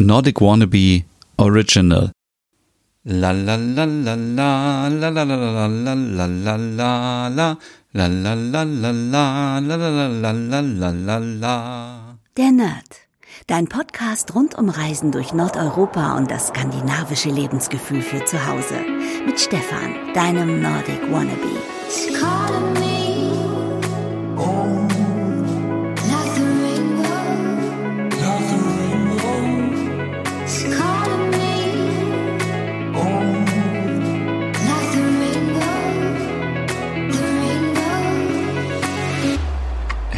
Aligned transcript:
Nordic 0.00 0.40
Wannabe 0.40 1.04
Original. 1.36 2.10
La 3.04 3.32
la 3.32 3.56
la 3.56 3.84
la 3.84 4.14
la 4.14 4.88
la 4.88 4.88
la 4.88 5.10
la 5.10 5.24
la 5.24 5.24
la 5.24 5.66
la 5.66 6.26
la 6.26 6.56
la 6.56 7.28
la 7.28 7.58
La 7.92 8.06
la 8.06 8.34
la 8.34 8.34
la 8.34 8.62
la 8.64 8.92
la 8.92 9.58
la 9.60 9.76
la 9.76 10.30
la 10.32 10.60
la 10.62 10.90
la 10.90 11.18
la 11.18 12.16
Der 12.34 12.50
Nerd. 12.50 13.08
Dein 13.46 13.66
Podcast 13.66 14.34
rund 14.34 14.54
um 14.56 14.70
Reisen 14.70 15.12
durch 15.12 15.34
Nordeuropa 15.34 16.16
und 16.16 16.30
das 16.30 16.48
skandinavische 16.48 17.28
Lebensgefühl 17.28 18.00
für 18.00 18.24
zu 18.24 18.38
Hause. 18.46 18.80
Mit 19.26 19.38
Stefan, 19.38 19.96
deinem 20.14 20.62
Nordic 20.62 21.02
Wannabe. 21.10 21.58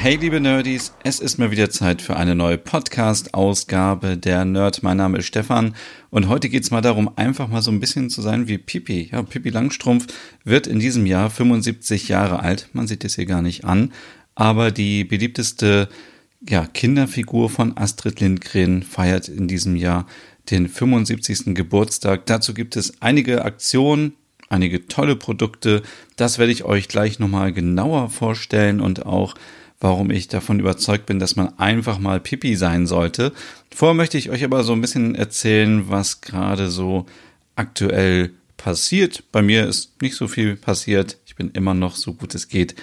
Hey 0.03 0.17
liebe 0.17 0.41
Nerdies, 0.41 0.93
es 1.05 1.21
ist 1.21 1.39
mal 1.39 1.53
wieder 1.53 1.71
Zeit 1.71 2.03
für 2.03 2.17
eine 2.17 2.35
neue 2.35 2.59
Podcast-Ausgabe 2.59 4.17
der 4.17 4.45
Nerd. 4.45 4.83
Mein 4.83 4.97
Name 4.97 5.19
ist 5.19 5.27
Stefan 5.27 5.77
und 6.11 6.27
heute 6.27 6.49
geht's 6.49 6.73
mal 6.73 6.81
darum, 6.81 7.09
einfach 7.15 7.47
mal 7.47 7.63
so 7.63 7.71
ein 7.71 7.79
bisschen 7.79 8.11
zu 8.11 8.21
sein 8.21 8.49
wie 8.49 8.59
Pippi. 8.59 9.11
Ja, 9.13 9.23
Pippi 9.23 9.51
Langstrumpf 9.51 10.09
wird 10.43 10.67
in 10.67 10.81
diesem 10.81 11.07
Jahr 11.07 11.31
75 11.31 12.09
Jahre 12.09 12.41
alt. 12.41 12.69
Man 12.73 12.89
sieht 12.89 13.05
es 13.05 13.15
hier 13.15 13.27
gar 13.27 13.43
nicht 13.43 13.65
an. 13.65 13.93
Aber 14.35 14.73
die 14.73 15.05
beliebteste 15.05 15.89
ja, 16.49 16.67
Kinderfigur 16.67 17.49
von 17.49 17.77
Astrid 17.77 18.19
Lindgren 18.19 18.83
feiert 18.83 19.29
in 19.29 19.47
diesem 19.47 19.77
Jahr 19.77 20.09
den 20.51 20.69
75. 20.69 21.55
Geburtstag. 21.55 22.27
Dazu 22.27 22.55
gibt 22.55 22.75
es 22.75 23.01
einige 23.01 23.45
Aktionen, 23.45 24.15
einige 24.49 24.89
tolle 24.89 25.15
Produkte. 25.15 25.83
Das 26.17 26.41
werde 26.41 26.51
ich 26.51 26.65
euch 26.65 26.89
gleich 26.89 27.21
nochmal 27.21 27.53
genauer 27.53 28.11
vorstellen 28.11 28.81
und 28.81 29.07
auch 29.07 29.37
warum 29.83 30.11
ich 30.11 30.29
davon 30.29 30.61
überzeugt 30.61 31.07
bin, 31.07 31.19
dass 31.19 31.37
man 31.37 31.59
einfach 31.59 31.99
mal 31.99 32.21
Pipi 32.21 32.55
sein 32.55 32.87
sollte. 32.87 33.33
Vorher 33.75 33.95
möchte 33.95 34.17
ich 34.17 34.31
euch 34.31 34.45
aber 34.45 34.63
so 34.63 34.73
ein 34.73 34.81
bisschen 34.81 35.15
erzählen, 35.15 35.89
was 35.89 36.21
gerade 36.21 36.71
so 36.71 37.07
aktuell 37.57 38.31
passiert. 38.57 39.25
Bei 39.33 39.43
mir 39.43 39.67
ist 39.67 40.01
nicht 40.01 40.15
so 40.15 40.29
viel 40.29 40.55
passiert. 40.55 41.19
Ich 41.27 41.35
bin 41.35 41.51
immer 41.51 41.75
noch 41.75 41.97
so 41.97 42.15
gut 42.15 42.35
es 42.35 42.49
geht 42.49 42.77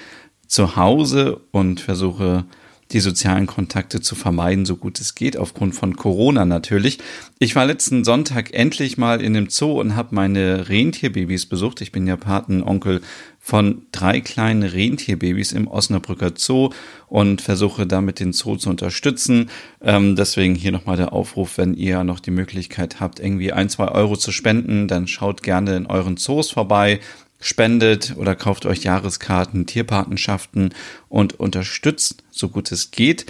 zu 0.45 0.75
Hause 0.75 1.39
und 1.51 1.79
versuche 1.79 2.45
die 2.91 2.99
sozialen 2.99 3.45
Kontakte 3.45 4.01
zu 4.01 4.15
vermeiden, 4.15 4.65
so 4.65 4.75
gut 4.75 4.99
es 4.99 5.13
geht, 5.13 5.37
aufgrund 5.37 5.75
von 5.75 5.95
Corona 5.95 6.45
natürlich. 6.45 6.97
Ich 7.37 7.55
war 7.55 7.65
letzten 7.65 8.03
Sonntag 8.03 8.53
endlich 8.53 8.97
mal 8.97 9.21
in 9.21 9.33
dem 9.33 9.49
Zoo 9.49 9.79
und 9.79 9.95
habe 9.95 10.15
meine 10.15 10.69
Rentierbabys 10.69 11.45
besucht. 11.45 11.81
Ich 11.81 11.91
bin 11.91 12.07
ja 12.07 12.17
Patenonkel 12.17 13.01
von 13.39 13.83
drei 13.91 14.21
kleinen 14.21 14.63
Rentierbabys 14.63 15.51
im 15.51 15.67
Osnabrücker 15.67 16.33
Zoo 16.35 16.71
und 17.07 17.41
versuche 17.41 17.85
damit 17.85 18.19
den 18.19 18.33
Zoo 18.33 18.55
zu 18.55 18.69
unterstützen. 18.69 19.49
Ähm, 19.81 20.15
deswegen 20.15 20.55
hier 20.55 20.71
nochmal 20.71 20.97
der 20.97 21.13
Aufruf, 21.13 21.57
wenn 21.57 21.75
ihr 21.75 22.03
noch 22.03 22.19
die 22.19 22.31
Möglichkeit 22.31 22.99
habt, 22.99 23.19
irgendwie 23.19 23.53
ein, 23.53 23.69
zwei 23.69 23.87
Euro 23.89 24.17
zu 24.17 24.31
spenden, 24.31 24.87
dann 24.87 25.07
schaut 25.07 25.43
gerne 25.43 25.75
in 25.75 25.85
euren 25.85 26.17
Zoos 26.17 26.51
vorbei 26.51 26.99
spendet 27.39 28.15
oder 28.17 28.35
kauft 28.35 28.65
euch 28.65 28.83
Jahreskarten, 28.83 29.65
Tierpatenschaften 29.65 30.73
und 31.07 31.39
unterstützt, 31.39 32.23
so 32.31 32.49
gut 32.49 32.71
es 32.71 32.91
geht. 32.91 33.25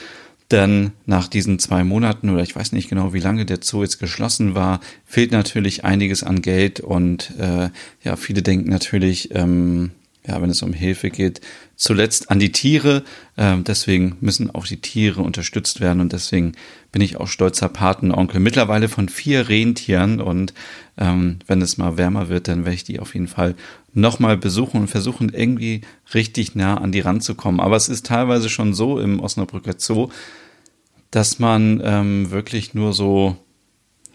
Denn 0.52 0.92
nach 1.06 1.28
diesen 1.28 1.60
zwei 1.60 1.84
Monaten 1.84 2.30
oder 2.30 2.42
ich 2.42 2.56
weiß 2.56 2.72
nicht 2.72 2.90
genau, 2.90 3.14
wie 3.14 3.20
lange 3.20 3.46
der 3.46 3.60
Zoo 3.62 3.84
jetzt 3.84 4.00
geschlossen 4.00 4.56
war, 4.56 4.80
fehlt 5.06 5.32
natürlich 5.32 5.86
einiges 5.86 6.24
an 6.24 6.42
Geld 6.42 6.80
und 6.80 7.32
äh, 7.38 7.70
ja, 8.04 8.16
viele 8.16 8.42
denken 8.42 8.70
natürlich, 8.70 9.36
ähm, 9.36 9.92
ja, 10.26 10.42
wenn 10.42 10.50
es 10.50 10.64
um 10.64 10.74
Hilfe 10.74 11.12
geht, 11.12 11.42
zuletzt 11.80 12.30
an 12.30 12.40
die 12.40 12.52
Tiere. 12.52 13.04
Ähm, 13.38 13.64
deswegen 13.64 14.18
müssen 14.20 14.54
auch 14.54 14.68
die 14.68 14.82
Tiere 14.82 15.22
unterstützt 15.22 15.80
werden 15.80 16.02
und 16.02 16.12
deswegen 16.12 16.52
bin 16.92 17.02
ich 17.02 17.18
auch 17.18 17.28
stolzer 17.28 17.70
Patenonkel. 17.70 18.42
Mittlerweile 18.42 18.90
von 18.90 19.08
vier 19.08 19.48
Rentieren 19.48 20.20
und 20.22 20.54
ähm, 20.98 21.40
wenn 21.48 21.62
es 21.62 21.78
mal 21.78 21.98
wärmer 21.98 22.28
wird, 22.28 22.50
dann 22.50 22.66
werde 22.66 22.76
ich 22.76 22.84
die 22.84 23.00
auf 23.00 23.14
jeden 23.14 23.30
Fall 23.30 23.56
nochmal 23.94 24.38
besuchen 24.38 24.82
und 24.82 24.88
versuchen 24.90 25.30
irgendwie 25.30 25.82
richtig 26.14 26.54
nah 26.54 26.76
an 26.78 26.92
die 26.92 27.00
ranzukommen. 27.00 27.62
Aber 27.62 27.78
es 27.78 27.88
ist 27.88 28.06
teilweise 28.06 28.50
schon 28.50 28.74
so 28.74 29.00
im 29.00 29.22
Osnabrücker 29.22 29.76
Zoo, 29.78 30.10
dass 31.12 31.40
man 31.40 31.82
ähm, 31.84 32.30
wirklich 32.30 32.74
nur 32.74 32.92
so 32.92 33.38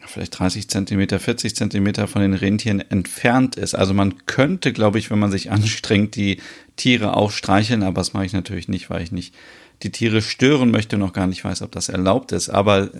vielleicht 0.07 0.39
30 0.39 0.69
Zentimeter, 0.69 1.19
40 1.19 1.55
Zentimeter 1.57 2.07
von 2.07 2.23
den 2.23 2.35
Rentieren 2.35 2.81
entfernt 2.81 3.57
ist. 3.57 3.75
Also 3.75 3.95
man 3.95 4.27
könnte, 4.27 4.73
glaube 4.73 4.99
ich, 4.99 5.11
wenn 5.11 5.19
man 5.19 5.31
sich 5.31 5.51
anstrengt, 5.51 6.17
die 6.17 6.39
Tiere 6.77 7.17
auch 7.17 7.31
streicheln, 7.31 7.83
aber 7.83 8.01
das 8.01 8.13
mache 8.13 8.27
ich 8.27 8.33
natürlich 8.33 8.69
nicht, 8.69 8.91
weil 8.91 9.03
ich 9.03 9.13
nicht 9.13 9.35
die 9.83 9.91
Tiere 9.91 10.23
stören 10.23 10.71
möchte 10.71 10.97
noch 10.97 11.13
gar 11.13 11.27
nicht 11.27 11.45
weiß, 11.45 11.63
ob 11.63 11.73
das 11.73 11.89
erlaubt 11.89 12.33
ist. 12.33 12.49
Aber 12.49 12.91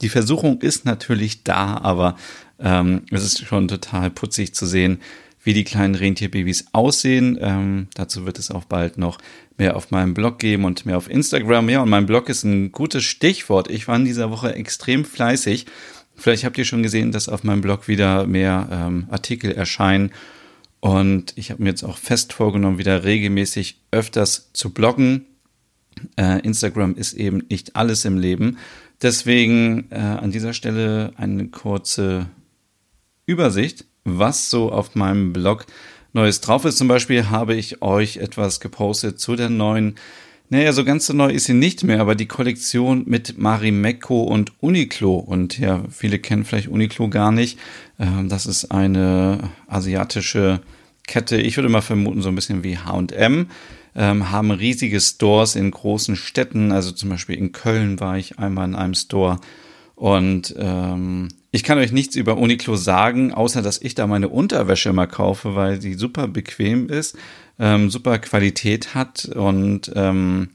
die 0.00 0.08
Versuchung 0.08 0.60
ist 0.60 0.84
natürlich 0.84 1.44
da, 1.44 1.78
aber 1.78 2.16
ähm, 2.58 3.02
es 3.10 3.24
ist 3.24 3.46
schon 3.46 3.68
total 3.68 4.10
putzig 4.10 4.54
zu 4.54 4.66
sehen, 4.66 5.00
wie 5.44 5.54
die 5.54 5.64
kleinen 5.64 5.94
Rentierbabys 5.94 6.66
aussehen. 6.72 7.38
Ähm, 7.40 7.88
dazu 7.94 8.26
wird 8.26 8.38
es 8.38 8.50
auch 8.50 8.64
bald 8.64 8.98
noch 8.98 9.18
mehr 9.58 9.76
auf 9.76 9.90
meinem 9.90 10.14
Blog 10.14 10.38
geben 10.38 10.64
und 10.64 10.86
mehr 10.86 10.96
auf 10.96 11.10
Instagram. 11.10 11.68
Ja, 11.68 11.82
und 11.82 11.90
mein 11.90 12.06
Blog 12.06 12.28
ist 12.28 12.44
ein 12.44 12.72
gutes 12.72 13.04
Stichwort. 13.04 13.70
Ich 13.70 13.88
war 13.88 13.96
in 13.96 14.04
dieser 14.04 14.30
Woche 14.30 14.54
extrem 14.54 15.04
fleißig. 15.04 15.66
Vielleicht 16.22 16.44
habt 16.44 16.56
ihr 16.56 16.64
schon 16.64 16.84
gesehen, 16.84 17.10
dass 17.10 17.28
auf 17.28 17.42
meinem 17.42 17.62
Blog 17.62 17.88
wieder 17.88 18.28
mehr 18.28 18.68
ähm, 18.70 19.08
Artikel 19.10 19.50
erscheinen. 19.50 20.12
Und 20.78 21.32
ich 21.34 21.50
habe 21.50 21.64
mir 21.64 21.70
jetzt 21.70 21.82
auch 21.82 21.96
fest 21.96 22.32
vorgenommen, 22.32 22.78
wieder 22.78 23.02
regelmäßig 23.02 23.80
öfters 23.90 24.52
zu 24.52 24.72
bloggen. 24.72 25.26
Äh, 26.16 26.38
Instagram 26.42 26.94
ist 26.94 27.14
eben 27.14 27.42
nicht 27.50 27.74
alles 27.74 28.04
im 28.04 28.18
Leben. 28.18 28.58
Deswegen 29.02 29.90
äh, 29.90 29.96
an 29.96 30.30
dieser 30.30 30.52
Stelle 30.52 31.12
eine 31.16 31.48
kurze 31.48 32.26
Übersicht, 33.26 33.84
was 34.04 34.48
so 34.48 34.70
auf 34.70 34.94
meinem 34.94 35.32
Blog 35.32 35.66
Neues 36.12 36.40
drauf 36.40 36.64
ist. 36.64 36.78
Zum 36.78 36.86
Beispiel 36.86 37.30
habe 37.30 37.56
ich 37.56 37.82
euch 37.82 38.18
etwas 38.18 38.60
gepostet 38.60 39.18
zu 39.18 39.34
der 39.34 39.50
neuen, 39.50 39.96
naja, 40.52 40.74
so 40.74 40.84
ganz 40.84 41.06
so 41.06 41.14
neu 41.14 41.30
ist 41.30 41.46
sie 41.46 41.54
nicht 41.54 41.82
mehr, 41.82 41.98
aber 41.98 42.14
die 42.14 42.28
Kollektion 42.28 43.04
mit 43.06 43.38
Marimekko 43.38 44.24
und 44.24 44.52
Uniqlo. 44.60 45.14
Und 45.14 45.58
ja, 45.58 45.82
viele 45.88 46.18
kennen 46.18 46.44
vielleicht 46.44 46.68
Uniqlo 46.68 47.08
gar 47.08 47.32
nicht. 47.32 47.58
Ähm, 47.98 48.28
das 48.28 48.44
ist 48.44 48.70
eine 48.70 49.48
asiatische 49.66 50.60
Kette. 51.06 51.38
Ich 51.38 51.56
würde 51.56 51.70
mal 51.70 51.80
vermuten, 51.80 52.20
so 52.20 52.28
ein 52.28 52.34
bisschen 52.34 52.62
wie 52.62 52.76
H&M. 52.76 53.46
Haben 53.94 54.50
riesige 54.50 55.00
Stores 55.00 55.54
in 55.54 55.70
großen 55.70 56.16
Städten. 56.16 56.70
Also 56.70 56.92
zum 56.92 57.08
Beispiel 57.08 57.36
in 57.36 57.52
Köln 57.52 57.98
war 57.98 58.18
ich 58.18 58.38
einmal 58.38 58.68
in 58.68 58.74
einem 58.74 58.94
Store. 58.94 59.38
Und 59.94 60.54
ähm, 60.58 61.28
ich 61.50 61.64
kann 61.64 61.78
euch 61.78 61.92
nichts 61.92 62.16
über 62.16 62.36
Uniqlo 62.36 62.76
sagen, 62.76 63.32
außer 63.32 63.62
dass 63.62 63.80
ich 63.80 63.94
da 63.94 64.06
meine 64.06 64.28
Unterwäsche 64.28 64.90
immer 64.90 65.06
kaufe, 65.06 65.54
weil 65.54 65.78
die 65.78 65.94
super 65.94 66.28
bequem 66.28 66.88
ist, 66.88 67.16
ähm, 67.62 67.90
super 67.90 68.18
Qualität 68.18 68.94
hat 68.94 69.24
und 69.24 69.92
ähm, 69.94 70.50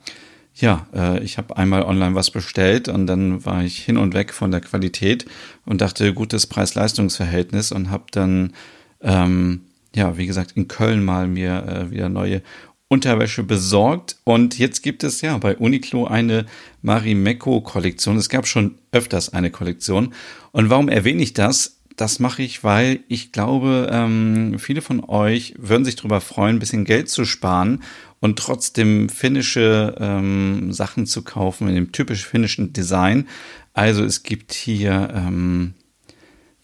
ja, 0.56 0.88
äh, 0.94 1.24
ich 1.24 1.38
habe 1.38 1.56
einmal 1.56 1.84
online 1.84 2.16
was 2.16 2.32
bestellt 2.32 2.90
und 2.90 3.08
dann 3.08 3.46
war 3.46 3.64
ich 3.64 3.80
hin 3.80 3.98
und 3.98 4.14
weg 4.14 4.34
von 4.34 4.52
der 4.52 4.60
Qualität 4.60 5.26
und 5.66 5.80
dachte, 5.80 6.14
gutes 6.14 6.48
Preis-Leistungs-Verhältnis 6.48 7.72
und 7.72 7.92
habe 7.92 8.06
dann, 8.12 8.54
ähm, 9.02 9.62
ja, 9.96 10.18
wie 10.18 10.28
gesagt, 10.28 10.52
in 10.56 10.68
Köln 10.68 11.06
mal 11.06 11.28
mir 11.28 11.64
äh, 11.66 11.92
wieder 11.92 12.10
neue 12.10 12.42
Unterwäsche 12.90 13.44
besorgt 13.44 14.18
und 14.26 14.60
jetzt 14.60 14.82
gibt 14.84 15.06
es 15.06 15.22
ja 15.22 15.38
bei 15.38 15.56
Uniqlo 15.56 16.08
eine 16.08 16.46
Marimekko-Kollektion. 16.82 18.18
Es 18.18 18.30
gab 18.30 18.48
schon 18.48 18.76
öfters 18.92 19.34
eine 19.34 19.52
Kollektion. 19.52 20.14
Und 20.52 20.70
warum 20.70 20.90
erwähne 20.90 21.22
ich 21.22 21.34
das? 21.34 21.77
Das 21.98 22.20
mache 22.20 22.44
ich, 22.44 22.64
weil 22.64 23.00
ich 23.08 23.32
glaube, 23.32 23.90
ähm, 23.92 24.60
viele 24.60 24.82
von 24.84 25.04
euch 25.04 25.56
würden 25.58 25.84
sich 25.84 25.96
darüber 25.96 26.22
freuen, 26.22 26.58
ein 26.58 26.60
bisschen 26.60 26.86
Geld 26.86 27.10
zu 27.10 27.26
sparen 27.26 27.82
und 28.20 28.38
trotzdem 28.38 29.10
finnische 29.10 29.96
ähm, 30.00 30.72
Sachen 30.72 31.08
zu 31.08 31.24
kaufen 31.24 31.68
in 31.68 31.74
dem 31.74 31.92
typisch 31.92 32.26
finnischen 32.26 32.72
Design. 32.72 33.28
Also 33.74 34.04
es 34.04 34.22
gibt 34.22 34.54
hier 34.54 35.12
ähm, 35.14 35.74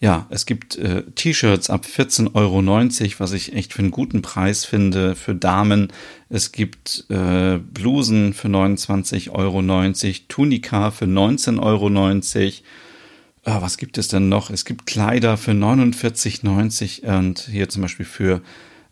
ja, 0.04 0.26
es 0.28 0.46
gibt 0.46 0.76
äh, 0.76 1.02
T-Shirts 1.14 1.70
ab 1.70 1.86
14,90 1.86 2.34
Euro, 2.34 2.62
was 3.18 3.32
ich 3.32 3.54
echt 3.54 3.72
für 3.72 3.78
einen 3.78 3.90
guten 3.90 4.22
Preis 4.22 4.64
finde 4.64 5.14
für 5.14 5.34
Damen. 5.34 5.92
Es 6.28 6.52
gibt 6.52 7.06
äh, 7.08 7.58
Blusen 7.58 8.34
für 8.34 8.48
29,90 8.48 9.30
Euro, 9.30 9.62
Tunika 10.28 10.90
für 10.90 11.06
19,90 11.06 11.60
Euro. 11.62 11.88
Ah, 13.46 13.60
was 13.60 13.76
gibt 13.76 13.98
es 13.98 14.08
denn 14.08 14.30
noch? 14.30 14.48
Es 14.48 14.64
gibt 14.64 14.86
Kleider 14.86 15.36
für 15.36 15.50
49,90 15.50 17.18
und 17.18 17.40
hier 17.40 17.68
zum 17.68 17.82
Beispiel 17.82 18.06
für 18.06 18.40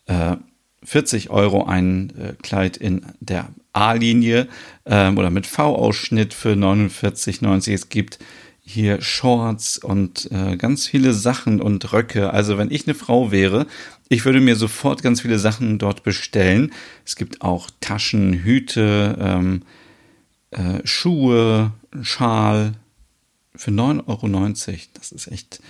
äh, 0.07 0.37
40 0.85 1.31
Euro 1.31 1.65
ein 1.65 2.13
äh, 2.19 2.35
Kleid 2.43 2.77
in 2.77 3.07
der 3.21 3.49
A-Linie 3.73 4.49
ähm, 4.85 5.17
oder 5.17 5.31
mit 5.31 5.47
V-Ausschnitt 5.47 6.35
für 6.35 6.53
49,90. 6.53 7.73
Es 7.73 7.89
gibt 7.89 8.19
hier 8.61 9.01
Shorts 9.01 9.79
und 9.79 10.31
äh, 10.31 10.57
ganz 10.59 10.87
viele 10.87 11.15
Sachen 11.15 11.63
und 11.63 11.91
Röcke. 11.95 12.31
Also 12.31 12.59
wenn 12.59 12.71
ich 12.71 12.87
eine 12.87 12.95
Frau 12.95 13.33
wäre, 13.33 13.67
ich 14.11 14.27
würde 14.27 14.41
mir 14.41 14.57
sofort 14.57 15.03
ganz 15.03 15.23
viele 15.23 15.39
Sachen 15.39 15.79
dort 15.79 16.03
bestellen. 16.03 16.73
Es 17.07 17.17
gibt 17.17 17.41
auch 17.41 17.71
Taschen, 17.81 18.35
Hüte, 18.35 19.17
ähm, 19.19 19.63
äh, 20.51 20.81
Schuhe, 20.85 21.73
Schal 22.03 22.75
für 23.55 23.71
9,90 23.71 24.07
Euro. 24.07 24.79
Das 24.95 25.13
ist 25.13 25.29
echt. 25.29 25.61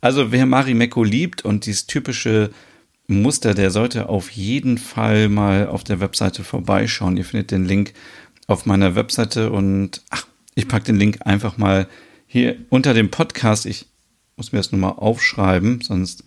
Also 0.00 0.32
wer 0.32 0.46
Marimekko 0.46 1.04
liebt 1.04 1.44
und 1.44 1.66
dieses 1.66 1.86
typische 1.86 2.50
Muster, 3.06 3.54
der 3.54 3.70
sollte 3.70 4.08
auf 4.08 4.30
jeden 4.30 4.78
Fall 4.78 5.28
mal 5.28 5.66
auf 5.66 5.84
der 5.84 6.00
Webseite 6.00 6.44
vorbeischauen. 6.44 7.16
Ihr 7.16 7.24
findet 7.24 7.50
den 7.50 7.64
Link 7.64 7.92
auf 8.46 8.66
meiner 8.66 8.94
Webseite 8.94 9.50
und 9.50 10.02
ach, 10.10 10.26
ich 10.54 10.68
packe 10.68 10.86
den 10.86 10.96
Link 10.96 11.18
einfach 11.26 11.58
mal 11.58 11.88
hier 12.26 12.56
unter 12.70 12.94
dem 12.94 13.10
Podcast. 13.10 13.66
Ich 13.66 13.86
muss 14.36 14.52
mir 14.52 14.58
das 14.58 14.72
nur 14.72 14.80
mal 14.80 14.90
aufschreiben, 14.90 15.80
sonst 15.82 16.24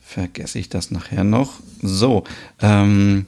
vergesse 0.00 0.58
ich 0.58 0.68
das 0.68 0.90
nachher 0.90 1.24
noch. 1.24 1.60
So, 1.80 2.24
ähm, 2.60 3.26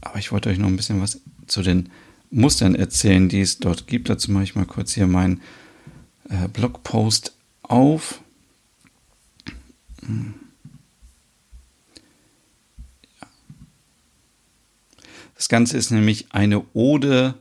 aber 0.00 0.18
ich 0.18 0.32
wollte 0.32 0.48
euch 0.50 0.58
noch 0.58 0.68
ein 0.68 0.76
bisschen 0.76 1.00
was 1.00 1.20
zu 1.46 1.62
den 1.62 1.90
Mustern 2.30 2.74
erzählen, 2.74 3.28
die 3.28 3.40
es 3.40 3.58
dort 3.58 3.86
gibt. 3.86 4.08
Dazu 4.08 4.30
mache 4.32 4.44
ich 4.44 4.54
mal 4.54 4.66
kurz 4.66 4.94
hier 4.94 5.06
meinen 5.06 5.40
äh, 6.30 6.48
Blogpost 6.48 7.36
auf. 7.62 8.20
Hm. 10.04 10.34
Das 15.34 15.48
Ganze 15.48 15.78
ist 15.78 15.90
nämlich 15.90 16.32
eine 16.32 16.64
Ode 16.74 17.34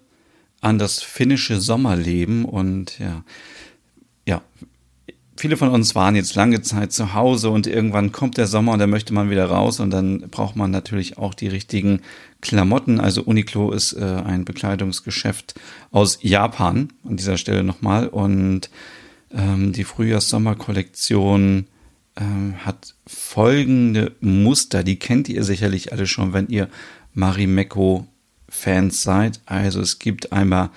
an 0.61 0.77
das 0.77 1.01
finnische 1.01 1.59
Sommerleben 1.59 2.45
und 2.45 2.97
ja, 2.99 3.23
ja, 4.25 4.41
viele 5.39 5.57
von 5.57 5.69
uns 5.69 5.95
waren 5.95 6.15
jetzt 6.15 6.35
lange 6.35 6.61
Zeit 6.61 6.91
zu 6.91 7.13
Hause 7.13 7.49
und 7.49 7.65
irgendwann 7.65 8.11
kommt 8.11 8.37
der 8.37 8.47
Sommer 8.47 8.73
und 8.73 8.79
da 8.79 8.87
möchte 8.87 9.13
man 9.13 9.29
wieder 9.29 9.45
raus 9.45 9.79
und 9.79 9.89
dann 9.91 10.21
braucht 10.29 10.55
man 10.55 10.69
natürlich 10.69 11.17
auch 11.17 11.33
die 11.33 11.47
richtigen 11.47 12.01
Klamotten. 12.41 12.99
Also 12.99 13.23
Uniqlo 13.23 13.71
ist 13.71 13.93
äh, 13.93 14.03
ein 14.03 14.43
Bekleidungsgeschäft 14.45 15.55
aus 15.91 16.19
Japan 16.21 16.89
an 17.07 17.15
dieser 17.15 17.37
Stelle 17.37 17.63
nochmal 17.63 18.07
und 18.07 18.69
ähm, 19.31 19.71
die 19.71 19.85
Frühjahrs-Sommer-Kollektion 19.85 21.67
ähm, 22.17 22.55
hat 22.65 22.95
folgende 23.07 24.11
Muster, 24.19 24.83
die 24.83 24.99
kennt 24.99 25.29
ihr 25.29 25.43
sicherlich 25.43 25.93
alle 25.93 26.05
schon, 26.05 26.33
wenn 26.33 26.49
ihr 26.49 26.67
Marimekko 27.13 28.07
Fans 28.49 29.03
seid. 29.03 29.39
Also 29.45 29.79
es 29.79 29.99
gibt 29.99 30.33
einmal 30.33 30.69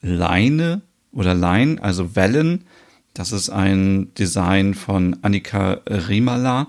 Leine 0.00 0.82
oder 1.12 1.34
Lein, 1.34 1.78
also 1.78 2.16
Wellen. 2.16 2.64
Das 3.18 3.32
ist 3.32 3.50
ein 3.50 4.14
Design 4.14 4.74
von 4.74 5.16
Annika 5.22 5.80
Rimala. 5.88 6.68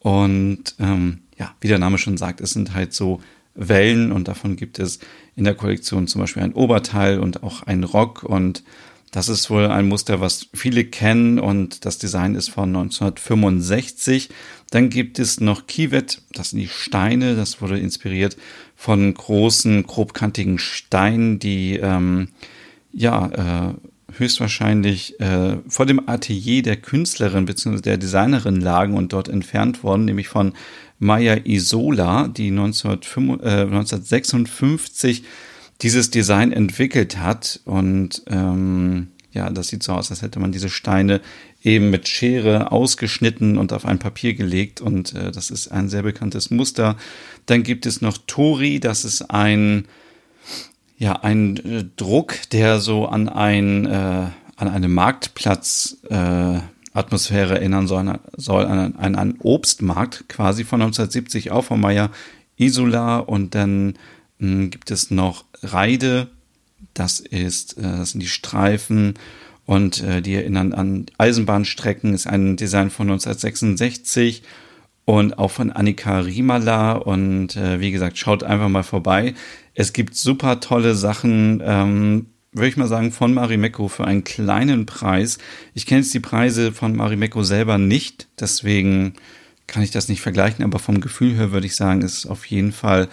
Und 0.00 0.74
ähm, 0.80 1.20
ja, 1.38 1.54
wie 1.60 1.68
der 1.68 1.78
Name 1.78 1.96
schon 1.98 2.16
sagt, 2.16 2.40
es 2.40 2.50
sind 2.50 2.74
halt 2.74 2.92
so 2.92 3.20
Wellen 3.54 4.10
und 4.10 4.26
davon 4.26 4.56
gibt 4.56 4.80
es 4.80 4.98
in 5.36 5.44
der 5.44 5.54
Kollektion 5.54 6.08
zum 6.08 6.22
Beispiel 6.22 6.42
ein 6.42 6.54
Oberteil 6.54 7.20
und 7.20 7.44
auch 7.44 7.62
ein 7.62 7.84
Rock 7.84 8.24
und 8.24 8.64
das 9.12 9.28
ist 9.28 9.48
wohl 9.48 9.66
ein 9.68 9.86
Muster, 9.86 10.20
was 10.20 10.48
viele 10.52 10.84
kennen 10.84 11.38
und 11.38 11.84
das 11.84 11.98
Design 11.98 12.34
ist 12.34 12.48
von 12.48 12.70
1965. 12.70 14.30
Dann 14.70 14.90
gibt 14.90 15.20
es 15.20 15.40
noch 15.40 15.68
Kivet, 15.68 16.20
das 16.32 16.50
sind 16.50 16.58
die 16.58 16.68
Steine, 16.68 17.36
das 17.36 17.62
wurde 17.62 17.78
inspiriert 17.78 18.36
von 18.74 19.14
großen, 19.14 19.84
grobkantigen 19.84 20.58
Steinen, 20.58 21.38
die 21.38 21.76
ähm, 21.76 22.28
ja 22.92 23.70
äh, 23.70 23.74
höchstwahrscheinlich 24.18 25.20
äh, 25.20 25.56
vor 25.68 25.86
dem 25.86 26.08
Atelier 26.08 26.62
der 26.62 26.76
Künstlerin 26.76 27.46
bzw. 27.46 27.80
der 27.80 27.98
Designerin 27.98 28.60
lagen 28.60 28.94
und 28.94 29.12
dort 29.12 29.28
entfernt 29.28 29.82
worden, 29.82 30.04
nämlich 30.04 30.28
von 30.28 30.52
Maya 30.98 31.36
Isola, 31.44 32.28
die 32.28 32.48
1955, 32.48 33.46
äh, 33.46 33.60
1956 33.62 35.24
dieses 35.82 36.10
Design 36.10 36.52
entwickelt 36.52 37.18
hat. 37.18 37.60
Und 37.64 38.22
ähm, 38.28 39.08
ja, 39.32 39.50
das 39.50 39.68
sieht 39.68 39.82
so 39.82 39.92
aus, 39.92 40.10
als 40.10 40.22
hätte 40.22 40.40
man 40.40 40.52
diese 40.52 40.70
Steine 40.70 41.20
eben 41.62 41.90
mit 41.90 42.08
Schere 42.08 42.72
ausgeschnitten 42.72 43.58
und 43.58 43.72
auf 43.72 43.84
ein 43.84 43.98
Papier 43.98 44.34
gelegt. 44.34 44.80
Und 44.80 45.14
äh, 45.14 45.30
das 45.30 45.50
ist 45.50 45.68
ein 45.68 45.88
sehr 45.88 46.02
bekanntes 46.02 46.50
Muster. 46.50 46.96
Dann 47.44 47.62
gibt 47.62 47.86
es 47.86 48.00
noch 48.00 48.18
Tori, 48.26 48.80
das 48.80 49.04
ist 49.04 49.30
ein, 49.30 49.86
ja, 50.98 51.12
ein 51.12 51.56
äh, 51.56 51.84
Druck, 51.96 52.34
der 52.52 52.80
so 52.80 53.06
an 53.06 53.28
ein, 53.28 53.86
äh, 53.86 54.26
an 54.56 54.68
eine 54.68 54.88
Marktplatz, 54.88 55.98
äh, 56.08 56.60
Atmosphäre 56.96 57.56
erinnern 57.56 57.86
soll, 57.86 58.18
soll 58.36 58.64
an, 58.64 58.94
an 58.96 59.16
einen 59.16 59.38
Obstmarkt 59.40 60.28
quasi 60.28 60.64
von 60.64 60.80
1970 60.80 61.50
auch 61.50 61.66
von 61.66 61.80
Meyer 61.80 62.10
Isola. 62.56 63.18
Und 63.18 63.54
dann 63.54 63.88
mh, 63.88 63.94
hm, 64.38 64.70
gibt 64.70 64.90
es 64.90 65.10
noch 65.10 65.44
Reide, 65.62 66.28
das 66.94 67.20
ist, 67.20 67.76
äh, 67.78 67.82
das 67.82 68.12
sind 68.12 68.22
die 68.22 68.28
Streifen. 68.28 69.14
Und 69.66 70.02
äh, 70.02 70.22
die 70.22 70.34
erinnern 70.34 70.72
an 70.72 71.06
Eisenbahnstrecken, 71.18 72.14
ist 72.14 72.26
ein 72.26 72.56
Design 72.56 72.88
von 72.88 73.08
1966 73.08 74.42
und 75.04 75.38
auch 75.38 75.50
von 75.50 75.72
Annika 75.72 76.20
Riemala. 76.20 76.92
Und 76.92 77.56
äh, 77.56 77.80
wie 77.80 77.90
gesagt, 77.90 78.16
schaut 78.16 78.42
einfach 78.42 78.68
mal 78.68 78.84
vorbei. 78.84 79.34
Es 79.78 79.92
gibt 79.92 80.16
super 80.16 80.60
tolle 80.60 80.94
Sachen, 80.94 81.62
ähm, 81.62 82.26
würde 82.50 82.68
ich 82.68 82.78
mal 82.78 82.88
sagen, 82.88 83.12
von 83.12 83.34
Marimekko 83.34 83.88
für 83.88 84.06
einen 84.06 84.24
kleinen 84.24 84.86
Preis. 84.86 85.36
Ich 85.74 85.84
kenne 85.84 86.00
jetzt 86.00 86.14
die 86.14 86.20
Preise 86.20 86.72
von 86.72 86.96
Marimekko 86.96 87.42
selber 87.42 87.76
nicht, 87.76 88.26
deswegen 88.40 89.14
kann 89.66 89.82
ich 89.82 89.90
das 89.90 90.08
nicht 90.08 90.22
vergleichen, 90.22 90.64
aber 90.64 90.78
vom 90.78 91.02
Gefühl 91.02 91.34
her 91.34 91.52
würde 91.52 91.66
ich 91.66 91.76
sagen, 91.76 92.00
ist 92.00 92.24
auf 92.24 92.46
jeden 92.46 92.72
Fall 92.72 93.08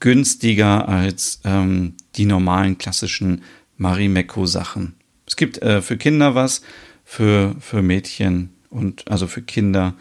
günstiger 0.00 0.88
als 0.88 1.40
ähm, 1.44 1.92
die 2.16 2.24
normalen 2.24 2.78
klassischen 2.78 3.42
Marimekko-Sachen. 3.76 4.94
Es 5.26 5.36
gibt 5.36 5.60
äh, 5.60 5.82
für 5.82 5.98
Kinder 5.98 6.34
was, 6.34 6.62
für, 7.04 7.54
für 7.60 7.82
Mädchen 7.82 8.54
und 8.70 9.10
also 9.10 9.26
für 9.26 9.42
Kinder 9.42 9.92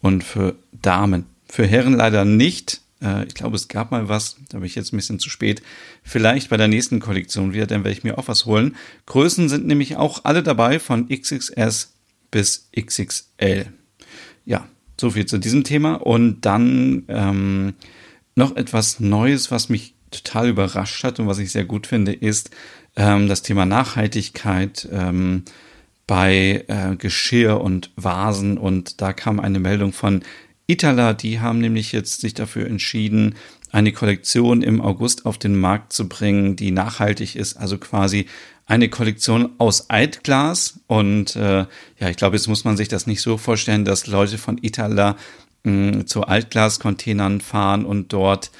und 0.00 0.24
für 0.24 0.56
Damen. 0.72 1.26
Für 1.48 1.66
Herren 1.66 1.94
leider 1.94 2.24
nicht. 2.24 2.80
Äh, 3.02 3.26
ich 3.26 3.34
glaube, 3.34 3.56
es 3.56 3.68
gab 3.68 3.90
mal 3.90 4.08
was, 4.08 4.36
da 4.48 4.58
bin 4.58 4.66
ich 4.66 4.74
jetzt 4.74 4.92
ein 4.92 4.96
bisschen 4.96 5.18
zu 5.18 5.30
spät. 5.30 5.62
Vielleicht 6.02 6.50
bei 6.50 6.56
der 6.56 6.68
nächsten 6.68 7.00
Kollektion 7.00 7.52
wieder, 7.52 7.66
dann 7.66 7.84
werde 7.84 7.96
ich 7.96 8.04
mir 8.04 8.18
auch 8.18 8.28
was 8.28 8.46
holen. 8.46 8.76
Größen 9.06 9.48
sind 9.48 9.66
nämlich 9.66 9.96
auch 9.96 10.24
alle 10.24 10.42
dabei, 10.42 10.78
von 10.78 11.08
XXS 11.08 11.94
bis 12.30 12.68
XXL. 12.78 13.66
Ja, 14.44 14.66
so 15.00 15.10
viel 15.10 15.26
zu 15.26 15.38
diesem 15.38 15.64
Thema. 15.64 15.94
Und 15.94 16.42
dann 16.42 17.04
ähm, 17.08 17.74
noch 18.34 18.56
etwas 18.56 19.00
Neues, 19.00 19.50
was 19.50 19.68
mich 19.68 19.94
total 20.10 20.48
überrascht 20.48 21.04
hat 21.04 21.18
und 21.18 21.26
was 21.26 21.38
ich 21.38 21.52
sehr 21.52 21.64
gut 21.64 21.86
finde, 21.86 22.12
ist 22.12 22.50
ähm, 22.96 23.28
das 23.28 23.42
Thema 23.42 23.64
Nachhaltigkeit 23.66 24.88
ähm, 24.92 25.44
bei 26.06 26.64
äh, 26.68 26.96
Geschirr 26.96 27.60
und 27.60 27.90
Vasen. 27.96 28.58
Und 28.58 29.00
da 29.00 29.12
kam 29.12 29.40
eine 29.40 29.58
Meldung 29.58 29.92
von 29.92 30.22
Itala, 30.66 31.12
die 31.12 31.40
haben 31.40 31.58
nämlich 31.58 31.92
jetzt 31.92 32.20
sich 32.20 32.34
dafür 32.34 32.66
entschieden, 32.66 33.34
eine 33.70 33.92
Kollektion 33.92 34.62
im 34.62 34.80
August 34.80 35.26
auf 35.26 35.38
den 35.38 35.58
Markt 35.58 35.92
zu 35.92 36.08
bringen, 36.08 36.56
die 36.56 36.70
nachhaltig 36.70 37.36
ist, 37.36 37.56
also 37.56 37.78
quasi 37.78 38.26
eine 38.66 38.88
Kollektion 38.88 39.50
aus 39.58 39.90
Altglas. 39.90 40.80
Und 40.86 41.36
äh, 41.36 41.66
ja, 41.98 42.08
ich 42.08 42.16
glaube, 42.16 42.36
jetzt 42.36 42.48
muss 42.48 42.64
man 42.64 42.76
sich 42.76 42.88
das 42.88 43.06
nicht 43.06 43.22
so 43.22 43.38
vorstellen, 43.38 43.84
dass 43.84 44.06
Leute 44.06 44.38
von 44.38 44.58
Itala 44.62 45.16
mh, 45.64 46.06
zu 46.06 46.22
Altglascontainern 46.22 47.40
fahren 47.40 47.84
und 47.84 48.12
dort 48.12 48.50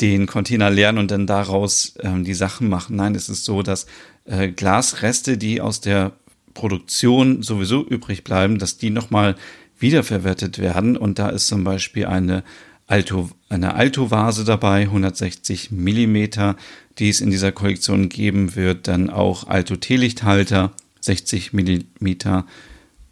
den 0.00 0.26
Container 0.26 0.70
leeren 0.70 0.98
und 0.98 1.10
dann 1.10 1.26
daraus 1.26 1.94
ähm, 2.00 2.24
die 2.24 2.34
Sachen 2.34 2.68
machen. 2.68 2.96
Nein, 2.96 3.14
es 3.14 3.28
ist 3.28 3.44
so, 3.44 3.62
dass 3.62 3.86
äh, 4.24 4.48
Glasreste, 4.48 5.38
die 5.38 5.60
aus 5.60 5.80
der 5.80 6.12
Produktion 6.52 7.42
sowieso 7.42 7.84
übrig 7.84 8.24
bleiben, 8.24 8.58
dass 8.58 8.76
die 8.76 8.90
nochmal 8.90 9.36
wiederverwertet 9.84 10.58
werden. 10.58 10.96
Und 10.96 11.18
da 11.18 11.28
ist 11.28 11.46
zum 11.46 11.62
Beispiel 11.62 12.06
eine 12.06 12.42
Alto, 12.86 13.30
eine 13.50 13.74
Alto-Vase 13.74 14.44
dabei, 14.44 14.82
160 14.82 15.70
Millimeter, 15.70 16.56
die 16.98 17.10
es 17.10 17.20
in 17.20 17.30
dieser 17.30 17.52
Kollektion 17.52 18.08
geben 18.08 18.56
wird. 18.56 18.88
Dann 18.88 19.10
auch 19.10 19.46
Alto-Teelichthalter, 19.46 20.72
60 21.00 21.52
Millimeter. 21.52 22.46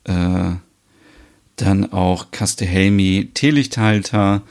Äh, 0.05 0.53
dann 1.57 1.93
auch 1.93 2.31
Castellhelmi 2.31 3.31
Teelichthalter. 3.35 4.43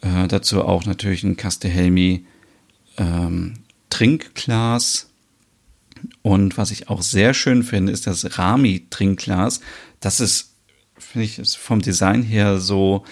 Äh, 0.00 0.26
dazu 0.26 0.64
auch 0.64 0.84
natürlich 0.84 1.22
ein 1.22 1.36
Castellhelmi 1.36 2.26
ähm, 2.98 3.54
Trinkglas. 3.88 5.08
Und 6.22 6.58
was 6.58 6.72
ich 6.72 6.88
auch 6.88 7.02
sehr 7.02 7.34
schön 7.34 7.62
finde, 7.62 7.92
ist 7.92 8.06
das 8.06 8.38
Rami 8.38 8.86
Trinkglas. 8.90 9.60
Das 10.00 10.20
ist, 10.20 10.55
finde 10.98 11.24
ich, 11.24 11.58
vom 11.58 11.80
Design 11.80 12.22
her 12.22 12.58
so, 12.58 13.04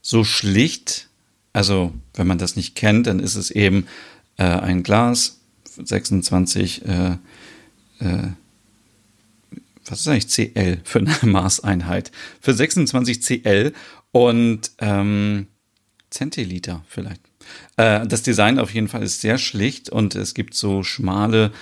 so 0.00 0.24
schlicht. 0.24 1.08
Also, 1.52 1.92
wenn 2.14 2.26
man 2.26 2.38
das 2.38 2.56
nicht 2.56 2.74
kennt, 2.74 3.06
dann 3.06 3.20
ist 3.20 3.36
es 3.36 3.50
eben 3.50 3.86
äh, 4.36 4.44
ein 4.44 4.82
Glas, 4.82 5.40
26 5.76 6.84
äh, 6.86 7.16
äh, 8.00 8.28
was 9.86 10.00
ist 10.00 10.08
eigentlich 10.08 10.28
CL 10.28 10.80
für 10.84 11.00
eine 11.00 11.16
Maßeinheit? 11.22 12.12
Für 12.40 12.54
26 12.54 13.22
CL 13.22 13.72
und 14.12 14.70
ähm, 14.78 15.46
Zentiliter 16.10 16.84
vielleicht. 16.88 17.20
Äh, 17.76 18.06
das 18.06 18.22
Design 18.22 18.58
auf 18.58 18.72
jeden 18.72 18.88
Fall 18.88 19.02
ist 19.02 19.20
sehr 19.20 19.38
schlicht 19.38 19.90
und 19.90 20.14
es 20.14 20.34
gibt 20.34 20.54
so 20.54 20.82
schmale 20.82 21.52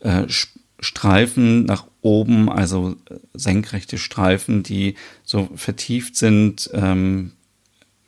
äh, 0.00 0.28
Streifen 0.80 1.64
nach 1.64 1.86
oben, 2.00 2.48
also 2.48 2.96
äh, 3.10 3.16
senkrechte 3.34 3.98
Streifen, 3.98 4.62
die 4.62 4.94
so 5.24 5.48
vertieft 5.54 6.16
sind, 6.16 6.70
ähm, 6.72 7.32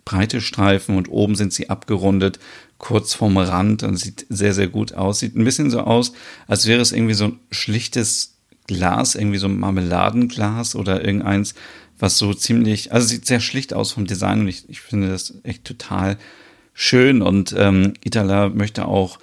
breite 0.04 0.40
Streifen 0.40 0.96
und 0.96 1.08
oben 1.08 1.34
sind 1.36 1.52
sie 1.52 1.70
abgerundet, 1.70 2.38
kurz 2.78 3.14
vorm 3.14 3.36
Rand 3.36 3.82
und 3.84 3.96
sieht 3.96 4.26
sehr, 4.28 4.54
sehr 4.54 4.68
gut 4.68 4.94
aus. 4.94 5.20
Sieht 5.20 5.36
ein 5.36 5.44
bisschen 5.44 5.70
so 5.70 5.80
aus, 5.80 6.12
als 6.48 6.66
wäre 6.66 6.80
es 6.80 6.92
irgendwie 6.92 7.14
so 7.14 7.26
ein 7.26 7.40
schlichtes 7.50 8.36
Glas, 8.66 9.14
irgendwie 9.14 9.38
so 9.38 9.46
ein 9.46 9.58
Marmeladenglas 9.58 10.74
oder 10.74 11.04
irgendeins, 11.04 11.54
was 11.98 12.18
so 12.18 12.34
ziemlich, 12.34 12.92
also 12.92 13.06
sieht 13.06 13.26
sehr 13.26 13.40
schlicht 13.40 13.74
aus 13.74 13.92
vom 13.92 14.06
Design 14.06 14.40
und 14.40 14.48
ich, 14.48 14.68
ich 14.68 14.80
finde 14.80 15.08
das 15.08 15.34
echt 15.44 15.64
total 15.64 16.18
schön 16.74 17.22
und 17.22 17.54
ähm, 17.56 17.92
Itala 18.02 18.48
möchte 18.48 18.86
auch 18.86 19.18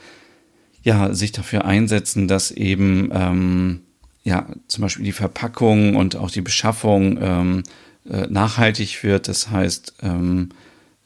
ja 0.84 1.14
sich 1.14 1.32
dafür 1.32 1.66
einsetzen, 1.66 2.28
dass 2.28 2.52
eben 2.52 3.10
ähm, 3.14 3.82
ja 4.24 4.48
zum 4.68 4.84
Beispiel 4.84 5.06
die 5.06 5.12
Verpackung 5.12 5.96
und 5.96 6.16
auch 6.16 6.32
die 6.32 6.42
Beschaffung 6.42 7.18
ähm, 7.22 7.64
äh, 8.10 8.28
nachhaltig 8.28 9.04
wird. 9.04 9.28
Das 9.28 9.50
heißt, 9.50 9.96
ähm, 10.02 10.50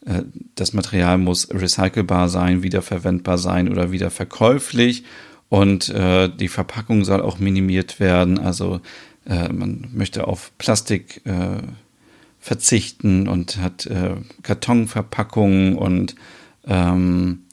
äh, 0.06 0.22
das 0.54 0.72
Material 0.72 1.18
muss 1.18 1.48
recycelbar 1.52 2.28
sein, 2.28 2.62
wiederverwendbar 2.62 3.38
sein 3.38 3.68
oder 3.68 3.90
wieder 3.90 4.10
verkäuflich 4.10 5.04
und 5.48 5.88
äh, 5.88 6.28
die 6.28 6.48
Verpackung 6.48 7.04
soll 7.04 7.20
auch 7.20 7.38
minimiert 7.38 8.00
werden. 8.00 8.38
Also 8.38 8.80
äh, 9.26 9.52
man 9.52 9.88
möchte 9.92 10.26
auf 10.26 10.52
Plastik 10.58 11.22
äh, 11.24 11.62
verzichten 12.40 13.28
und 13.28 13.56
hat 13.58 13.86
äh, 13.86 14.16
Kartonverpackungen 14.42 15.76
und 15.76 16.14
ähm, 16.66 17.43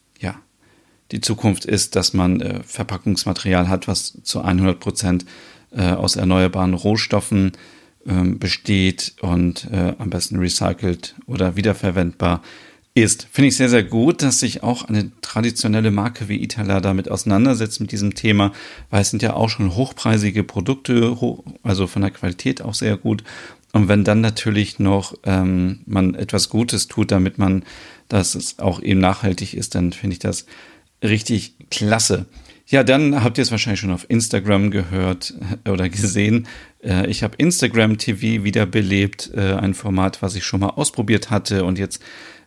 die 1.12 1.22
Zukunft 1.22 1.66
ist, 1.66 1.96
dass 1.96 2.14
man 2.14 2.42
äh, 2.42 2.62
Verpackungsmaterial 2.64 3.68
hat, 3.68 3.88
was 3.88 4.18
zu 4.24 4.42
100 4.42 4.80
Prozent 4.80 5.26
äh, 5.72 5.92
aus 5.92 6.16
erneuerbaren 6.16 6.74
Rohstoffen 6.74 7.54
ähm, 8.08 8.40
besteht 8.40 9.14
und 9.22 9.70
äh, 9.72 9.94
am 9.98 10.10
besten 10.10 10.38
recycelt 10.38 11.16
oder 11.28 11.56
wiederverwendbar 11.56 12.42
ist. 12.94 13.28
Finde 13.32 13.50
ich 13.50 13.56
sehr, 13.56 13.70
sehr 13.70 13.84
gut, 13.84 14.22
dass 14.22 14.40
sich 14.40 14.64
auch 14.64 14.86
eine 14.86 15.12
traditionelle 15.22 15.92
Marke 15.92 16.28
wie 16.28 16.44
Itala 16.44 16.82
damit 16.82 17.10
auseinandersetzt 17.10 17.80
mit 17.80 17.92
diesem 17.92 18.16
Thema, 18.16 18.52
weil 18.90 19.02
es 19.02 19.12
sind 19.12 19.22
ja 19.22 19.34
auch 19.34 19.50
schon 19.50 19.76
hochpreisige 19.76 20.44
Produkte, 20.44 21.16
also 21.64 21.88
von 21.88 22.02
der 22.02 22.12
Qualität 22.12 22.62
auch 22.62 22.74
sehr 22.74 22.98
gut. 22.98 23.24
Und 23.72 23.88
wenn 23.88 24.04
dann 24.04 24.20
natürlich 24.20 24.80
noch 24.80 25.14
ähm, 25.24 25.80
man 25.86 26.16
etwas 26.16 26.50
Gutes 26.50 26.88
tut, 26.88 27.12
damit 27.12 27.38
man, 27.38 27.64
dass 28.10 28.36
es 28.36 28.60
auch 28.60 28.82
eben 28.82 29.00
nachhaltig 29.00 29.54
ist, 29.54 29.76
dann 29.76 29.94
finde 29.94 30.16
ich 30.16 30.20
das 30.20 30.46
richtig 31.04 31.56
klasse. 31.70 32.26
Ja, 32.68 32.84
dann 32.84 33.24
habt 33.24 33.38
ihr 33.38 33.42
es 33.42 33.52
wahrscheinlich 33.52 33.82
schon 33.82 33.92
auf 33.92 34.10
Instagram 34.10 34.72
gehört 34.72 35.34
oder 35.68 35.90
gesehen. 35.90 36.48
Äh, 36.84 37.08
ich 37.08 37.24
habe 37.24 37.36
Instagram 37.38 37.98
TV 37.98 38.44
wiederbelebt, 38.44 39.32
äh, 39.36 39.56
ein 39.56 39.74
Format, 39.74 40.22
was 40.22 40.36
ich 40.36 40.46
schon 40.46 40.62
mal 40.62 40.70
ausprobiert 40.70 41.30
hatte 41.30 41.66
und 41.66 41.78
jetzt 41.78 42.02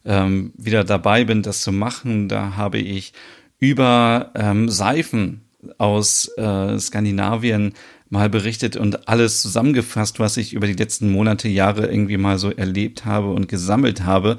ähm, 0.06 0.52
wieder 0.56 0.84
dabei 0.84 1.24
bin, 1.24 1.42
das 1.42 1.60
zu 1.62 1.72
machen. 1.72 2.28
Da 2.28 2.56
habe 2.56 2.78
ich 2.78 3.12
über 3.58 4.32
ähm, 4.34 4.68
Seifen 4.68 5.42
aus 5.78 6.30
äh, 6.36 6.78
Skandinavien 6.78 7.74
mal 8.10 8.28
berichtet 8.28 8.76
und 8.76 9.08
alles 9.08 9.42
zusammengefasst, 9.42 10.20
was 10.20 10.36
ich 10.36 10.52
über 10.52 10.66
die 10.66 10.74
letzten 10.74 11.10
Monate, 11.10 11.48
Jahre 11.48 11.86
irgendwie 11.86 12.16
mal 12.16 12.38
so 12.38 12.50
erlebt 12.50 13.04
habe 13.04 13.30
und 13.30 13.48
gesammelt 13.48 14.04
habe. 14.04 14.38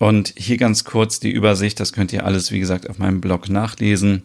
Und 0.00 0.32
hier 0.34 0.56
ganz 0.56 0.84
kurz 0.84 1.20
die 1.20 1.30
Übersicht, 1.30 1.78
das 1.78 1.92
könnt 1.92 2.14
ihr 2.14 2.24
alles, 2.24 2.50
wie 2.50 2.58
gesagt, 2.58 2.88
auf 2.88 2.98
meinem 2.98 3.20
Blog 3.20 3.50
nachlesen. 3.50 4.22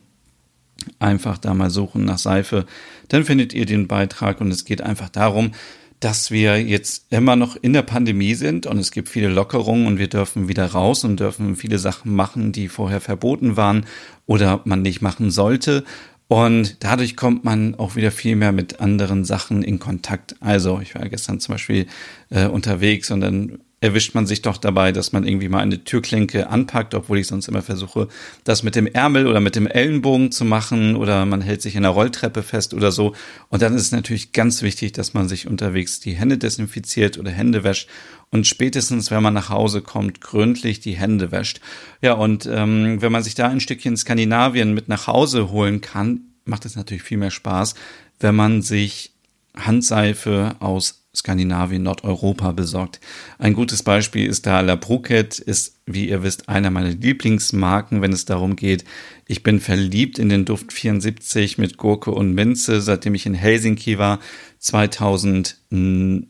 Einfach 0.99 1.37
da 1.37 1.53
mal 1.53 1.69
suchen 1.69 2.05
nach 2.05 2.17
Seife, 2.17 2.65
dann 3.09 3.25
findet 3.25 3.53
ihr 3.53 3.65
den 3.65 3.87
Beitrag 3.87 4.39
und 4.39 4.51
es 4.51 4.63
geht 4.63 4.79
einfach 4.79 5.09
darum, 5.09 5.51
dass 5.99 6.31
wir 6.31 6.61
jetzt 6.61 7.11
immer 7.11 7.35
noch 7.35 7.57
in 7.57 7.73
der 7.73 7.81
Pandemie 7.81 8.35
sind 8.35 8.67
und 8.67 8.77
es 8.77 8.91
gibt 8.91 9.09
viele 9.09 9.27
Lockerungen 9.27 9.85
und 9.85 9.97
wir 9.97 10.07
dürfen 10.07 10.47
wieder 10.47 10.65
raus 10.65 11.03
und 11.03 11.19
dürfen 11.19 11.57
viele 11.57 11.77
Sachen 11.77 12.15
machen, 12.15 12.53
die 12.53 12.69
vorher 12.69 13.01
verboten 13.01 13.57
waren 13.57 13.85
oder 14.25 14.61
man 14.63 14.81
nicht 14.81 15.01
machen 15.01 15.29
sollte. 15.29 15.83
Und 16.29 16.85
dadurch 16.85 17.17
kommt 17.17 17.43
man 17.43 17.75
auch 17.75 17.97
wieder 17.97 18.11
viel 18.11 18.37
mehr 18.37 18.53
mit 18.53 18.79
anderen 18.79 19.25
Sachen 19.25 19.61
in 19.61 19.79
Kontakt. 19.79 20.37
Also 20.39 20.79
ich 20.81 20.95
war 20.95 21.07
gestern 21.09 21.41
zum 21.41 21.55
Beispiel 21.55 21.87
äh, 22.29 22.47
unterwegs 22.47 23.11
und 23.11 23.19
dann 23.19 23.59
erwischt 23.81 24.15
man 24.15 24.25
sich 24.25 24.41
doch 24.41 24.57
dabei, 24.57 24.91
dass 24.91 25.11
man 25.11 25.27
irgendwie 25.27 25.49
mal 25.49 25.59
eine 25.59 25.83
Türklinke 25.83 26.49
anpackt, 26.49 26.93
obwohl 26.93 27.19
ich 27.19 27.27
sonst 27.27 27.47
immer 27.47 27.61
versuche, 27.61 28.07
das 28.43 28.63
mit 28.63 28.75
dem 28.75 28.87
Ärmel 28.87 29.27
oder 29.27 29.39
mit 29.39 29.55
dem 29.55 29.67
Ellenbogen 29.67 30.31
zu 30.31 30.45
machen 30.45 30.95
oder 30.95 31.25
man 31.25 31.41
hält 31.41 31.61
sich 31.61 31.75
in 31.75 31.83
der 31.83 31.91
Rolltreppe 31.91 32.41
fest 32.41 32.73
oder 32.73 32.91
so. 32.91 33.13
Und 33.49 33.61
dann 33.61 33.75
ist 33.75 33.83
es 33.83 33.91
natürlich 33.91 34.31
ganz 34.31 34.61
wichtig, 34.61 34.93
dass 34.93 35.13
man 35.13 35.27
sich 35.27 35.47
unterwegs 35.47 35.99
die 35.99 36.13
Hände 36.13 36.37
desinfiziert 36.37 37.17
oder 37.17 37.31
Hände 37.31 37.63
wäscht 37.63 37.89
und 38.31 38.47
spätestens, 38.47 39.11
wenn 39.11 39.23
man 39.23 39.33
nach 39.33 39.49
Hause 39.49 39.81
kommt, 39.81 40.19
gründlich 40.19 40.79
die 40.79 40.95
Hände 40.95 41.31
wäscht. 41.31 41.61
Ja, 42.01 42.13
und 42.13 42.45
ähm, 42.51 43.01
wenn 43.01 43.11
man 43.11 43.23
sich 43.23 43.35
da 43.35 43.47
ein 43.47 43.59
Stückchen 43.59 43.97
Skandinavien 43.97 44.73
mit 44.73 44.87
nach 44.87 45.07
Hause 45.07 45.51
holen 45.51 45.81
kann, 45.81 46.21
macht 46.43 46.65
es 46.65 46.75
natürlich 46.75 47.03
viel 47.03 47.17
mehr 47.17 47.31
Spaß, 47.31 47.75
wenn 48.19 48.35
man 48.35 48.61
sich 48.61 49.13
Handseife 49.55 50.55
aus 50.59 51.04
Skandinavien, 51.15 51.83
Nordeuropa 51.83 52.51
besorgt. 52.51 52.99
Ein 53.37 53.53
gutes 53.53 53.83
Beispiel 53.83 54.27
ist 54.27 54.45
da 54.45 54.61
La 54.61 54.75
Bruket, 54.75 55.39
ist, 55.39 55.79
wie 55.85 56.09
ihr 56.09 56.23
wisst, 56.23 56.49
einer 56.49 56.71
meiner 56.71 56.89
Lieblingsmarken, 56.89 58.01
wenn 58.01 58.13
es 58.13 58.25
darum 58.25 58.55
geht. 58.55 58.85
Ich 59.25 59.43
bin 59.43 59.59
verliebt 59.59 60.19
in 60.19 60.29
den 60.29 60.45
Duft 60.45 60.73
74 60.73 61.57
mit 61.57 61.77
Gurke 61.77 62.11
und 62.11 62.33
Minze, 62.33 62.81
seitdem 62.81 63.15
ich 63.15 63.25
in 63.25 63.33
Helsinki 63.33 63.97
war, 63.97 64.19
2018. 64.59 66.27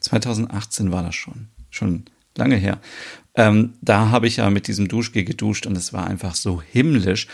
2018 0.00 0.92
war 0.92 1.02
das 1.02 1.14
schon, 1.14 1.48
schon 1.70 2.04
lange 2.36 2.56
her. 2.56 2.80
Ähm, 3.34 3.74
da 3.80 4.10
habe 4.10 4.26
ich 4.26 4.36
ja 4.36 4.50
mit 4.50 4.68
diesem 4.68 4.88
Duschgel 4.88 5.24
geduscht 5.24 5.66
und 5.66 5.76
es 5.76 5.92
war 5.92 6.06
einfach 6.06 6.34
so 6.34 6.60
himmlisch. 6.60 7.28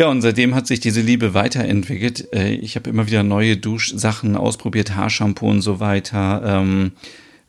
Ja, 0.00 0.08
und 0.08 0.22
seitdem 0.22 0.54
hat 0.54 0.66
sich 0.66 0.80
diese 0.80 1.02
Liebe 1.02 1.34
weiterentwickelt. 1.34 2.32
Äh, 2.32 2.54
ich 2.54 2.74
habe 2.74 2.88
immer 2.88 3.06
wieder 3.06 3.22
neue 3.22 3.58
Duschsachen 3.58 4.34
ausprobiert, 4.34 4.96
Haarshampoo 4.96 5.50
und 5.50 5.60
so 5.60 5.78
weiter. 5.78 6.40
Ähm, 6.42 6.92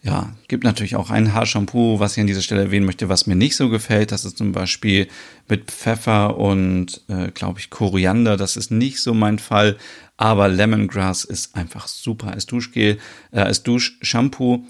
ja, 0.04 0.36
gibt 0.50 0.66
natürlich 0.66 0.98
auch 0.98 1.12
ein 1.12 1.34
Haarshampoo, 1.34 2.02
was 2.02 2.18
ich 2.18 2.20
an 2.20 2.28
dieser 2.28 2.42
Stelle 2.42 2.64
erwähnen 2.64 2.86
möchte, 2.86 3.08
was 3.08 3.26
mir 3.26 3.38
nicht 3.38 3.56
so 3.56 3.70
gefällt. 3.70 4.12
Das 4.12 4.26
ist 4.26 4.38
zum 4.38 4.52
Beispiel 4.52 5.08
mit 5.48 5.72
Pfeffer 5.72 6.38
und, 6.38 7.00
äh, 7.08 7.32
glaube 7.32 7.60
ich, 7.62 7.70
Koriander. 7.70 8.36
Das 8.36 8.58
ist 8.58 8.70
nicht 8.70 9.00
so 9.00 9.14
mein 9.14 9.40
Fall. 9.40 9.78
Aber 10.18 10.50
Lemongrass 10.50 11.24
ist 11.24 11.56
einfach 11.56 11.88
super 11.88 12.34
als 12.34 12.48
Duschgel, 12.48 12.98
äh, 13.32 13.40
als 13.40 13.64
Duschshampoo. 13.64 14.66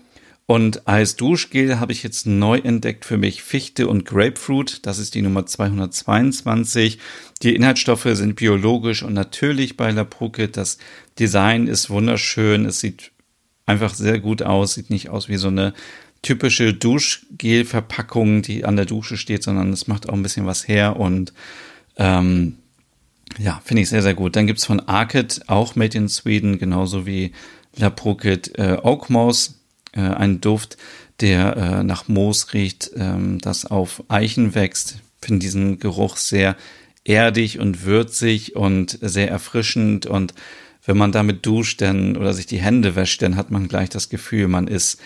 Und 0.46 0.86
als 0.86 1.16
Duschgel 1.16 1.80
habe 1.80 1.94
ich 1.94 2.04
jetzt 2.04 2.28
neu 2.28 2.58
entdeckt 2.58 3.06
für 3.06 3.18
mich 3.18 3.42
Fichte 3.42 3.88
und 3.88 4.06
Grapefruit. 4.06 4.86
Das 4.86 5.00
ist 5.00 5.16
die 5.16 5.22
Nummer 5.22 5.46
222. 5.46 7.00
Die 7.44 7.56
Inhaltsstoffe 7.56 8.08
sind 8.12 8.36
biologisch 8.36 9.04
und 9.04 9.14
natürlich 9.14 9.78
bei 9.78 9.92
La 9.92 10.04
Pruket. 10.04 10.58
Das 10.58 10.78
Design 11.20 11.68
ist 11.68 11.90
wunderschön. 11.90 12.66
Es 12.66 12.80
sieht 12.80 13.12
einfach 13.66 13.94
sehr 13.94 14.20
gut 14.20 14.44
aus. 14.44 14.76
Sieht 14.76 14.90
nicht 14.90 15.10
aus 15.10 15.28
wie 15.28 15.38
so 15.38 15.48
eine 15.48 15.74
typische 16.22 16.74
Duschgel-Verpackung, 16.74 18.42
die 18.42 18.66
an 18.66 18.76
der 18.76 18.86
Dusche 18.86 19.18
steht, 19.18 19.44
sondern 19.44 19.74
es 19.74 19.88
macht 19.88 20.08
auch 20.08 20.14
ein 20.14 20.24
bisschen 20.24 20.46
was 20.46 20.68
her 20.68 20.98
und 20.98 21.34
ähm, 21.98 22.58
ja, 23.40 23.62
finde 23.64 23.82
ich 23.82 23.90
sehr, 23.90 24.02
sehr 24.02 24.14
gut. 24.14 24.36
Dann 24.36 24.46
gibt's 24.48 24.66
von 24.66 24.80
Arket 24.82 25.42
auch 25.48 25.76
Made 25.76 25.98
in 25.98 26.10
Sweden, 26.10 26.60
genauso 26.60 27.06
wie 27.06 27.32
La 27.76 27.90
Pruket 27.90 28.58
äh, 28.60 28.78
Oak 28.84 29.10
Moss 29.10 29.62
äh, 29.94 30.02
ein 30.02 30.42
Duft, 30.42 30.78
der 31.22 31.56
äh, 31.56 31.84
nach 31.84 32.08
Moos 32.08 32.54
riecht, 32.54 32.92
ähm, 32.96 33.40
das 33.40 33.66
auf 33.66 34.04
Eichen 34.10 34.54
wächst. 34.54 34.98
Finde 35.22 35.40
diesen 35.40 35.80
Geruch 35.80 36.18
sehr 36.18 36.56
erdig 37.04 37.60
und 37.60 37.84
würzig 37.86 38.56
und 38.56 38.98
sehr 39.02 39.30
erfrischend 39.30 40.06
und 40.06 40.34
wenn 40.86 40.98
man 40.98 41.12
damit 41.12 41.46
duscht 41.46 41.82
dann 41.82 42.18
oder 42.18 42.34
sich 42.34 42.48
die 42.48 42.60
Hände 42.60 42.96
wäscht, 42.96 43.22
dann 43.22 43.36
hat 43.36 43.52
man 43.52 43.68
gleich 43.68 43.90
das 43.90 44.10
Gefühl, 44.10 44.48
man 44.48 44.68
ist 44.68 45.00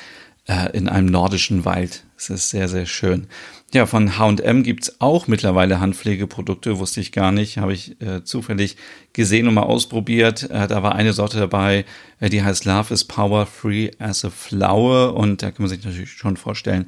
äh, 0.48 0.76
in 0.76 0.88
einem 0.88 1.08
nordischen 1.08 1.66
Wald. 1.66 2.04
Es 2.18 2.30
ist 2.30 2.50
sehr, 2.50 2.70
sehr 2.70 2.86
schön. 2.86 3.28
Ja, 3.74 3.86
von 3.86 4.18
H&M 4.18 4.64
gibt's 4.64 5.02
auch 5.02 5.28
mittlerweile 5.28 5.80
Handpflegeprodukte, 5.80 6.80
wusste 6.80 7.02
ich 7.02 7.12
gar 7.12 7.32
nicht, 7.32 7.58
habe 7.58 7.74
ich 7.74 8.00
äh, 8.00 8.24
zufällig 8.24 8.78
gesehen 9.12 9.48
und 9.48 9.56
mal 9.56 9.64
ausprobiert. 9.64 10.50
Äh, 10.50 10.68
da 10.68 10.82
war 10.82 10.96
eine 10.96 11.12
Sorte 11.12 11.40
dabei, 11.40 11.84
äh, 12.20 12.30
die 12.30 12.42
heißt 12.42 12.64
Love 12.64 12.94
is 12.94 13.04
Power 13.04 13.46
Free 13.46 13.92
as 14.00 14.24
a 14.24 14.30
Flower 14.30 15.16
und 15.16 15.44
da 15.44 15.52
kann 15.52 15.64
man 15.64 15.70
sich 15.70 15.84
natürlich 15.84 16.12
schon 16.12 16.38
vorstellen, 16.38 16.86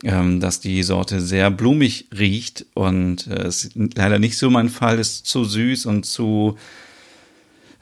dass 0.00 0.60
die 0.60 0.84
Sorte 0.84 1.20
sehr 1.20 1.50
blumig 1.50 2.06
riecht 2.16 2.66
und 2.74 3.26
äh, 3.26 3.48
ist 3.48 3.72
leider 3.74 4.20
nicht 4.20 4.38
so 4.38 4.48
mein 4.48 4.68
Fall, 4.68 4.98
ist 5.00 5.26
zu 5.26 5.44
süß 5.44 5.86
und 5.86 6.06
zu 6.06 6.56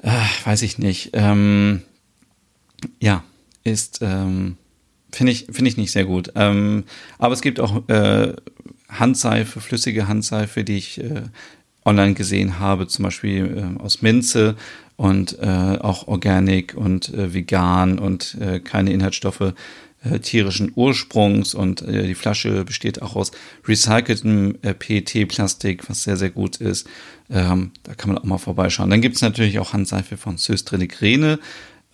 äh, 0.03 0.11
weiß 0.45 0.63
ich 0.63 0.79
nicht. 0.79 1.11
Ähm, 1.13 1.83
ja, 3.01 3.25
ist, 3.65 3.99
ähm, 4.03 4.57
finde 5.13 5.33
ich, 5.33 5.47
finde 5.51 5.69
ich 5.69 5.77
nicht 5.77 5.93
sehr 5.93 6.05
gut. 6.05 6.33
Ähm, 6.37 6.85
aber 7.19 7.35
es 7.35 7.43
gibt 7.43 7.61
auch 7.61 7.89
äh, 7.89 8.35
Handseife, 8.89 9.61
flüssige 9.61 10.09
Handseife, 10.09 10.65
die 10.65 10.77
ich 10.77 11.03
äh, 11.03 11.23
online 11.85 12.15
gesehen 12.15 12.59
habe, 12.59 12.87
zum 12.87 13.03
Beispiel 13.05 13.75
äh, 13.79 13.83
aus 13.83 14.03
Minze 14.03 14.57
und 14.97 15.39
äh, 15.41 15.47
auch 15.81 16.09
organic 16.09 16.75
und 16.75 17.13
äh, 17.13 17.35
vegan 17.35 17.99
und 17.99 18.37
äh, 18.41 18.61
keine 18.61 18.93
Inhaltsstoffe 18.93 19.55
äh, 20.11 20.21
tierischen 20.21 20.73
Ursprungs 20.75 21.55
und 21.55 21.83
äh, 21.83 22.07
die 22.07 22.15
Flasche 22.15 22.65
besteht 22.65 23.03
auch 23.03 23.17
aus 23.17 23.33
recyceltem 23.67 24.59
äh, 24.63 24.75
PET-Plastik, 24.75 25.89
was 25.89 26.03
sehr, 26.03 26.17
sehr 26.17 26.31
gut 26.31 26.57
ist. 26.57 26.87
Ähm, 27.31 27.73
da 27.83 27.95
kann 27.95 28.11
man 28.11 28.19
auch 28.19 28.25
mal 28.25 28.39
vorbeischauen. 28.39 28.91
Dann 28.91 29.01
gibt 29.01 29.17
es 29.17 29.23
natürlich 29.23 29.59
auch 29.59 29.73
Handseife 29.73 30.17
von 30.17 30.37
Söstreligrene, 30.37 31.39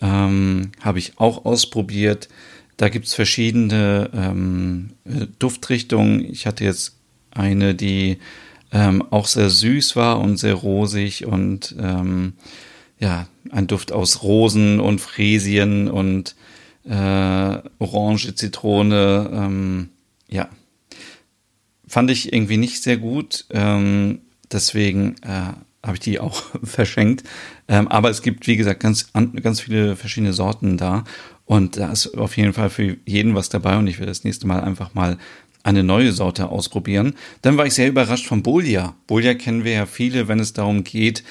ähm, 0.01 0.73
habe 0.81 0.99
ich 0.99 1.19
auch 1.19 1.45
ausprobiert. 1.45 2.29
Da 2.77 2.89
gibt 2.89 3.07
es 3.07 3.15
verschiedene 3.15 4.11
ähm, 4.15 4.91
äh, 5.05 5.27
Duftrichtungen. 5.39 6.25
Ich 6.25 6.47
hatte 6.47 6.65
jetzt 6.65 6.97
eine, 7.31 7.75
die 7.75 8.19
ähm, 8.73 9.03
auch 9.11 9.27
sehr 9.27 9.51
süß 9.51 9.97
war 9.97 10.21
und 10.21 10.39
sehr 10.39 10.55
rosig 10.55 11.27
und 11.27 11.75
ähm, 11.79 12.35
ja, 12.99 13.27
ein 13.51 13.67
Duft 13.67 13.93
aus 13.93 14.23
Rosen 14.23 14.81
und 14.81 15.01
Fräsien 15.01 15.89
und 15.89 16.35
äh, 16.85 17.59
Orange, 17.79 18.35
Zitrone, 18.35 19.31
ähm, 19.33 19.89
ja, 20.29 20.49
fand 21.87 22.11
ich 22.11 22.33
irgendwie 22.33 22.57
nicht 22.57 22.83
sehr 22.83 22.97
gut. 22.97 23.45
Ähm, 23.51 24.21
deswegen 24.51 25.17
äh, 25.23 25.53
habe 25.83 25.95
ich 25.95 26.01
die 26.01 26.21
auch 26.21 26.43
verschenkt. 26.63 27.25
Ähm, 27.69 27.89
aber 27.89 28.11
es 28.11 28.23
gibt, 28.23 28.47
wie 28.47 28.57
gesagt, 28.57 28.81
ganz, 28.81 29.13
ganz 29.43 29.61
viele 29.61 29.97
verschiedene 29.97 30.33
Sorten 30.33 30.77
da. 30.77 31.05
Und 31.45 31.77
da 31.77 31.93
ist 31.93 32.17
auf 32.17 32.37
jeden 32.37 32.53
Fall 32.53 32.71
für 32.71 32.97
jeden 33.05 33.35
was 33.35 33.49
dabei. 33.49 33.77
Und 33.77 33.87
ich 33.87 33.99
werde 33.99 34.11
das 34.11 34.25
nächste 34.25 34.47
Mal 34.47 34.61
einfach 34.61 34.95
mal 34.95 35.19
eine 35.65 35.85
neue 35.85 36.13
Sorte 36.13 36.49
ausprobieren. 36.49 37.15
Dann 37.43 37.57
war 37.57 37.67
ich 37.67 37.75
sehr 37.75 37.89
überrascht 37.89 38.27
von 38.27 38.43
Bolia. 38.43 38.97
Bolia 39.07 39.35
kennen 39.35 39.65
wir 39.65 39.73
ja 39.73 39.87
viele, 39.87 40.29
wenn 40.29 40.41
es 40.41 40.53
darum 40.53 40.85
geht, 40.85 41.23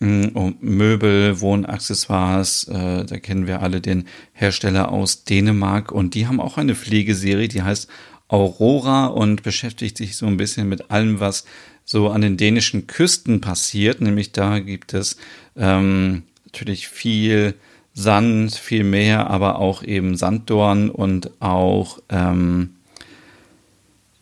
um 0.00 0.56
Möbel, 0.60 1.40
Wohnaccessoires. 1.40 2.68
Äh, 2.68 3.04
da 3.04 3.18
kennen 3.18 3.46
wir 3.46 3.62
alle 3.62 3.80
den 3.80 4.06
Hersteller 4.32 4.92
aus 4.92 5.24
Dänemark. 5.24 5.90
Und 5.90 6.14
die 6.14 6.26
haben 6.26 6.40
auch 6.40 6.58
eine 6.58 6.74
Pflegeserie, 6.74 7.48
die 7.48 7.62
heißt 7.62 7.88
Aurora 8.28 9.06
und 9.06 9.42
beschäftigt 9.42 9.96
sich 9.96 10.16
so 10.16 10.26
ein 10.26 10.36
bisschen 10.36 10.68
mit 10.68 10.90
allem, 10.90 11.20
was 11.20 11.44
so 11.84 12.10
an 12.10 12.20
den 12.20 12.36
dänischen 12.36 12.86
Küsten 12.86 13.40
passiert. 13.40 14.00
Nämlich 14.00 14.32
da 14.32 14.58
gibt 14.58 14.92
es 14.92 15.16
ähm, 15.56 16.24
natürlich 16.44 16.88
viel 16.88 17.54
Sand, 17.94 18.54
viel 18.54 18.84
Meer, 18.84 19.30
aber 19.30 19.58
auch 19.58 19.82
eben 19.82 20.16
Sanddorn 20.16 20.90
und 20.90 21.30
auch, 21.40 22.00
ähm, 22.10 22.74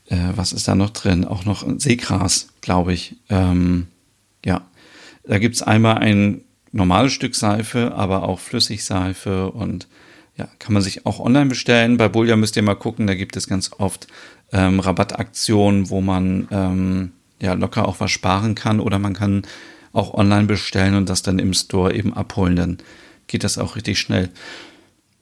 äh, 0.06 0.18
was 0.36 0.52
ist 0.52 0.68
da 0.68 0.76
noch 0.76 0.90
drin? 0.90 1.24
Auch 1.24 1.44
noch 1.44 1.66
Seegras, 1.78 2.48
glaube 2.60 2.92
ich. 2.92 3.16
Ähm, 3.30 3.88
ja, 4.44 4.60
da 5.26 5.38
gibt 5.38 5.56
es 5.56 5.62
einmal 5.62 5.98
ein 5.98 6.42
normales 6.72 7.12
Stück 7.12 7.34
Seife, 7.34 7.94
aber 7.94 8.28
auch 8.28 8.40
Flüssigseife 8.40 9.50
und 9.50 9.88
ja, 10.36 10.48
kann 10.58 10.74
man 10.74 10.82
sich 10.82 11.06
auch 11.06 11.20
online 11.20 11.46
bestellen. 11.46 11.96
Bei 11.96 12.08
Bulja 12.08 12.36
müsst 12.36 12.56
ihr 12.56 12.62
mal 12.62 12.74
gucken, 12.74 13.06
da 13.06 13.14
gibt 13.14 13.36
es 13.36 13.46
ganz 13.46 13.70
oft 13.78 14.08
ähm, 14.52 14.80
Rabattaktionen, 14.80 15.90
wo 15.90 16.00
man 16.00 16.48
ähm, 16.50 17.12
ja 17.40 17.54
locker 17.54 17.86
auch 17.86 18.00
was 18.00 18.10
sparen 18.10 18.54
kann 18.54 18.80
oder 18.80 18.98
man 18.98 19.14
kann 19.14 19.42
auch 19.92 20.12
online 20.12 20.46
bestellen 20.46 20.96
und 20.96 21.08
das 21.08 21.22
dann 21.22 21.38
im 21.38 21.54
Store 21.54 21.94
eben 21.94 22.12
abholen. 22.12 22.56
Dann 22.56 22.78
geht 23.28 23.44
das 23.44 23.58
auch 23.58 23.76
richtig 23.76 24.00
schnell. 24.00 24.30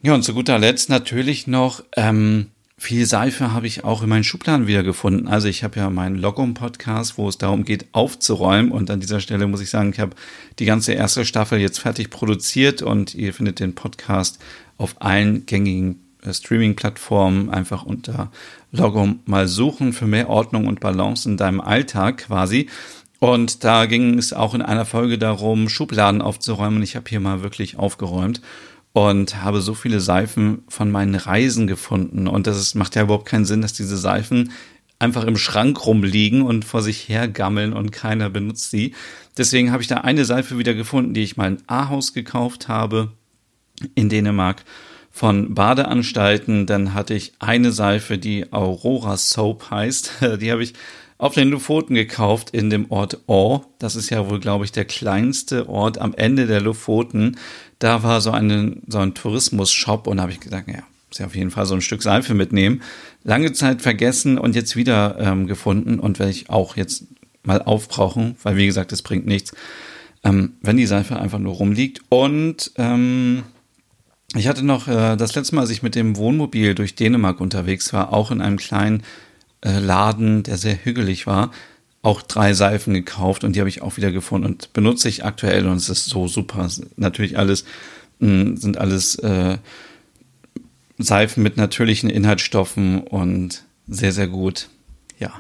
Ja, 0.03 0.15
und 0.15 0.23
zu 0.23 0.35
guter 0.35 0.59
Letzt 0.59 0.89
natürlich 0.89 1.47
noch 1.47 1.85
ähm, 1.97 2.47
viel 2.83 3.07
Seife 3.07 3.53
habe 3.53 3.69
ich 3.69 3.85
auch 3.85 4.03
in 4.03 4.09
meinen 4.09 4.25
Schubladen 4.25 4.67
wiedergefunden. 4.67 5.29
Also 5.29 5.47
ich 5.47 5.63
habe 5.63 5.79
ja 5.79 5.89
meinen 5.89 6.17
Logum-Podcast, 6.17 7.17
wo 7.17 7.29
es 7.29 7.39
darum 7.39 7.65
geht, 7.65 7.87
aufzuräumen. 7.93 8.73
Und 8.73 8.91
an 8.91 8.99
dieser 8.99 9.21
Stelle 9.21 9.47
muss 9.47 9.61
ich 9.61 9.71
sagen, 9.71 9.93
ich 9.93 10.01
habe 10.01 10.17
die 10.59 10.65
ganze 10.65 10.93
erste 10.93 11.25
Staffel 11.25 11.61
jetzt 11.61 11.79
fertig 11.79 12.11
produziert 12.11 12.83
und 12.83 13.15
ihr 13.15 13.33
findet 13.33 13.61
den 13.61 13.77
Podcast 13.77 14.41
auf 14.79 14.97
allen 14.99 15.47
gängigen 15.47 16.01
äh, 16.25 16.35
Streaming-Plattformen 16.35 17.51
einfach 17.51 17.85
unter 17.85 18.33
Logum 18.73 19.21
mal 19.27 19.47
suchen 19.47 19.93
für 19.93 20.09
mehr 20.09 20.29
Ordnung 20.29 20.67
und 20.67 20.81
Balance 20.81 21.29
in 21.29 21.37
deinem 21.37 21.61
Alltag 21.61 22.19
quasi. 22.27 22.69
Und 23.21 23.63
da 23.63 23.87
ging 23.87 24.19
es 24.19 24.33
auch 24.33 24.55
in 24.55 24.63
einer 24.63 24.87
Folge 24.87 25.19
darum, 25.19 25.69
Schubladen 25.69 26.21
aufzuräumen. 26.21 26.83
Ich 26.83 26.97
habe 26.97 27.09
hier 27.09 27.21
mal 27.21 27.45
wirklich 27.45 27.79
aufgeräumt 27.79 28.41
und 28.93 29.43
habe 29.43 29.61
so 29.61 29.75
viele 29.75 30.01
Seifen 30.01 30.63
von 30.69 30.91
meinen 30.91 31.15
Reisen 31.15 31.67
gefunden. 31.67 32.29
Und 32.29 32.47
das 32.47 32.59
ist, 32.59 32.75
macht 32.75 32.95
ja 32.95 33.03
überhaupt 33.03 33.27
keinen 33.27 33.45
Sinn, 33.45 33.63
dass 33.63 33.73
diese 33.73 33.97
Seifen 33.97 34.53
einfach 34.99 35.25
im 35.25 35.37
Schrank 35.37 35.85
rumliegen 35.85 36.43
und 36.43 36.65
vor 36.65 36.83
sich 36.83 37.09
hergammeln 37.09 37.73
und 37.73 37.91
keiner 37.91 38.31
benutzt 38.31 38.71
sie. 38.71 38.95
Deswegen 39.37 39.73
habe 39.73 39.83
ich 39.83 39.89
da 39.89 39.99
eine 39.99 40.25
Seife 40.25 40.59
wieder 40.59 40.75
gefunden, 40.75 41.15
die 41.15 41.23
ich 41.23 41.37
mal 41.37 41.49
in 41.49 41.63
Ahaus 41.67 42.13
gekauft 42.13 42.69
habe 42.69 43.13
in 43.95 44.09
Dänemark 44.09 44.65
von 45.11 45.55
Badeanstalten. 45.55 46.67
Dann 46.67 46.95
hatte 46.95 47.15
ich 47.15 47.33
eine 47.39 47.73
Seife, 47.73 48.19
die 48.19 48.53
Aurora 48.53 49.17
Soap 49.17 49.71
heißt. 49.71 50.13
Die 50.41 50.53
habe 50.53 50.63
ich 50.63 50.75
auf 51.19 51.35
den 51.35 51.51
Lofoten 51.51 51.95
gekauft 51.95 52.51
in 52.51 52.69
dem 52.69 52.91
Ort 52.91 53.21
Or. 53.27 53.67
Das 53.79 53.95
ist 53.95 54.11
ja 54.11 54.29
wohl, 54.29 54.41
glaube 54.41 54.65
ich, 54.65 54.73
der 54.73 54.85
kleinste 54.85 55.69
Ort 55.69 55.99
am 55.99 56.15
Ende 56.15 56.47
der 56.47 56.61
Lofoten. 56.61 57.37
Da 57.83 58.05
war 58.05 58.21
so, 58.21 58.31
eine, 58.31 58.77
so 58.87 58.99
ein 58.99 59.13
Tourismus-Shop 59.13 60.07
und 60.07 60.21
habe 60.21 60.31
ich 60.31 60.39
gedacht, 60.39 60.69
ja, 60.69 60.85
muss 61.09 61.19
ja 61.19 61.27
auf 61.27 61.35
jeden 61.35 61.51
Fall 61.51 61.67
so 61.67 61.75
ein 61.75 61.81
Stück 61.81 62.01
Seife 62.01 62.33
mitnehmen. 62.33 62.81
Lange 63.25 63.53
Zeit 63.53 63.83
vergessen 63.83 64.39
und 64.39 64.55
jetzt 64.55 64.77
wieder 64.77 65.17
ähm, 65.19 65.49
gefunden 65.49 65.99
und 65.99 66.21
werde 66.21 66.31
ich 66.31 66.49
auch 66.49 66.77
jetzt 66.77 67.07
mal 67.43 67.61
aufbrauchen, 67.61 68.37
weil 68.45 68.57
wie 68.57 68.67
gesagt, 68.67 68.93
es 68.93 69.03
bringt 69.03 69.27
nichts, 69.27 69.53
ähm, 70.23 70.53
wenn 70.63 70.77
die 70.77 70.87
Seife 70.87 71.19
einfach 71.19 71.41
nur 71.41 71.55
rumliegt. 71.55 72.03
Und 72.09 72.71
ähm, 72.77 73.43
ich 74.37 74.47
hatte 74.47 74.65
noch 74.65 74.87
äh, 74.87 75.17
das 75.17 75.35
letzte 75.35 75.57
Mal, 75.57 75.63
als 75.63 75.71
ich 75.71 75.83
mit 75.83 75.97
dem 75.97 76.17
Wohnmobil 76.17 76.77
durch 76.77 76.95
Dänemark 76.95 77.41
unterwegs 77.41 77.93
war, 77.93 78.13
auch 78.13 78.31
in 78.31 78.41
einem 78.41 78.59
kleinen 78.59 79.03
äh, 79.65 79.81
Laden, 79.81 80.45
der 80.45 80.57
sehr 80.57 80.85
hügelig 80.85 81.27
war, 81.27 81.51
auch 82.03 82.21
drei 82.21 82.53
Seifen 82.53 82.95
gekauft 82.95 83.45
und 83.45 83.55
die 83.55 83.61
habe 83.61 83.69
ich 83.69 83.81
auch 83.81 83.97
wieder 83.97 84.11
gefunden 84.11 84.47
und 84.47 84.73
benutze 84.73 85.09
ich 85.09 85.25
aktuell 85.25 85.69
und 85.69 85.77
es 85.77 85.89
ist 85.89 86.07
so 86.07 86.27
super. 86.27 86.69
Natürlich 86.97 87.39
alles 87.39 87.65
mh, 88.19 88.61
sind 88.61 88.79
alles 88.79 89.15
äh, 89.17 89.59
Seifen 90.99 91.43
mit 91.43 91.57
natürlichen 91.57 92.11
Inhaltsstoffen 92.11 93.01
und 93.01 93.65
sehr, 93.87 94.13
sehr 94.13 94.29
gut. 94.29 94.69
Ja. 95.19 95.33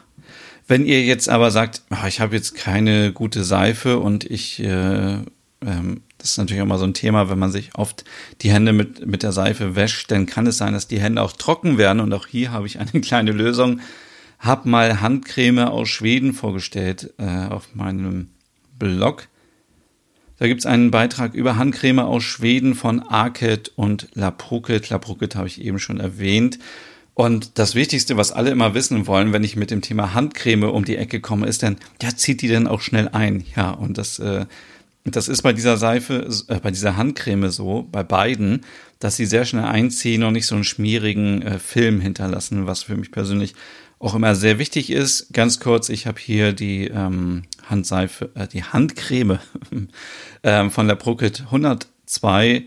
Wenn 0.68 0.86
ihr 0.86 1.02
jetzt 1.02 1.28
aber 1.28 1.50
sagt, 1.50 1.82
ach, 1.90 2.06
ich 2.06 2.20
habe 2.20 2.36
jetzt 2.36 2.54
keine 2.54 3.12
gute 3.12 3.42
Seife 3.42 3.98
und 3.98 4.24
ich, 4.24 4.60
äh, 4.60 5.14
ähm, 5.60 6.02
das 6.18 6.30
ist 6.30 6.38
natürlich 6.38 6.62
auch 6.62 6.66
mal 6.66 6.78
so 6.78 6.84
ein 6.84 6.94
Thema, 6.94 7.28
wenn 7.28 7.38
man 7.38 7.50
sich 7.50 7.70
oft 7.74 8.04
die 8.42 8.52
Hände 8.52 8.72
mit, 8.72 9.04
mit 9.04 9.24
der 9.24 9.32
Seife 9.32 9.74
wäscht, 9.74 10.10
dann 10.12 10.26
kann 10.26 10.46
es 10.46 10.58
sein, 10.58 10.72
dass 10.72 10.86
die 10.86 11.00
Hände 11.00 11.22
auch 11.22 11.32
trocken 11.32 11.76
werden 11.76 12.00
und 12.00 12.12
auch 12.12 12.28
hier 12.28 12.52
habe 12.52 12.66
ich 12.66 12.78
eine 12.78 13.00
kleine 13.00 13.32
Lösung 13.32 13.80
habe 14.42 14.68
mal 14.68 15.00
Handcreme 15.00 15.60
aus 15.60 15.88
Schweden 15.88 16.34
vorgestellt 16.34 17.14
äh, 17.18 17.46
auf 17.48 17.74
meinem 17.74 18.28
Blog. 18.78 19.28
Da 20.38 20.48
gibt 20.48 20.60
es 20.60 20.66
einen 20.66 20.90
Beitrag 20.90 21.34
über 21.34 21.56
Handcreme 21.56 22.00
aus 22.00 22.24
Schweden 22.24 22.74
von 22.74 23.00
Arket 23.00 23.70
und 23.76 24.08
Lapruket. 24.14 24.90
Lapruket 24.90 25.36
habe 25.36 25.46
ich 25.46 25.60
eben 25.62 25.78
schon 25.78 26.00
erwähnt. 26.00 26.58
Und 27.14 27.58
das 27.58 27.76
Wichtigste, 27.76 28.16
was 28.16 28.32
alle 28.32 28.50
immer 28.50 28.74
wissen 28.74 29.06
wollen, 29.06 29.32
wenn 29.32 29.44
ich 29.44 29.54
mit 29.54 29.70
dem 29.70 29.82
Thema 29.82 30.12
Handcreme 30.14 30.64
um 30.64 30.84
die 30.84 30.96
Ecke 30.96 31.20
komme, 31.20 31.46
ist 31.46 31.62
dann, 31.62 31.76
ja, 32.02 32.08
zieht 32.16 32.42
die 32.42 32.48
denn 32.48 32.66
auch 32.66 32.80
schnell 32.80 33.08
ein? 33.08 33.44
Ja, 33.54 33.70
und 33.70 33.98
das, 33.98 34.18
äh, 34.18 34.46
das 35.04 35.28
ist 35.28 35.42
bei 35.42 35.52
dieser 35.52 35.76
Seife, 35.76 36.28
äh, 36.48 36.58
bei 36.58 36.72
dieser 36.72 36.96
Handcreme 36.96 37.50
so, 37.50 37.86
bei 37.92 38.02
beiden, 38.02 38.64
dass 38.98 39.16
sie 39.16 39.26
sehr 39.26 39.44
schnell 39.44 39.64
einziehen 39.64 40.24
und 40.24 40.32
nicht 40.32 40.46
so 40.46 40.56
einen 40.56 40.64
schmierigen 40.64 41.42
äh, 41.42 41.58
Film 41.60 42.00
hinterlassen, 42.00 42.66
was 42.66 42.84
für 42.84 42.96
mich 42.96 43.12
persönlich 43.12 43.54
auch 44.02 44.14
immer 44.14 44.34
sehr 44.34 44.58
wichtig 44.58 44.90
ist. 44.90 45.32
Ganz 45.32 45.60
kurz, 45.60 45.88
ich 45.88 46.06
habe 46.06 46.18
hier 46.20 46.52
die 46.52 46.88
ähm, 46.88 47.44
Handseife, 47.64 48.30
äh, 48.34 48.48
die 48.48 48.64
Handcreme 48.64 49.38
ähm, 50.42 50.70
von 50.72 50.88
der 50.88 50.96
Proket 50.96 51.42
102 51.42 52.66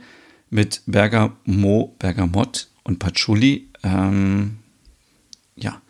mit 0.49 0.81
Bergamo, 0.85 1.93
Bergamott 1.99 2.69
und 2.83 2.99
Patchouli. 2.99 3.67
Ähm, 3.83 4.59
ja, 5.57 5.81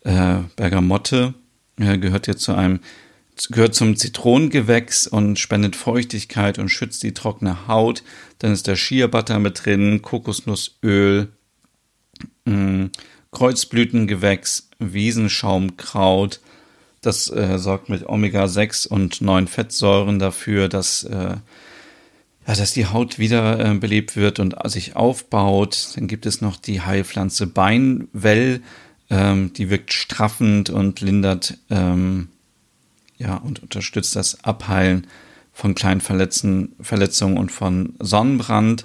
äh, 0.00 0.38
Bergamotte 0.56 1.34
äh, 1.78 1.98
gehört 1.98 2.24
hier 2.24 2.38
zu 2.38 2.54
einem 2.54 2.80
gehört 3.50 3.74
zum 3.74 3.96
Zitronengewächs 3.96 5.06
und 5.06 5.38
spendet 5.38 5.76
Feuchtigkeit 5.76 6.58
und 6.58 6.70
schützt 6.70 7.02
die 7.02 7.12
trockene 7.12 7.68
Haut. 7.68 8.02
Dann 8.38 8.52
ist 8.52 8.66
der 8.66 8.76
Shea 8.76 9.08
Butter 9.08 9.38
mit 9.40 9.66
drin, 9.66 10.00
Kokosnussöl, 10.00 11.28
mh, 12.46 12.54
mm, 12.56 12.90
Kreuzblütengewächs, 13.30 14.65
Wiesenschaumkraut. 14.78 16.40
Das 17.00 17.30
äh, 17.30 17.58
sorgt 17.58 17.88
mit 17.88 18.08
Omega-6 18.08 18.88
und 18.88 19.20
9 19.20 19.46
Fettsäuren 19.46 20.18
dafür, 20.18 20.68
dass 20.68 21.04
äh, 21.04 21.36
ja, 22.46 22.54
dass 22.54 22.72
die 22.72 22.86
Haut 22.86 23.18
wieder 23.18 23.58
äh, 23.58 23.74
belebt 23.74 24.16
wird 24.16 24.38
und 24.38 24.54
sich 24.64 24.94
aufbaut. 24.94 25.88
Dann 25.96 26.06
gibt 26.06 26.26
es 26.26 26.40
noch 26.40 26.56
die 26.56 26.80
Heilpflanze 26.80 27.46
Beinwell, 27.46 28.62
ähm, 29.10 29.52
die 29.52 29.68
wirkt 29.70 29.92
straffend 29.92 30.70
und 30.70 31.00
lindert 31.00 31.58
ähm, 31.70 32.28
ja 33.18 33.36
und 33.36 33.62
unterstützt 33.62 34.14
das 34.14 34.44
Abheilen 34.44 35.06
von 35.52 35.74
kleinen 35.74 36.00
Verletzungen 36.02 37.38
und 37.38 37.50
von 37.50 37.94
Sonnenbrand. 37.98 38.84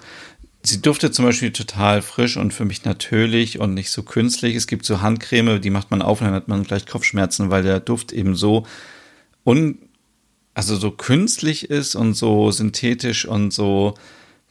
Sie 0.63 0.82
duftet 0.82 1.15
zum 1.15 1.26
Beispiel 1.26 1.52
total 1.52 2.02
frisch 2.02 2.38
und 2.38 2.54
für 2.54 2.65
mich 2.65 2.86
natürlich 2.86 3.60
und 3.60 3.74
nicht 3.74 3.89
so 3.89 4.04
künstlich. 4.04 4.56
Es 4.56 4.67
gibt 4.67 4.86
so 4.86 5.02
Handcreme, 5.02 5.60
die 5.60 5.71
macht 5.71 5.89
man 5.89 6.02
auf 6.02 6.21
und 6.21 6.28
dann 6.28 6.36
hat 6.36 6.47
man 6.47 6.63
gleich 6.63 6.86
Kopfschmerzen, 6.86 7.50
weil 7.50 7.63
der 7.63 7.80
Duft 7.80 8.12
eben 8.12 8.36
so 8.36 8.67
un, 9.43 9.80
also 10.54 10.76
so 10.76 10.91
künstlich 10.91 11.69
ist 11.69 11.95
und 11.95 12.13
so 12.13 12.52
synthetisch 12.52 13.26
und 13.26 13.52
so 13.52 13.95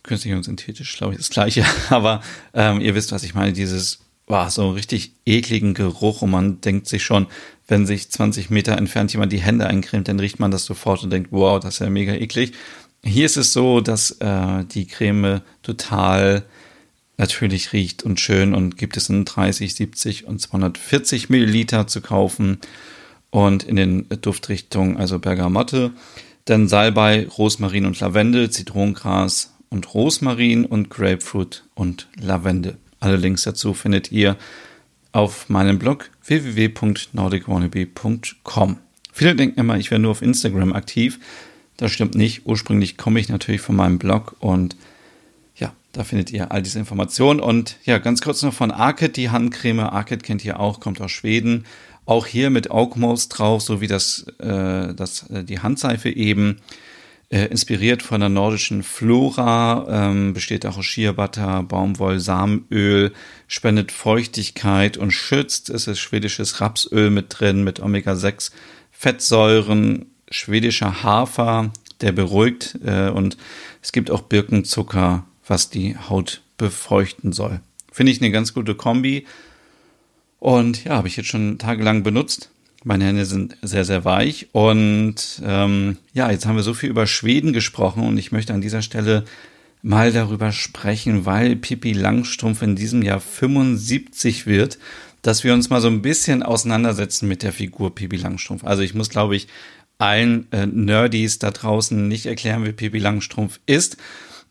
künstlich 0.03 0.35
und 0.35 0.42
synthetisch, 0.42 0.96
glaube 0.96 1.12
ich, 1.12 1.18
das 1.18 1.31
gleiche. 1.31 1.64
Aber 1.90 2.23
ähm, 2.55 2.81
ihr 2.81 2.94
wisst, 2.96 3.12
was 3.12 3.23
ich 3.23 3.35
meine. 3.35 3.53
Dieses 3.53 4.01
war 4.27 4.51
so 4.51 4.70
richtig 4.70 5.12
ekligen 5.27 5.75
Geruch 5.75 6.23
und 6.23 6.31
man 6.31 6.61
denkt 6.61 6.88
sich 6.88 7.05
schon, 7.05 7.27
wenn 7.68 7.87
sich 7.87 8.11
20 8.11 8.51
Meter 8.51 8.77
entfernt 8.77 9.12
jemand 9.12 9.33
die 9.33 9.40
Hände 9.40 9.66
eincremt, 9.66 10.09
dann 10.09 10.18
riecht 10.18 10.40
man 10.40 10.51
das 10.51 10.64
sofort 10.64 11.05
und 11.05 11.11
denkt, 11.11 11.29
wow, 11.31 11.61
das 11.61 11.75
ist 11.75 11.81
ja 11.81 11.90
mega 11.90 12.14
eklig. 12.14 12.53
Hier 13.03 13.27
ist 13.27 13.37
es 13.37 13.53
so, 13.53 13.81
dass 13.81 14.13
äh, 14.21 14.65
die 14.65 14.87
Creme 14.87 15.41
total 15.63 16.45
natürlich 17.17 17.73
riecht 17.73 18.03
und 18.03 18.19
schön 18.19 18.55
und 18.55 18.79
gibt 18.79 18.97
es 18.97 19.09
in 19.09 19.25
30, 19.25 19.75
70 19.75 20.27
und 20.27 20.41
240 20.41 21.29
Milliliter 21.29 21.87
zu 21.87 22.01
kaufen 22.01 22.59
und 23.31 23.63
in 23.63 23.77
den 23.77 24.07
Duftrichtungen, 24.23 24.97
also 24.97 25.19
Bergamotte, 25.19 25.93
dann 26.47 26.69
Salbei, 26.69 27.29
Rosmarin 27.29 27.87
und 27.87 28.01
Lavendel, 28.01 28.51
Zitronengras 28.51 29.55
und 29.69 29.95
Rosmarin 29.95 30.65
und 30.65 30.91
Grapefruit 30.91 31.65
und 31.75 32.09
Lavendel. 32.19 32.77
Alle 32.99 33.17
Links 33.17 33.43
dazu 33.43 33.75
findet 33.75 34.11
ihr 34.13 34.37
auf 35.13 35.49
meinem 35.49 35.79
Blog 35.79 36.11
www.nordicwannabe.com. 36.25 38.79
Viele 39.13 39.35
denken 39.35 39.61
immer, 39.61 39.77
ich 39.77 39.91
wäre 39.91 40.01
nur 40.01 40.13
auf 40.13 40.23
Instagram 40.23 40.73
aktiv. 40.73 41.19
Das 41.81 41.93
stimmt 41.93 42.14
nicht. 42.14 42.43
Ursprünglich 42.45 42.99
komme 42.99 43.21
ich 43.21 43.31
natürlich 43.31 43.62
von 43.62 43.75
meinem 43.75 43.99
Blog 43.99 44.37
und 44.38 44.77
ja, 45.57 45.73
da 45.93 46.05
findet 46.05 46.31
ihr 46.31 46.53
all 46.53 46.61
diese 46.61 46.79
Informationen. 46.79 47.40
Und 47.40 47.79
ja, 47.85 47.97
ganz 47.97 48.21
kurz 48.21 48.43
noch 48.43 48.53
von 48.53 48.71
Arket, 48.71 49.16
die 49.16 49.31
Handcreme. 49.31 49.81
Arket 49.81 50.23
kennt 50.23 50.45
ihr 50.45 50.61
auch, 50.61 50.81
kommt 50.81 51.01
aus 51.01 51.11
Schweden. 51.11 51.64
Auch 52.05 52.27
hier 52.27 52.51
mit 52.51 52.71
Augmoos 52.71 53.31
drauf, 53.31 53.62
so 53.62 53.81
wie 53.81 53.87
das, 53.87 54.27
äh, 54.40 54.93
das, 54.95 55.31
äh, 55.31 55.43
die 55.43 55.61
Handseife 55.61 56.11
eben. 56.11 56.59
Äh, 57.31 57.47
inspiriert 57.47 58.03
von 58.03 58.21
der 58.21 58.29
nordischen 58.29 58.83
Flora, 58.83 59.87
ähm, 60.11 60.35
besteht 60.35 60.66
auch 60.66 60.77
aus 60.77 60.85
Shea 60.85 61.12
Baumwoll, 61.12 62.19
Samenöl, 62.19 63.12
spendet 63.47 63.90
Feuchtigkeit 63.90 64.99
und 64.99 65.12
schützt. 65.12 65.71
Es 65.71 65.87
ist 65.87 66.01
schwedisches 66.01 66.61
Rapsöl 66.61 67.09
mit 67.09 67.27
drin, 67.38 67.64
mit 67.64 67.81
Omega-6 67.81 68.51
Fettsäuren, 68.90 70.11
schwedischer 70.31 71.03
Hafer, 71.03 71.73
der 72.01 72.12
beruhigt 72.12 72.79
äh, 72.85 73.09
und 73.09 73.37
es 73.83 73.93
gibt 73.93 74.11
auch 74.11 74.23
Birkenzucker, 74.23 75.25
was 75.47 75.71
die 75.71 75.97
Haut 75.97 76.43
befeuchten 76.57 77.33
soll. 77.33 77.61
Finde 77.93 78.12
ich 78.12 78.21
eine 78.21 78.31
ganz 78.31 78.55
gute 78.55 78.75
Kombi. 78.75 79.27
Und 80.38 80.85
ja, 80.85 80.97
habe 80.97 81.09
ich 81.09 81.16
jetzt 81.16 81.29
schon 81.29 81.59
tagelang 81.59 82.03
benutzt. 82.03 82.51
Meine 82.83 83.05
Hände 83.05 83.27
sind 83.27 83.57
sehr, 83.61 83.85
sehr 83.85 84.05
weich. 84.05 84.49
Und 84.53 85.43
ähm, 85.45 85.99
ja, 86.14 86.31
jetzt 86.31 86.47
haben 86.47 86.57
wir 86.57 86.62
so 86.62 86.73
viel 86.73 86.88
über 86.88 87.07
Schweden 87.07 87.53
gesprochen 87.53 88.07
und 88.07 88.16
ich 88.16 88.33
möchte 88.33 88.55
an 88.55 88.62
dieser 88.62 88.81
Stelle 88.81 89.25
mal 89.83 90.12
darüber 90.12 90.53
sprechen, 90.53 91.27
weil 91.27 91.57
Pippi 91.57 91.93
Langstrumpf 91.93 92.62
in 92.62 92.77
diesem 92.77 93.03
Jahr 93.03 93.21
75 93.21 94.47
wird, 94.47 94.79
dass 95.23 95.45
wir 95.45 95.53
uns 95.53 95.69
mal 95.69 95.81
so 95.81 95.88
ein 95.88 96.03
bisschen 96.03 96.43
auseinandersetzen 96.43 97.29
mit 97.29 97.43
der 97.43 97.53
Figur 97.53 97.95
Pippi 97.95 98.16
Langstrumpf. 98.16 98.64
Also 98.64 98.83
ich 98.83 98.95
muss, 98.95 99.11
glaube 99.11 99.37
ich, 99.37 99.49
allen 100.01 100.51
äh, 100.53 100.67
Nerdies 100.67 101.39
da 101.39 101.51
draußen 101.51 102.09
nicht 102.09 102.27
erklären, 102.27 102.65
wie 102.65 102.73
Pippi 102.73 102.99
Langstrumpf 102.99 103.61
ist. 103.67 103.97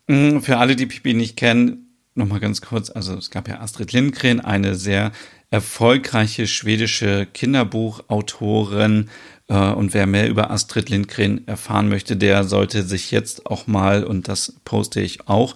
Hm, 0.08 0.42
für 0.42 0.58
alle, 0.58 0.76
die 0.76 0.86
Pippi 0.86 1.14
nicht 1.14 1.36
kennen, 1.36 1.96
nochmal 2.14 2.40
ganz 2.40 2.60
kurz, 2.60 2.90
also 2.90 3.14
es 3.14 3.30
gab 3.30 3.48
ja 3.48 3.60
Astrid 3.60 3.92
Lindgren, 3.92 4.40
eine 4.40 4.74
sehr 4.74 5.12
erfolgreiche 5.50 6.46
schwedische 6.46 7.26
Kinderbuchautorin. 7.32 9.10
Äh, 9.48 9.54
und 9.54 9.94
wer 9.94 10.06
mehr 10.06 10.28
über 10.28 10.50
Astrid 10.50 10.88
Lindgren 10.88 11.46
erfahren 11.46 11.88
möchte, 11.88 12.16
der 12.16 12.44
sollte 12.44 12.82
sich 12.84 13.10
jetzt 13.10 13.46
auch 13.46 13.66
mal, 13.66 14.04
und 14.04 14.28
das 14.28 14.54
poste 14.64 15.00
ich 15.00 15.28
auch, 15.28 15.54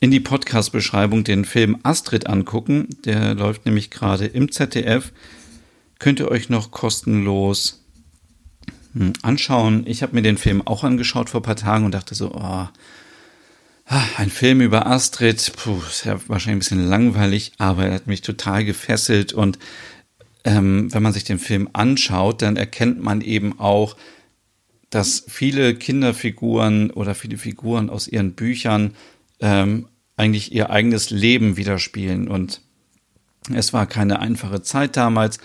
in 0.00 0.10
die 0.10 0.20
Podcast-Beschreibung 0.20 1.24
den 1.24 1.44
Film 1.44 1.78
Astrid 1.82 2.28
angucken. 2.28 2.88
Der 3.04 3.34
läuft 3.34 3.66
nämlich 3.66 3.90
gerade 3.90 4.26
im 4.26 4.50
ZDF. 4.52 5.12
Könnt 5.98 6.20
ihr 6.20 6.30
euch 6.30 6.48
noch 6.48 6.70
kostenlos 6.70 7.84
anschauen. 9.22 9.84
Ich 9.86 10.02
habe 10.02 10.14
mir 10.14 10.22
den 10.22 10.38
Film 10.38 10.66
auch 10.66 10.84
angeschaut 10.84 11.30
vor 11.30 11.40
ein 11.40 11.44
paar 11.44 11.56
Tagen 11.56 11.84
und 11.84 11.92
dachte 11.92 12.14
so, 12.14 12.32
oh, 12.34 12.68
Ah, 13.90 14.04
ein 14.18 14.28
Film 14.28 14.60
über 14.60 14.86
Astrid, 14.86 15.54
puh, 15.56 15.80
ist 15.88 16.04
ja 16.04 16.20
wahrscheinlich 16.28 16.56
ein 16.56 16.58
bisschen 16.58 16.88
langweilig, 16.90 17.52
aber 17.56 17.86
er 17.86 17.94
hat 17.94 18.06
mich 18.06 18.20
total 18.20 18.66
gefesselt 18.66 19.32
und 19.32 19.58
ähm, 20.44 20.92
wenn 20.92 21.02
man 21.02 21.14
sich 21.14 21.24
den 21.24 21.38
Film 21.38 21.70
anschaut, 21.72 22.42
dann 22.42 22.56
erkennt 22.56 23.02
man 23.02 23.22
eben 23.22 23.58
auch, 23.58 23.96
dass 24.90 25.24
viele 25.26 25.74
Kinderfiguren 25.74 26.90
oder 26.90 27.14
viele 27.14 27.38
Figuren 27.38 27.88
aus 27.88 28.08
ihren 28.08 28.34
Büchern 28.34 28.94
ähm, 29.40 29.88
eigentlich 30.18 30.52
ihr 30.52 30.68
eigenes 30.68 31.08
Leben 31.08 31.56
widerspielen 31.56 32.28
und 32.28 32.60
es 33.54 33.72
war 33.72 33.86
keine 33.86 34.18
einfache 34.18 34.60
Zeit 34.60 34.98
damals. 34.98 35.38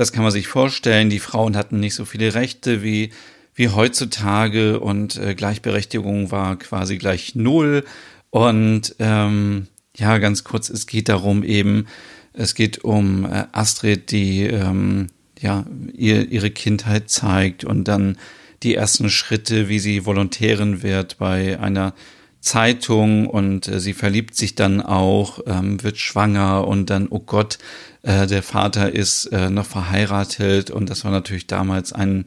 Das 0.00 0.12
kann 0.12 0.22
man 0.22 0.32
sich 0.32 0.48
vorstellen. 0.48 1.10
Die 1.10 1.18
Frauen 1.18 1.58
hatten 1.58 1.78
nicht 1.78 1.94
so 1.94 2.06
viele 2.06 2.32
Rechte 2.32 2.82
wie 2.82 3.10
wie 3.54 3.68
heutzutage 3.68 4.80
und 4.80 5.18
äh, 5.18 5.34
Gleichberechtigung 5.34 6.30
war 6.30 6.58
quasi 6.58 6.96
gleich 6.96 7.34
null. 7.34 7.84
Und 8.30 8.94
ähm, 8.98 9.66
ja, 9.94 10.16
ganz 10.16 10.42
kurz, 10.42 10.70
es 10.70 10.86
geht 10.86 11.10
darum 11.10 11.44
eben, 11.44 11.84
es 12.32 12.54
geht 12.54 12.82
um 12.82 13.26
äh, 13.26 13.44
Astrid, 13.52 14.10
die 14.10 14.44
ähm, 14.44 15.08
ja 15.38 15.66
ihr, 15.92 16.32
ihre 16.32 16.50
Kindheit 16.50 17.10
zeigt 17.10 17.64
und 17.64 17.84
dann 17.84 18.16
die 18.62 18.76
ersten 18.76 19.10
Schritte, 19.10 19.68
wie 19.68 19.80
sie 19.80 20.06
Volontärin 20.06 20.82
wird 20.82 21.18
bei 21.18 21.60
einer 21.60 21.92
Zeitung 22.40 23.26
und 23.26 23.68
äh, 23.68 23.80
sie 23.80 23.92
verliebt 23.92 24.34
sich 24.34 24.54
dann 24.54 24.80
auch, 24.80 25.40
ähm, 25.46 25.82
wird 25.82 25.98
schwanger 25.98 26.66
und 26.66 26.90
dann, 26.90 27.08
oh 27.10 27.20
Gott, 27.20 27.58
äh, 28.02 28.26
der 28.26 28.42
Vater 28.42 28.92
ist 28.92 29.26
äh, 29.26 29.50
noch 29.50 29.66
verheiratet 29.66 30.70
und 30.70 30.88
das 30.88 31.04
war 31.04 31.12
natürlich 31.12 31.46
damals 31.46 31.92
ein 31.92 32.24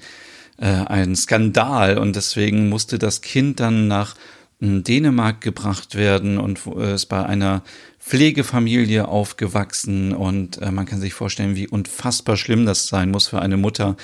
äh, 0.58 0.66
ein 0.66 1.16
Skandal 1.16 1.98
und 1.98 2.16
deswegen 2.16 2.70
musste 2.70 3.00
das 3.00 3.22
Kind 3.22 3.60
dann 3.60 3.88
nach 3.88 4.16
hm, 4.60 4.84
Dänemark 4.84 5.42
gebracht 5.42 5.96
werden 5.96 6.38
und 6.38 6.62
äh, 6.78 6.94
ist 6.94 7.08
bei 7.08 7.26
einer 7.26 7.64
Pflegefamilie 8.00 9.08
aufgewachsen 9.08 10.14
und 10.14 10.62
äh, 10.62 10.72
man 10.72 10.86
kann 10.86 11.00
sich 11.00 11.14
vorstellen, 11.14 11.56
wie 11.56 11.68
unfassbar 11.68 12.38
schlimm 12.38 12.66
das 12.66 12.88
sein 12.88 13.12
muss 13.12 13.28
für 13.28 13.42
eine 13.42 13.58
Mutter, 13.58 13.96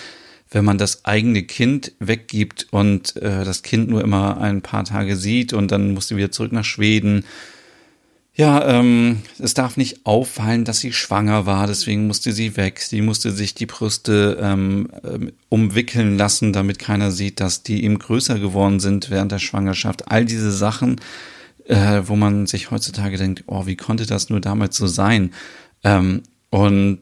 wenn 0.52 0.66
man 0.66 0.78
das 0.78 1.06
eigene 1.06 1.44
Kind 1.44 1.94
weggibt 2.00 2.68
und 2.72 3.16
äh, 3.18 3.44
das 3.44 3.62
Kind 3.62 3.90
nur 3.90 4.02
immer 4.04 4.40
ein 4.42 4.62
paar 4.62 4.84
Tage 4.84 5.16
sieht 5.16 5.54
und 5.54 5.72
dann 5.72 5.94
musste 5.94 6.18
wieder 6.18 6.32
zurück 6.32 6.52
nach 6.52 6.66
Schweden 6.66 7.24
ja, 8.40 8.66
ähm, 8.80 9.22
es 9.38 9.54
darf 9.54 9.76
nicht 9.76 10.06
auffallen, 10.06 10.64
dass 10.64 10.80
sie 10.80 10.94
schwanger 10.94 11.46
war, 11.46 11.68
deswegen 11.68 12.08
musste 12.08 12.32
sie 12.32 12.56
weg. 12.56 12.80
Sie 12.80 13.02
musste 13.02 13.32
sich 13.32 13.54
die 13.54 13.66
Brüste 13.66 14.38
ähm, 14.42 14.88
ähm, 15.04 15.34
umwickeln 15.50 16.18
lassen, 16.18 16.54
damit 16.54 16.80
keiner 16.80 17.12
sieht, 17.12 17.42
dass 17.42 17.64
die 17.64 17.84
ihm 17.84 18.00
größer 18.00 18.40
geworden 18.40 18.80
sind 18.80 19.10
während 19.10 19.34
der 19.34 19.40
Schwangerschaft. 19.40 20.10
All 20.10 20.24
diese 20.24 20.54
Sachen, 20.54 21.02
äh, 21.66 22.04
wo 22.06 22.16
man 22.16 22.48
sich 22.48 22.72
heutzutage 22.72 23.18
denkt, 23.18 23.44
oh, 23.48 23.66
wie 23.66 23.76
konnte 23.76 24.06
das 24.06 24.30
nur 24.30 24.40
damals 24.40 24.78
so 24.78 24.88
sein? 24.88 25.34
Ähm, 25.84 26.24
und 26.50 27.02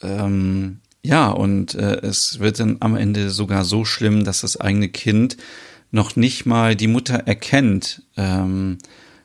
ähm, 0.00 0.78
ja, 1.04 1.30
und 1.30 1.74
äh, 1.74 2.00
es 2.00 2.40
wird 2.40 2.60
dann 2.60 2.78
am 2.80 2.96
Ende 2.96 3.30
sogar 3.30 3.64
so 3.64 3.84
schlimm, 3.84 4.24
dass 4.24 4.40
das 4.40 4.60
eigene 4.60 4.88
Kind 4.88 5.36
noch 5.90 6.16
nicht 6.16 6.44
mal 6.44 6.76
die 6.76 6.88
Mutter 6.88 7.14
erkennt. 7.14 8.02
Ähm, 8.16 8.78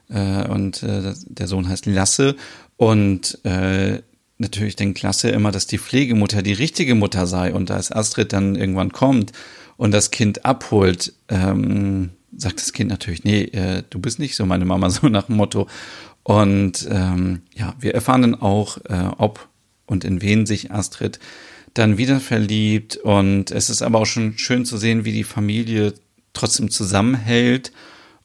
äh, 0.09 0.47
und 0.47 0.83
äh, 0.83 1.13
der 1.25 1.47
Sohn 1.47 1.67
heißt 1.67 1.85
Lasse 1.85 2.35
und 2.77 3.39
äh, 3.43 4.01
natürlich 4.37 4.75
denkt 4.75 5.01
Lasse 5.01 5.29
immer, 5.29 5.51
dass 5.51 5.67
die 5.67 5.77
Pflegemutter 5.77 6.41
die 6.41 6.53
richtige 6.53 6.95
Mutter 6.95 7.27
sei 7.27 7.53
und 7.53 7.71
als 7.71 7.91
Astrid 7.91 8.33
dann 8.33 8.55
irgendwann 8.55 8.91
kommt 8.91 9.31
und 9.77 9.91
das 9.91 10.11
Kind 10.11 10.45
abholt, 10.45 11.13
ähm, 11.29 12.11
sagt 12.35 12.59
das 12.61 12.73
Kind 12.73 12.89
natürlich, 12.89 13.23
nee, 13.23 13.43
äh, 13.43 13.83
du 13.89 13.99
bist 13.99 14.19
nicht 14.19 14.35
so 14.35 14.45
meine 14.45 14.65
Mama, 14.65 14.89
so 14.91 15.07
nach 15.07 15.25
dem 15.25 15.35
Motto. 15.35 15.67
Und 16.23 16.87
ähm, 16.89 17.41
ja, 17.53 17.75
wir 17.79 17.93
erfahren 17.93 18.21
dann 18.21 18.35
auch, 18.35 18.77
äh, 18.85 19.09
ob 19.17 19.49
und 19.85 20.05
in 20.05 20.21
wen 20.21 20.45
sich 20.45 20.71
Astrid 20.71 21.19
dann 21.73 21.97
wieder 21.97 22.19
verliebt. 22.19 22.97
Und 22.97 23.51
es 23.51 23.69
ist 23.69 23.81
aber 23.81 23.99
auch 23.99 24.05
schon 24.05 24.37
schön 24.37 24.65
zu 24.65 24.77
sehen, 24.77 25.05
wie 25.05 25.11
die 25.11 25.23
Familie 25.23 25.93
trotzdem 26.33 26.69
zusammenhält 26.69 27.71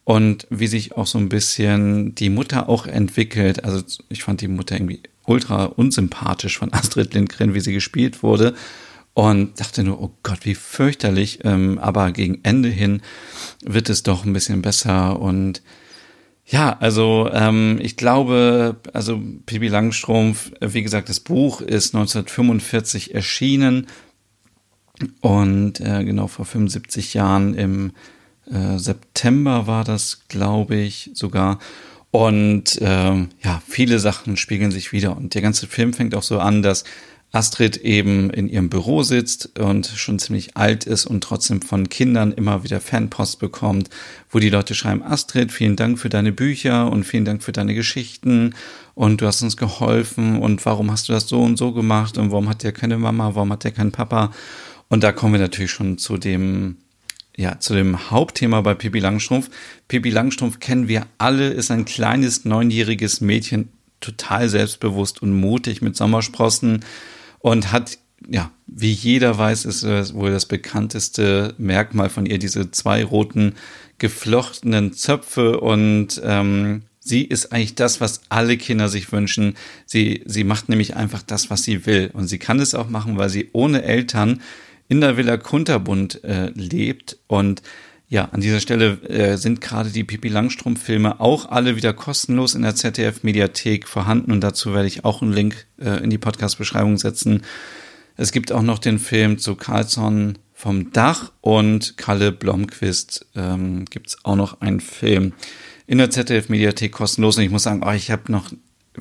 und 0.04 0.46
wie 0.50 0.66
sich 0.66 0.96
auch 0.96 1.06
so 1.06 1.18
ein 1.18 1.28
bisschen 1.28 2.14
die 2.14 2.30
Mutter 2.30 2.68
auch 2.68 2.87
entwickelt. 2.87 3.64
Also 3.64 3.82
ich 4.08 4.22
fand 4.22 4.40
die 4.40 4.48
Mutter 4.48 4.76
irgendwie 4.76 5.00
ultra 5.26 5.66
unsympathisch 5.66 6.58
von 6.58 6.72
Astrid 6.72 7.14
Lindgren, 7.14 7.54
wie 7.54 7.61
sie 7.61 7.72
gespielt 7.72 8.22
wurde 8.22 8.54
und 9.18 9.58
dachte 9.58 9.82
nur, 9.82 10.00
oh 10.00 10.12
Gott, 10.22 10.44
wie 10.44 10.54
fürchterlich. 10.54 11.40
Ähm, 11.44 11.78
aber 11.78 12.12
gegen 12.12 12.38
Ende 12.44 12.68
hin 12.68 13.02
wird 13.64 13.90
es 13.90 14.02
doch 14.02 14.24
ein 14.24 14.32
bisschen 14.32 14.62
besser 14.62 15.20
und 15.20 15.61
ja, 16.50 16.78
also 16.80 17.28
ähm, 17.30 17.78
ich 17.80 17.96
glaube, 17.96 18.76
also 18.94 19.20
Pippi 19.44 19.68
Langstrumpf, 19.68 20.50
wie 20.61 20.82
gesagt, 20.82 21.11
das 21.11 21.20
Buch 21.20 21.61
ist 21.61 21.94
1945 21.94 23.14
erschienen 23.14 23.87
und 25.20 25.80
äh, 25.80 26.04
genau 26.04 26.26
vor 26.26 26.46
75 26.46 27.12
Jahren 27.12 27.54
im 27.54 27.92
äh, 28.50 28.78
September 28.78 29.66
war 29.66 29.84
das, 29.84 30.26
glaube 30.28 30.76
ich, 30.76 31.11
sogar. 31.12 31.58
Und 32.11 32.80
äh, 32.80 33.26
ja, 33.42 33.62
viele 33.66 33.98
Sachen 33.98 34.38
spiegeln 34.38 34.70
sich 34.70 34.92
wieder. 34.92 35.14
Und 35.16 35.34
der 35.34 35.42
ganze 35.42 35.66
Film 35.66 35.92
fängt 35.92 36.14
auch 36.14 36.22
so 36.22 36.38
an, 36.38 36.62
dass 36.62 36.84
Astrid 37.31 37.77
eben 37.79 38.31
in 38.31 38.49
ihrem 38.49 38.71
Büro 38.71 39.03
sitzt 39.03 39.59
und 39.59 39.87
schon 39.87 40.19
ziemlich 40.19 40.57
alt 40.57 40.85
ist 40.85 41.05
und 41.05 41.23
trotzdem 41.23 41.61
von 41.61 41.91
Kindern 41.91 42.33
immer 42.33 42.64
wieder 42.64 42.81
Fanpost 42.81 43.38
bekommt, 43.38 43.91
wo 44.31 44.38
die 44.38 44.49
Leute 44.49 44.75
schreiben, 44.75 45.03
Astrid, 45.03 45.53
vielen 45.53 45.77
Dank 45.77 45.99
für 45.99 46.09
deine 46.09 46.33
Bücher 46.33 46.91
und 46.91 47.05
vielen 47.05 47.27
Dank 47.27 47.43
für 47.43 47.53
deine 47.53 47.75
Geschichten 47.75 48.55
und 48.95 49.21
du 49.21 49.27
hast 49.27 49.43
uns 49.43 49.59
geholfen 49.59 50.41
und 50.41 50.64
warum 50.64 50.91
hast 50.91 51.09
du 51.09 51.12
das 51.12 51.29
so 51.29 51.43
und 51.43 51.59
so 51.59 51.73
gemacht 51.73 52.17
und 52.17 52.31
warum 52.31 52.49
hat 52.49 52.62
der 52.62 52.73
keine 52.73 52.97
Mama, 52.97 53.35
warum 53.35 53.53
hat 53.53 53.64
der 53.64 53.73
keinen 53.73 53.93
Papa? 53.93 54.33
Und 54.88 55.05
da 55.05 55.12
kommen 55.12 55.35
wir 55.35 55.41
natürlich 55.41 55.71
schon 55.71 55.99
zu 55.99 56.17
dem, 56.17 56.79
ja, 57.37 57.61
zu 57.61 57.75
dem 57.75 58.11
Hauptthema 58.11 58.62
bei 58.62 58.73
Pippi 58.73 59.01
Langstrumpf. 59.01 59.51
Pippi 59.87 60.09
Langstrumpf 60.09 60.61
kennen 60.61 60.88
wir 60.88 61.07
alle, 61.19 61.49
ist 61.51 61.71
ein 61.71 61.85
kleines 61.85 62.47
neunjähriges 62.47 63.21
Mädchen, 63.21 63.69
total 64.01 64.49
selbstbewusst 64.49 65.21
und 65.21 65.38
mutig 65.38 65.83
mit 65.83 65.95
Sommersprossen 65.95 66.85
und 67.38 67.72
hat, 67.72 67.98
ja, 68.29 68.51
wie 68.66 68.92
jeder 68.92 69.38
weiß, 69.38 69.64
ist 69.64 69.85
wohl 70.14 70.31
das 70.31 70.46
bekannteste 70.46 71.55
Merkmal 71.59 72.11
von 72.11 72.27
ihr, 72.27 72.38
diese 72.38 72.70
zwei 72.70 73.05
roten 73.05 73.55
geflochtenen 73.98 74.92
Zöpfe 74.92 75.61
und 75.61 76.20
ähm, 76.24 76.83
sie 77.01 77.24
ist 77.24 77.53
eigentlich 77.53 77.74
das, 77.74 78.01
was 78.01 78.20
alle 78.29 78.57
Kinder 78.57 78.88
sich 78.88 79.11
wünschen. 79.11 79.57
Sie, 79.87 80.22
sie 80.27 80.44
macht 80.44 80.68
nämlich 80.68 80.94
einfach 80.94 81.22
das, 81.22 81.51
was 81.51 81.62
sie 81.62 81.87
will. 81.87 82.11
Und 82.12 82.29
sie 82.29 82.38
kann 82.38 82.61
es 82.61 82.74
auch 82.74 82.88
machen, 82.88 83.16
weil 83.16 83.31
sie 83.31 83.48
ohne 83.53 83.83
Eltern 83.83 84.42
in 84.88 85.01
der 85.01 85.16
Villa 85.16 85.37
Kunterbund 85.37 86.22
äh, 86.24 86.51
lebt 86.55 87.18
und 87.27 87.62
ja, 88.11 88.25
an 88.27 88.40
dieser 88.40 88.61
Stelle 88.61 89.03
äh, 89.03 89.37
sind 89.37 89.61
gerade 89.61 89.90
die 89.90 90.05
Pipi 90.05 90.29
Langstrumpf-Filme 90.29 91.21
auch 91.21 91.51
alle 91.51 91.77
wieder 91.77 91.92
kostenlos 91.92 92.55
in 92.55 92.62
der 92.62 92.75
ZDF-Mediathek 92.75 93.87
vorhanden 93.87 94.33
und 94.33 94.40
dazu 94.40 94.73
werde 94.73 94.88
ich 94.88 95.05
auch 95.05 95.21
einen 95.21 95.33
Link 95.33 95.66
äh, 95.79 96.03
in 96.03 96.09
die 96.09 96.18
Podcast-Beschreibung 96.18 96.97
setzen. 96.97 97.42
Es 98.16 98.33
gibt 98.33 98.51
auch 98.51 98.62
noch 98.62 98.79
den 98.79 98.99
Film 98.99 99.38
zu 99.38 99.57
Carlson 99.57 100.38
vom 100.55 100.90
Dach 100.92 101.33
und 101.42 101.99
Kalle 101.99 102.33
Blomqvist 102.33 103.27
ähm, 103.37 103.85
gibt 103.85 104.09
es 104.09 104.25
auch 104.25 104.37
noch 104.37 104.61
einen 104.62 104.81
Film 104.81 105.35
in 105.87 105.99
der 105.99 106.11
ZDF-Mediathek 106.11 106.90
kostenlos. 106.90 107.37
Und 107.37 107.44
ich 107.44 107.51
muss 107.51 107.62
sagen, 107.62 107.83
oh, 107.87 107.92
ich 107.92 108.11
habe 108.11 108.33
noch 108.33 108.51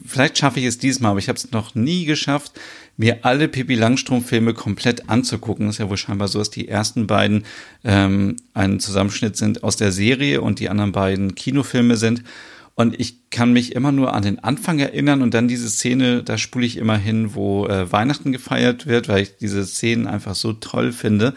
vielleicht 0.05 0.37
schaffe 0.37 0.59
ich 0.59 0.65
es 0.65 0.77
diesmal, 0.77 1.11
aber 1.11 1.19
ich 1.19 1.29
habe 1.29 1.37
es 1.37 1.51
noch 1.51 1.75
nie 1.75 2.05
geschafft, 2.05 2.51
mir 2.97 3.19
alle 3.21 3.47
Pippi 3.47 3.75
Langstrumpf-Filme 3.75 4.53
komplett 4.53 5.09
anzugucken. 5.09 5.69
Ist 5.69 5.77
ja 5.77 5.89
wohl 5.89 5.97
scheinbar 5.97 6.27
so, 6.27 6.39
dass 6.39 6.49
die 6.49 6.67
ersten 6.67 7.07
beiden 7.07 7.45
ähm, 7.83 8.35
ein 8.53 8.79
Zusammenschnitt 8.79 9.37
sind 9.37 9.63
aus 9.63 9.77
der 9.77 9.91
Serie 9.91 10.41
und 10.41 10.59
die 10.59 10.69
anderen 10.69 10.91
beiden 10.91 11.35
Kinofilme 11.35 11.95
sind. 11.95 12.23
Und 12.73 12.99
ich 12.99 13.29
kann 13.31 13.53
mich 13.53 13.73
immer 13.73 13.91
nur 13.91 14.13
an 14.13 14.21
den 14.21 14.43
Anfang 14.43 14.77
erinnern 14.77 15.23
und 15.23 15.33
dann 15.33 15.47
diese 15.47 15.67
Szene, 15.67 16.21
da 16.21 16.37
spule 16.37 16.65
ich 16.65 16.77
immer 16.77 16.97
hin, 16.97 17.33
wo 17.33 17.65
äh, 17.65 17.91
Weihnachten 17.91 18.31
gefeiert 18.31 18.85
wird, 18.85 19.07
weil 19.07 19.23
ich 19.23 19.37
diese 19.37 19.65
Szenen 19.65 20.05
einfach 20.05 20.35
so 20.35 20.53
toll 20.53 20.91
finde. 20.91 21.33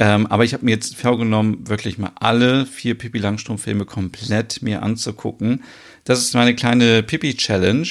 Ähm, 0.00 0.26
aber 0.26 0.44
ich 0.44 0.52
habe 0.52 0.64
mir 0.64 0.72
jetzt 0.72 0.96
vorgenommen, 0.96 1.68
wirklich 1.68 1.98
mal 1.98 2.10
alle 2.16 2.66
vier 2.66 2.96
Pippi 2.98 3.18
Langstrumpf-Filme 3.18 3.84
komplett 3.84 4.62
mir 4.62 4.82
anzugucken. 4.82 5.62
Das 6.02 6.18
ist 6.18 6.34
meine 6.34 6.56
kleine 6.56 7.04
Pippi-Challenge. 7.04 7.86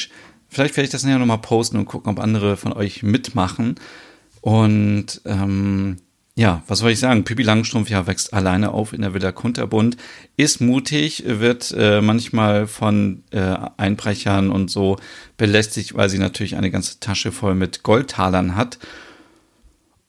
Vielleicht 0.54 0.78
werde 0.78 0.86
ich 0.86 0.92
das 0.92 1.04
nachher 1.04 1.20
nochmal 1.20 1.40
posten 1.40 1.78
und 1.78 1.86
gucken, 1.86 2.12
ob 2.12 2.20
andere 2.20 2.58
von 2.58 2.74
euch 2.74 3.04
mitmachen. 3.04 3.76
Und 4.42 5.22
ähm, 5.26 5.98
ja, 6.36 6.64
was 6.68 6.80
soll 6.80 6.92
ich 6.92 7.00
sagen? 7.00 7.24
Pippi 7.24 7.44
Langstrumpf 7.44 7.90
ja 7.90 8.08
wächst 8.08 8.34
alleine 8.34 8.72
auf 8.72 8.94
in 8.94 9.02
der 9.02 9.14
Villa 9.14 9.32
Kunterbund, 9.32 9.98
ist 10.36 10.62
mutig, 10.62 11.24
wird 11.28 11.74
äh, 11.78 12.02
manchmal 12.02 12.68
von 12.68 13.24
äh, 13.32 13.56
Einbrechern 13.78 14.50
und 14.50 14.72
so 14.72 14.98
belästigt, 15.38 15.96
weil 15.96 16.10
sie 16.10 16.18
natürlich 16.18 16.56
eine 16.56 16.72
ganze 16.72 17.00
Tasche 17.00 17.32
voll 17.32 17.56
mit 17.56 17.84
Goldtalern 17.84 18.56
hat 18.56 18.80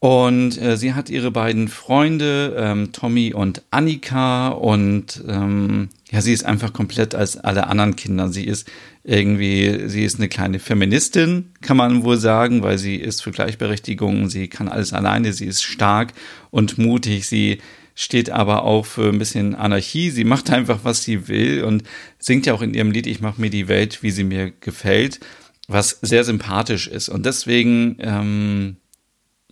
und 0.05 0.61
äh, 0.61 0.77
sie 0.77 0.93
hat 0.93 1.09
ihre 1.09 1.31
beiden 1.31 1.67
Freunde, 1.69 2.55
ähm, 2.59 2.93
Tommy 2.93 3.33
und 3.33 3.63
Annika. 3.71 4.49
Und 4.49 5.25
ähm, 5.27 5.89
ja, 6.11 6.21
sie 6.21 6.35
ist 6.35 6.45
einfach 6.45 6.75
komplett 6.75 7.15
als 7.15 7.39
alle 7.39 7.69
anderen 7.69 7.97
Kinder. 7.97 8.29
Sie 8.29 8.45
ist 8.45 8.71
irgendwie, 9.03 9.89
sie 9.89 10.05
ist 10.05 10.19
eine 10.19 10.29
kleine 10.29 10.59
Feministin, 10.59 11.53
kann 11.63 11.79
man 11.79 12.05
wohl 12.05 12.19
sagen, 12.19 12.63
weil 12.63 12.77
sie 12.77 12.97
ist 12.97 13.23
für 13.23 13.31
Gleichberechtigung, 13.31 14.29
sie 14.29 14.49
kann 14.49 14.69
alles 14.69 14.93
alleine, 14.93 15.33
sie 15.33 15.47
ist 15.47 15.63
stark 15.63 16.13
und 16.51 16.77
mutig, 16.77 17.27
sie 17.27 17.63
steht 17.95 18.29
aber 18.29 18.65
auch 18.65 18.85
für 18.85 19.09
ein 19.09 19.19
bisschen 19.19 19.55
Anarchie. 19.55 20.11
Sie 20.11 20.25
macht 20.25 20.51
einfach, 20.51 20.81
was 20.83 21.03
sie 21.03 21.29
will 21.29 21.65
und 21.65 21.83
singt 22.19 22.45
ja 22.45 22.53
auch 22.53 22.61
in 22.61 22.75
ihrem 22.75 22.91
Lied 22.91 23.07
Ich 23.07 23.23
mache 23.23 23.41
mir 23.41 23.49
die 23.49 23.69
Welt, 23.69 24.03
wie 24.03 24.11
sie 24.11 24.25
mir 24.25 24.51
gefällt, 24.51 25.21
was 25.67 25.99
sehr 26.03 26.25
sympathisch 26.25 26.89
ist. 26.89 27.09
Und 27.09 27.25
deswegen 27.25 27.97
ähm, 28.01 28.77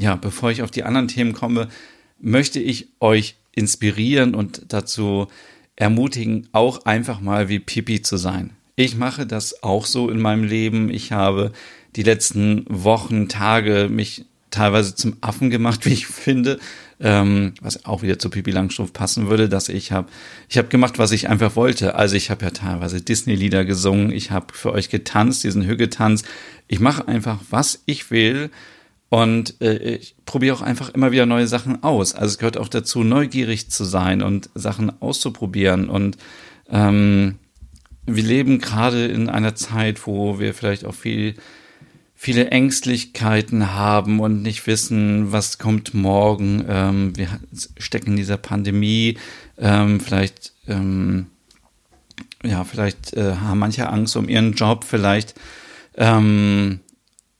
ja, 0.02 0.16
bevor 0.16 0.50
ich 0.50 0.62
auf 0.62 0.70
die 0.70 0.82
anderen 0.82 1.08
Themen 1.08 1.32
komme, 1.32 1.68
möchte 2.20 2.58
ich 2.58 2.88
euch 2.98 3.36
inspirieren 3.52 4.34
und 4.34 4.62
dazu 4.68 5.28
ermutigen, 5.76 6.48
auch 6.52 6.84
einfach 6.84 7.20
mal 7.20 7.48
wie 7.48 7.60
Pipi 7.60 8.02
zu 8.02 8.16
sein. 8.16 8.50
Ich 8.74 8.96
mache 8.96 9.26
das 9.26 9.62
auch 9.62 9.86
so 9.86 10.10
in 10.10 10.20
meinem 10.20 10.44
Leben. 10.44 10.90
Ich 10.90 11.12
habe 11.12 11.52
die 11.94 12.02
letzten 12.02 12.64
Wochen, 12.68 13.28
Tage 13.28 13.88
mich 13.90 14.24
teilweise 14.50 14.94
zum 14.96 15.16
Affen 15.20 15.50
gemacht, 15.50 15.86
wie 15.86 15.92
ich 15.92 16.08
finde, 16.08 16.58
ähm, 16.98 17.54
was 17.60 17.84
auch 17.84 18.02
wieder 18.02 18.18
zu 18.18 18.28
Pipi 18.28 18.50
Langstrumpf 18.50 18.92
passen 18.92 19.28
würde, 19.28 19.48
dass 19.48 19.68
ich 19.68 19.92
habe, 19.92 20.08
ich 20.48 20.58
habe 20.58 20.68
gemacht, 20.68 20.98
was 20.98 21.12
ich 21.12 21.28
einfach 21.28 21.54
wollte. 21.54 21.94
Also 21.94 22.16
ich 22.16 22.28
habe 22.30 22.44
ja 22.44 22.50
teilweise 22.50 23.00
Disney-Lieder 23.00 23.64
gesungen, 23.64 24.10
ich 24.10 24.32
habe 24.32 24.52
für 24.52 24.72
euch 24.72 24.88
getanzt, 24.88 25.44
diesen 25.44 25.64
Hügetanz. 25.64 26.24
Ich 26.66 26.80
mache 26.80 27.06
einfach, 27.06 27.38
was 27.50 27.82
ich 27.86 28.10
will 28.10 28.50
und 29.12 29.60
äh, 29.60 29.96
ich 29.96 30.16
probiere 30.24 30.56
auch 30.56 30.62
einfach 30.62 30.88
immer 30.88 31.12
wieder 31.12 31.26
neue 31.26 31.46
Sachen 31.46 31.82
aus. 31.82 32.14
Also 32.14 32.32
es 32.32 32.38
gehört 32.38 32.56
auch 32.56 32.68
dazu, 32.68 33.04
neugierig 33.04 33.68
zu 33.68 33.84
sein 33.84 34.22
und 34.22 34.48
Sachen 34.54 34.90
auszuprobieren. 35.02 35.90
Und 35.90 36.16
ähm, 36.70 37.34
wir 38.06 38.22
leben 38.22 38.58
gerade 38.58 39.04
in 39.04 39.28
einer 39.28 39.54
Zeit, 39.54 40.06
wo 40.06 40.38
wir 40.38 40.54
vielleicht 40.54 40.86
auch 40.86 40.94
viel, 40.94 41.34
viele 42.14 42.48
Ängstlichkeiten 42.48 43.74
haben 43.74 44.18
und 44.18 44.40
nicht 44.40 44.66
wissen, 44.66 45.30
was 45.30 45.58
kommt 45.58 45.92
morgen. 45.92 46.64
Ähm, 46.66 47.14
wir 47.14 47.38
stecken 47.76 48.12
in 48.12 48.16
dieser 48.16 48.38
Pandemie. 48.38 49.18
Ähm, 49.58 50.00
vielleicht, 50.00 50.54
ähm, 50.68 51.26
ja, 52.42 52.64
vielleicht 52.64 53.12
äh, 53.12 53.34
haben 53.34 53.58
manche 53.58 53.90
Angst 53.90 54.16
um 54.16 54.30
ihren 54.30 54.54
Job. 54.54 54.84
Vielleicht 54.88 55.34
ähm, 55.98 56.80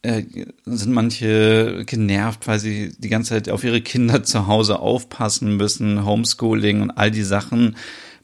äh, 0.03 0.25
sind 0.67 0.93
manche 0.93 1.85
genervt, 1.87 2.47
weil 2.49 2.59
sie 2.59 2.93
die 2.99 3.09
ganze 3.09 3.31
Zeit 3.31 3.49
auf 3.49 3.65
ihre 3.65 3.81
Kinder 3.81 4.23
zu 4.25 4.47
Hause 4.47 4.81
aufpassen 4.81 5.57
müssen, 5.57 6.05
Homeschooling 6.05 6.83
und 6.83 6.91
all 6.91 7.11
die 7.11 7.23
Sachen. 7.23 7.77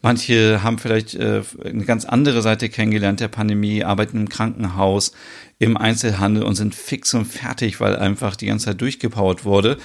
Manche 0.03 0.63
haben 0.63 0.79
vielleicht 0.79 1.15
äh, 1.15 1.43
eine 1.65 1.85
ganz 1.85 2.05
andere 2.05 2.43
Seite 2.43 2.69
kennengelernt 2.69 3.21
der 3.21 3.29
Pandemie, 3.29 3.85
arbeiten 3.85 4.17
im 4.17 4.29
Krankenhaus, 4.29 5.13
im 5.59 5.77
Einzelhandel 5.77 6.45
und 6.45 6.55
sind 6.55 6.75
fix 6.75 7.15
und 7.15 7.25
fertig, 7.25 7.81
weil 7.81 7.97
einfach 7.97 8.37
die 8.37 8.47
ganze 8.47 8.67
Zeit 8.67 8.81
durchgepowert 8.81 9.45
wurde. 9.45 9.79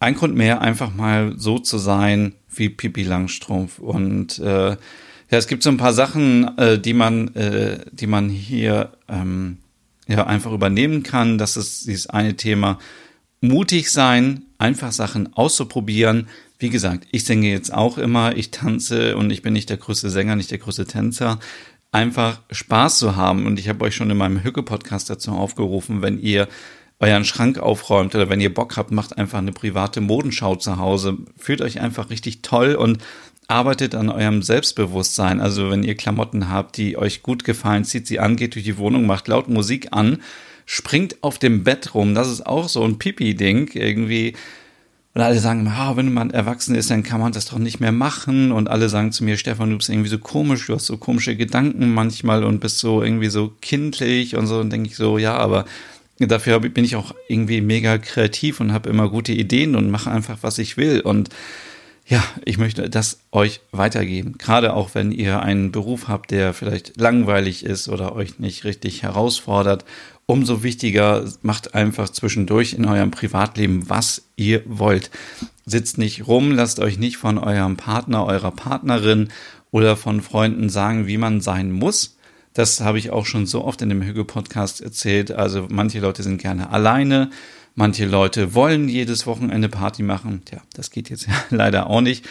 Ein 0.00 0.14
Grund 0.14 0.34
mehr, 0.34 0.60
einfach 0.60 0.94
mal 0.94 1.34
so 1.38 1.58
zu 1.58 1.78
sein 1.78 2.34
wie 2.54 2.68
Pipi 2.68 3.02
Langstrumpf. 3.02 3.78
Und 3.78 4.38
äh, 4.38 4.70
ja, 4.70 4.76
es 5.28 5.46
gibt 5.46 5.62
so 5.62 5.70
ein 5.70 5.78
paar 5.78 5.94
Sachen, 5.94 6.56
äh, 6.58 6.78
die 6.78 6.92
man, 6.92 7.34
äh, 7.34 7.78
die 7.92 8.06
man 8.06 8.28
hier 8.28 8.92
ähm, 9.08 9.58
ja 10.06 10.26
einfach 10.26 10.52
übernehmen 10.52 11.02
kann. 11.02 11.38
Das 11.38 11.56
ist 11.56 11.86
dieses 11.86 12.08
eine 12.08 12.36
Thema. 12.36 12.78
Mutig 13.40 13.90
sein, 13.90 14.42
einfach 14.58 14.92
Sachen 14.92 15.34
auszuprobieren. 15.34 16.28
Wie 16.58 16.70
gesagt, 16.70 17.06
ich 17.12 17.24
singe 17.24 17.50
jetzt 17.50 17.72
auch 17.72 17.98
immer, 17.98 18.36
ich 18.36 18.50
tanze 18.50 19.16
und 19.16 19.30
ich 19.30 19.42
bin 19.42 19.52
nicht 19.52 19.68
der 19.68 19.76
größte 19.76 20.08
Sänger, 20.10 20.36
nicht 20.36 20.50
der 20.50 20.58
größte 20.58 20.86
Tänzer. 20.86 21.38
Einfach 21.92 22.40
Spaß 22.50 22.98
zu 22.98 23.16
haben. 23.16 23.46
Und 23.46 23.58
ich 23.58 23.68
habe 23.68 23.84
euch 23.84 23.94
schon 23.94 24.10
in 24.10 24.16
meinem 24.16 24.42
Hücke-Podcast 24.42 25.10
dazu 25.10 25.32
aufgerufen, 25.32 26.02
wenn 26.02 26.18
ihr 26.18 26.48
euren 26.98 27.24
Schrank 27.24 27.58
aufräumt 27.58 28.14
oder 28.14 28.30
wenn 28.30 28.40
ihr 28.40 28.52
Bock 28.52 28.76
habt, 28.76 28.90
macht 28.90 29.18
einfach 29.18 29.38
eine 29.38 29.52
private 29.52 30.00
Modenschau 30.00 30.56
zu 30.56 30.78
Hause. 30.78 31.18
Fühlt 31.36 31.60
euch 31.60 31.80
einfach 31.80 32.08
richtig 32.08 32.40
toll 32.40 32.74
und 32.74 32.98
arbeitet 33.48 33.94
an 33.94 34.10
eurem 34.10 34.42
Selbstbewusstsein. 34.42 35.40
Also 35.40 35.70
wenn 35.70 35.82
ihr 35.82 35.94
Klamotten 35.94 36.48
habt, 36.48 36.76
die 36.76 36.96
euch 36.96 37.22
gut 37.22 37.44
gefallen, 37.44 37.84
zieht 37.84 38.06
sie 38.06 38.18
an, 38.18 38.36
geht 38.36 38.54
durch 38.54 38.64
die 38.64 38.78
Wohnung, 38.78 39.06
macht 39.06 39.28
laut 39.28 39.48
Musik 39.48 39.88
an, 39.92 40.18
springt 40.64 41.22
auf 41.22 41.38
dem 41.38 41.64
Bett 41.64 41.94
rum. 41.94 42.14
Das 42.14 42.28
ist 42.28 42.46
auch 42.46 42.68
so 42.68 42.84
ein 42.84 42.98
Pipi-Ding 42.98 43.70
irgendwie. 43.74 44.34
Und 45.14 45.22
alle 45.22 45.38
sagen, 45.38 45.66
ah, 45.68 45.96
wenn 45.96 46.12
man 46.12 46.30
erwachsen 46.30 46.74
ist, 46.74 46.90
dann 46.90 47.02
kann 47.02 47.20
man 47.20 47.32
das 47.32 47.46
doch 47.46 47.58
nicht 47.58 47.80
mehr 47.80 47.92
machen. 47.92 48.52
Und 48.52 48.68
alle 48.68 48.88
sagen 48.90 49.12
zu 49.12 49.24
mir, 49.24 49.38
Stefan, 49.38 49.70
du 49.70 49.78
bist 49.78 49.88
irgendwie 49.88 50.10
so 50.10 50.18
komisch, 50.18 50.66
du 50.66 50.74
hast 50.74 50.86
so 50.86 50.98
komische 50.98 51.36
Gedanken 51.36 51.94
manchmal 51.94 52.44
und 52.44 52.60
bist 52.60 52.80
so 52.80 53.02
irgendwie 53.02 53.30
so 53.30 53.52
kindlich 53.62 54.36
und 54.36 54.46
so. 54.46 54.58
Und 54.58 54.70
denke 54.70 54.90
ich 54.90 54.96
so, 54.96 55.16
ja, 55.16 55.34
aber 55.36 55.64
dafür 56.18 56.60
bin 56.60 56.84
ich 56.84 56.96
auch 56.96 57.14
irgendwie 57.28 57.60
mega 57.60 57.96
kreativ 57.96 58.60
und 58.60 58.72
habe 58.72 58.90
immer 58.90 59.08
gute 59.08 59.32
Ideen 59.32 59.76
und 59.76 59.90
mache 59.90 60.10
einfach, 60.10 60.38
was 60.42 60.58
ich 60.58 60.76
will. 60.76 61.00
Und 61.00 61.30
ja, 62.08 62.22
ich 62.44 62.56
möchte 62.56 62.88
das 62.88 63.18
euch 63.32 63.60
weitergeben. 63.72 64.36
Gerade 64.38 64.74
auch 64.74 64.94
wenn 64.94 65.10
ihr 65.10 65.42
einen 65.42 65.72
Beruf 65.72 66.06
habt, 66.06 66.30
der 66.30 66.54
vielleicht 66.54 66.96
langweilig 66.96 67.64
ist 67.64 67.88
oder 67.88 68.14
euch 68.14 68.38
nicht 68.38 68.64
richtig 68.64 69.02
herausfordert. 69.02 69.84
Umso 70.24 70.62
wichtiger 70.62 71.24
macht 71.42 71.74
einfach 71.74 72.08
zwischendurch 72.08 72.74
in 72.74 72.84
eurem 72.84 73.10
Privatleben, 73.10 73.88
was 73.88 74.22
ihr 74.36 74.62
wollt. 74.66 75.10
Sitzt 75.64 75.98
nicht 75.98 76.28
rum, 76.28 76.52
lasst 76.52 76.78
euch 76.78 76.96
nicht 76.96 77.16
von 77.16 77.38
eurem 77.38 77.76
Partner, 77.76 78.24
eurer 78.24 78.52
Partnerin 78.52 79.28
oder 79.72 79.96
von 79.96 80.20
Freunden 80.20 80.68
sagen, 80.68 81.08
wie 81.08 81.18
man 81.18 81.40
sein 81.40 81.72
muss. 81.72 82.16
Das 82.54 82.80
habe 82.80 82.98
ich 82.98 83.10
auch 83.10 83.26
schon 83.26 83.46
so 83.46 83.64
oft 83.64 83.82
in 83.82 83.88
dem 83.88 84.02
Hügel-Podcast 84.02 84.80
erzählt. 84.80 85.32
Also 85.32 85.66
manche 85.70 85.98
Leute 85.98 86.22
sind 86.22 86.40
gerne 86.40 86.70
alleine, 86.70 87.30
Manche 87.78 88.06
Leute 88.06 88.54
wollen 88.54 88.88
jedes 88.88 89.26
Wochenende 89.26 89.68
Party 89.68 90.02
machen. 90.02 90.40
Ja, 90.50 90.62
das 90.72 90.90
geht 90.90 91.10
jetzt 91.10 91.26
ja 91.26 91.34
leider 91.50 91.88
auch 91.88 92.00
nicht 92.00 92.24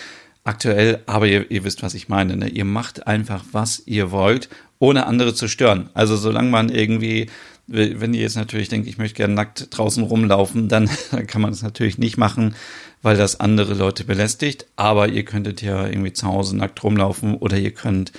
aktuell, 0.44 1.02
aber 1.06 1.28
ihr, 1.28 1.50
ihr 1.52 1.64
wisst, 1.64 1.84
was 1.84 1.94
ich 1.94 2.10
meine. 2.10 2.36
Ne? 2.36 2.50
Ihr 2.50 2.66
macht 2.66 3.06
einfach, 3.06 3.46
was 3.52 3.84
ihr 3.86 4.10
wollt, 4.10 4.50
ohne 4.80 5.06
andere 5.06 5.36
zu 5.36 5.48
stören. 5.48 5.90
Also 5.94 6.18
solange 6.18 6.50
man 6.50 6.70
irgendwie, 6.70 7.28
wenn 7.68 8.16
ihr 8.16 8.22
jetzt 8.22 8.38
natürlich 8.38 8.70
denkt, 8.70 8.88
ich 8.88 8.98
möchte 8.98 9.18
gerne 9.18 9.36
nackt 9.36 9.68
draußen 9.70 10.04
rumlaufen, 10.04 10.68
dann 10.68 10.90
kann 11.28 11.44
man 11.44 11.52
das 11.52 11.62
natürlich 11.62 12.00
nicht 12.00 12.18
machen, 12.18 12.56
weil 13.04 13.16
das 13.16 13.40
andere 13.40 13.76
Leute 13.76 14.04
belästigt. 14.04 14.66
Aber 14.76 15.10
ihr 15.10 15.26
könntet 15.26 15.62
ja 15.62 15.86
irgendwie 15.86 16.14
zu 16.14 16.26
Hause 16.26 16.58
nackt 16.58 16.84
rumlaufen 16.84 17.36
oder 17.36 17.58
ihr 17.58 17.72
könnt, 17.72 18.14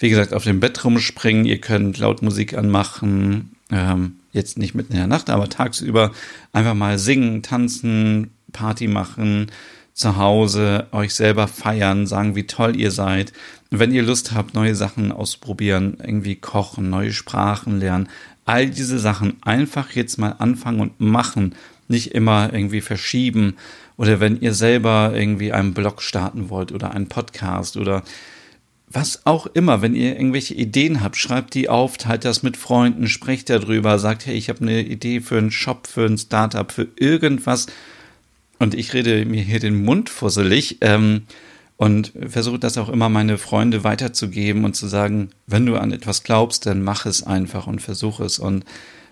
wie 0.00 0.10
gesagt, 0.10 0.34
auf 0.34 0.42
dem 0.42 0.58
Bett 0.58 0.84
rumspringen, 0.84 1.44
ihr 1.44 1.60
könnt 1.60 1.98
laut 1.98 2.22
Musik 2.22 2.58
anmachen. 2.58 3.54
Ähm, 3.70 4.16
jetzt 4.32 4.58
nicht 4.58 4.74
mitten 4.74 4.92
in 4.92 4.98
der 4.98 5.06
Nacht, 5.06 5.30
aber 5.30 5.48
tagsüber 5.48 6.10
einfach 6.52 6.74
mal 6.74 6.98
singen, 6.98 7.42
tanzen, 7.42 8.30
Party 8.52 8.88
machen, 8.88 9.50
zu 9.94 10.16
Hause 10.16 10.88
euch 10.92 11.14
selber 11.14 11.48
feiern, 11.48 12.06
sagen, 12.06 12.34
wie 12.34 12.46
toll 12.46 12.76
ihr 12.76 12.90
seid. 12.90 13.32
Und 13.70 13.78
wenn 13.78 13.92
ihr 13.92 14.02
Lust 14.02 14.32
habt, 14.32 14.54
neue 14.54 14.74
Sachen 14.74 15.12
ausprobieren, 15.12 15.98
irgendwie 16.02 16.36
kochen, 16.36 16.90
neue 16.90 17.12
Sprachen 17.12 17.78
lernen, 17.78 18.08
all 18.44 18.68
diese 18.68 18.98
Sachen 18.98 19.36
einfach 19.42 19.92
jetzt 19.92 20.18
mal 20.18 20.36
anfangen 20.38 20.80
und 20.80 21.00
machen, 21.00 21.54
nicht 21.88 22.12
immer 22.14 22.52
irgendwie 22.52 22.80
verschieben. 22.80 23.56
Oder 23.96 24.18
wenn 24.18 24.40
ihr 24.40 24.54
selber 24.54 25.12
irgendwie 25.14 25.52
einen 25.52 25.74
Blog 25.74 26.02
starten 26.02 26.48
wollt 26.48 26.72
oder 26.72 26.92
einen 26.92 27.08
Podcast 27.08 27.76
oder 27.76 28.02
was 28.92 29.26
auch 29.26 29.46
immer, 29.46 29.82
wenn 29.82 29.94
ihr 29.94 30.16
irgendwelche 30.16 30.54
Ideen 30.54 31.02
habt, 31.02 31.16
schreibt 31.16 31.54
die 31.54 31.68
auf, 31.68 31.96
teilt 31.96 32.24
das 32.24 32.42
mit 32.42 32.56
Freunden, 32.56 33.08
sprecht 33.08 33.50
darüber, 33.50 33.98
sagt, 33.98 34.26
hey, 34.26 34.34
ich 34.34 34.48
habe 34.48 34.60
eine 34.60 34.82
Idee 34.82 35.20
für 35.20 35.38
einen 35.38 35.50
Shop, 35.50 35.86
für 35.86 36.04
ein 36.04 36.18
Startup, 36.18 36.70
für 36.70 36.88
irgendwas. 36.96 37.66
Und 38.58 38.74
ich 38.74 38.92
rede 38.92 39.24
mir 39.24 39.42
hier 39.42 39.60
den 39.60 39.84
Mund 39.84 40.08
fusselig 40.08 40.78
ähm, 40.82 41.22
und 41.76 42.12
versuche 42.28 42.58
das 42.58 42.78
auch 42.78 42.88
immer 42.88 43.08
meine 43.08 43.38
Freunde 43.38 43.82
weiterzugeben 43.82 44.64
und 44.64 44.76
zu 44.76 44.86
sagen, 44.86 45.30
wenn 45.46 45.66
du 45.66 45.76
an 45.76 45.92
etwas 45.92 46.22
glaubst, 46.22 46.66
dann 46.66 46.82
mach 46.82 47.06
es 47.06 47.22
einfach 47.22 47.66
und 47.66 47.80
versuche 47.82 48.24
es. 48.24 48.38
Und 48.38 48.64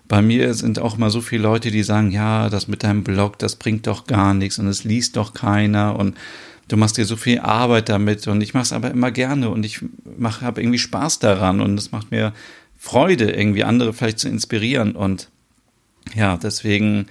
bei 0.06 0.22
mir 0.22 0.54
sind 0.54 0.78
auch 0.78 0.96
immer 0.96 1.10
so 1.10 1.20
viele 1.20 1.42
Leute, 1.42 1.70
die 1.70 1.82
sagen, 1.82 2.10
ja, 2.10 2.48
das 2.50 2.68
mit 2.68 2.82
deinem 2.82 3.04
Blog, 3.04 3.38
das 3.38 3.56
bringt 3.56 3.86
doch 3.86 4.06
gar 4.06 4.34
nichts 4.34 4.58
und 4.58 4.66
es 4.68 4.84
liest 4.84 5.16
doch 5.16 5.34
keiner 5.34 5.96
und 5.96 6.16
du 6.70 6.76
machst 6.76 6.96
dir 6.96 7.04
so 7.04 7.16
viel 7.16 7.40
Arbeit 7.40 7.88
damit 7.88 8.26
und 8.28 8.40
ich 8.40 8.54
mache 8.54 8.62
es 8.62 8.72
aber 8.72 8.90
immer 8.92 9.10
gerne 9.10 9.50
und 9.50 9.66
ich 9.66 9.80
habe 10.40 10.62
irgendwie 10.62 10.78
Spaß 10.78 11.18
daran 11.18 11.60
und 11.60 11.76
es 11.76 11.90
macht 11.90 12.12
mir 12.12 12.32
Freude, 12.78 13.32
irgendwie 13.32 13.64
andere 13.64 13.92
vielleicht 13.92 14.20
zu 14.20 14.28
inspirieren 14.28 14.94
und 14.94 15.28
ja, 16.14 16.36
deswegen, 16.36 17.06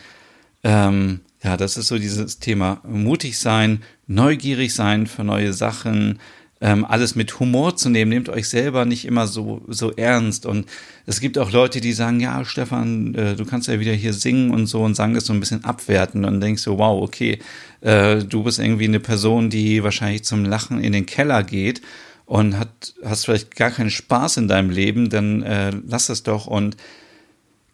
ähm, 0.64 1.20
ja, 1.44 1.58
das 1.58 1.78
ist 1.78 1.88
so 1.88 2.00
dieses 2.00 2.40
Thema 2.40 2.82
mutig 2.88 3.38
sein, 3.38 3.84
neugierig 4.08 4.74
sein 4.74 5.08
für 5.08 5.24
neue 5.24 5.52
Sachen, 5.54 6.20
ähm, 6.62 6.86
alles 6.86 7.16
mit 7.16 7.40
Humor 7.40 7.76
zu 7.78 7.90
nehmen. 7.90 8.10
Nehmt 8.10 8.30
euch 8.30 8.50
selber 8.50 8.86
nicht 8.86 9.06
immer 9.06 9.28
so, 9.28 9.62
so 9.68 9.92
ernst. 9.92 10.46
Und 10.46 10.68
es 11.06 11.20
gibt 11.20 11.38
auch 11.38 11.52
Leute, 11.52 11.82
die 11.82 11.94
sagen, 11.94 12.20
ja, 12.20 12.44
Stefan, 12.44 13.16
äh, 13.16 13.36
du 13.36 13.46
kannst 13.46 13.68
ja 13.68 13.80
wieder 13.80 13.94
hier 13.94 14.14
singen 14.14 14.52
und 14.52 14.68
so 14.68 14.82
und 14.82 14.96
sagen 14.96 15.14
das 15.14 15.26
so 15.26 15.34
ein 15.34 15.40
bisschen 15.40 15.64
abwerten. 15.64 16.26
Und 16.26 16.42
denkst 16.42 16.62
so, 16.62 16.78
wow, 16.78 17.02
okay, 17.02 17.40
äh, 17.82 18.18
du 18.18 18.44
bist 18.44 18.60
irgendwie 18.60 18.86
eine 18.86 19.00
Person, 19.00 19.50
die 19.50 19.84
wahrscheinlich 19.84 20.24
zum 20.24 20.46
Lachen 20.46 20.82
in 20.82 20.94
den 20.94 21.06
Keller 21.06 21.44
geht 21.44 21.82
und 22.26 22.60
hat, 22.60 22.94
hast 23.04 23.26
vielleicht 23.26 23.56
gar 23.56 23.72
keinen 23.72 23.90
Spaß 23.90 24.38
in 24.38 24.48
deinem 24.48 24.70
Leben, 24.70 25.10
dann 25.10 25.42
äh, 25.42 25.72
lass 25.88 26.10
es 26.10 26.22
doch 26.22 26.46
und 26.46 26.78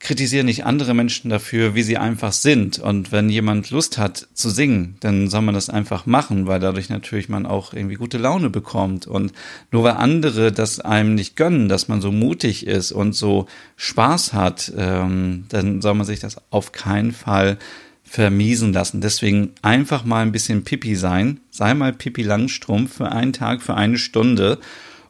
kritisiere 0.05 0.43
nicht 0.43 0.65
andere 0.65 0.93
Menschen 0.93 1.31
dafür, 1.31 1.73
wie 1.73 1.81
sie 1.81 1.97
einfach 1.97 2.31
sind. 2.31 2.77
Und 2.77 3.11
wenn 3.11 3.27
jemand 3.27 3.71
Lust 3.71 3.97
hat 3.97 4.27
zu 4.35 4.51
singen, 4.51 4.97
dann 4.99 5.29
soll 5.29 5.41
man 5.41 5.55
das 5.55 5.71
einfach 5.71 6.05
machen, 6.05 6.45
weil 6.45 6.59
dadurch 6.59 6.89
natürlich 6.89 7.27
man 7.27 7.47
auch 7.47 7.73
irgendwie 7.73 7.95
gute 7.95 8.19
Laune 8.19 8.51
bekommt. 8.51 9.07
Und 9.07 9.33
nur 9.71 9.83
weil 9.83 9.93
andere 9.93 10.51
das 10.51 10.79
einem 10.79 11.15
nicht 11.15 11.35
gönnen, 11.35 11.69
dass 11.69 11.87
man 11.87 12.01
so 12.01 12.11
mutig 12.11 12.67
ist 12.67 12.91
und 12.91 13.13
so 13.13 13.47
Spaß 13.77 14.33
hat, 14.33 14.71
ähm, 14.77 15.45
dann 15.49 15.81
soll 15.81 15.95
man 15.95 16.05
sich 16.05 16.19
das 16.19 16.37
auf 16.51 16.71
keinen 16.71 17.11
Fall 17.11 17.57
vermiesen 18.03 18.73
lassen. 18.73 19.01
Deswegen 19.01 19.53
einfach 19.63 20.05
mal 20.05 20.21
ein 20.21 20.31
bisschen 20.31 20.63
Pipi 20.63 20.95
sein. 20.95 21.39
Sei 21.49 21.73
mal 21.73 21.93
Pipi 21.93 22.21
Langstrumpf 22.21 22.97
für 22.97 23.11
einen 23.11 23.33
Tag, 23.33 23.63
für 23.63 23.73
eine 23.73 23.97
Stunde. 23.97 24.59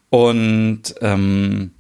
Und 0.09 0.95
ähm, 1.01 1.71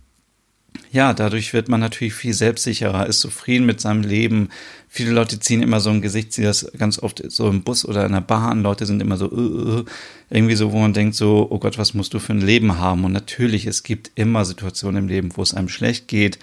ja, 0.95 1.13
dadurch 1.13 1.51
wird 1.51 1.67
man 1.67 1.81
natürlich 1.81 2.13
viel 2.13 2.33
selbstsicherer, 2.33 3.05
ist 3.05 3.19
zufrieden 3.19 3.65
mit 3.65 3.81
seinem 3.81 4.01
Leben. 4.01 4.47
Viele 4.87 5.11
Leute 5.11 5.41
ziehen 5.41 5.61
immer 5.61 5.81
so 5.81 5.89
ein 5.89 6.01
Gesicht, 6.01 6.31
sie 6.31 6.43
das 6.43 6.71
ganz 6.77 6.99
oft 6.99 7.21
so 7.29 7.49
im 7.49 7.63
Bus 7.63 7.83
oder 7.83 8.05
in 8.05 8.13
der 8.13 8.21
Bahn. 8.21 8.63
Leute 8.63 8.85
sind 8.85 9.01
immer 9.01 9.17
so, 9.17 9.29
uh, 9.29 9.79
uh, 9.79 9.85
irgendwie 10.29 10.55
so, 10.55 10.71
wo 10.71 10.79
man 10.79 10.93
denkt 10.93 11.15
so, 11.15 11.47
oh 11.49 11.59
Gott, 11.59 11.77
was 11.77 11.95
musst 11.95 12.13
du 12.13 12.19
für 12.19 12.31
ein 12.31 12.39
Leben 12.39 12.79
haben? 12.79 13.03
Und 13.03 13.11
natürlich, 13.11 13.65
es 13.65 13.83
gibt 13.83 14.11
immer 14.15 14.45
Situationen 14.45 15.03
im 15.03 15.09
Leben, 15.09 15.31
wo 15.35 15.41
es 15.41 15.53
einem 15.53 15.67
schlecht 15.67 16.07
geht, 16.07 16.39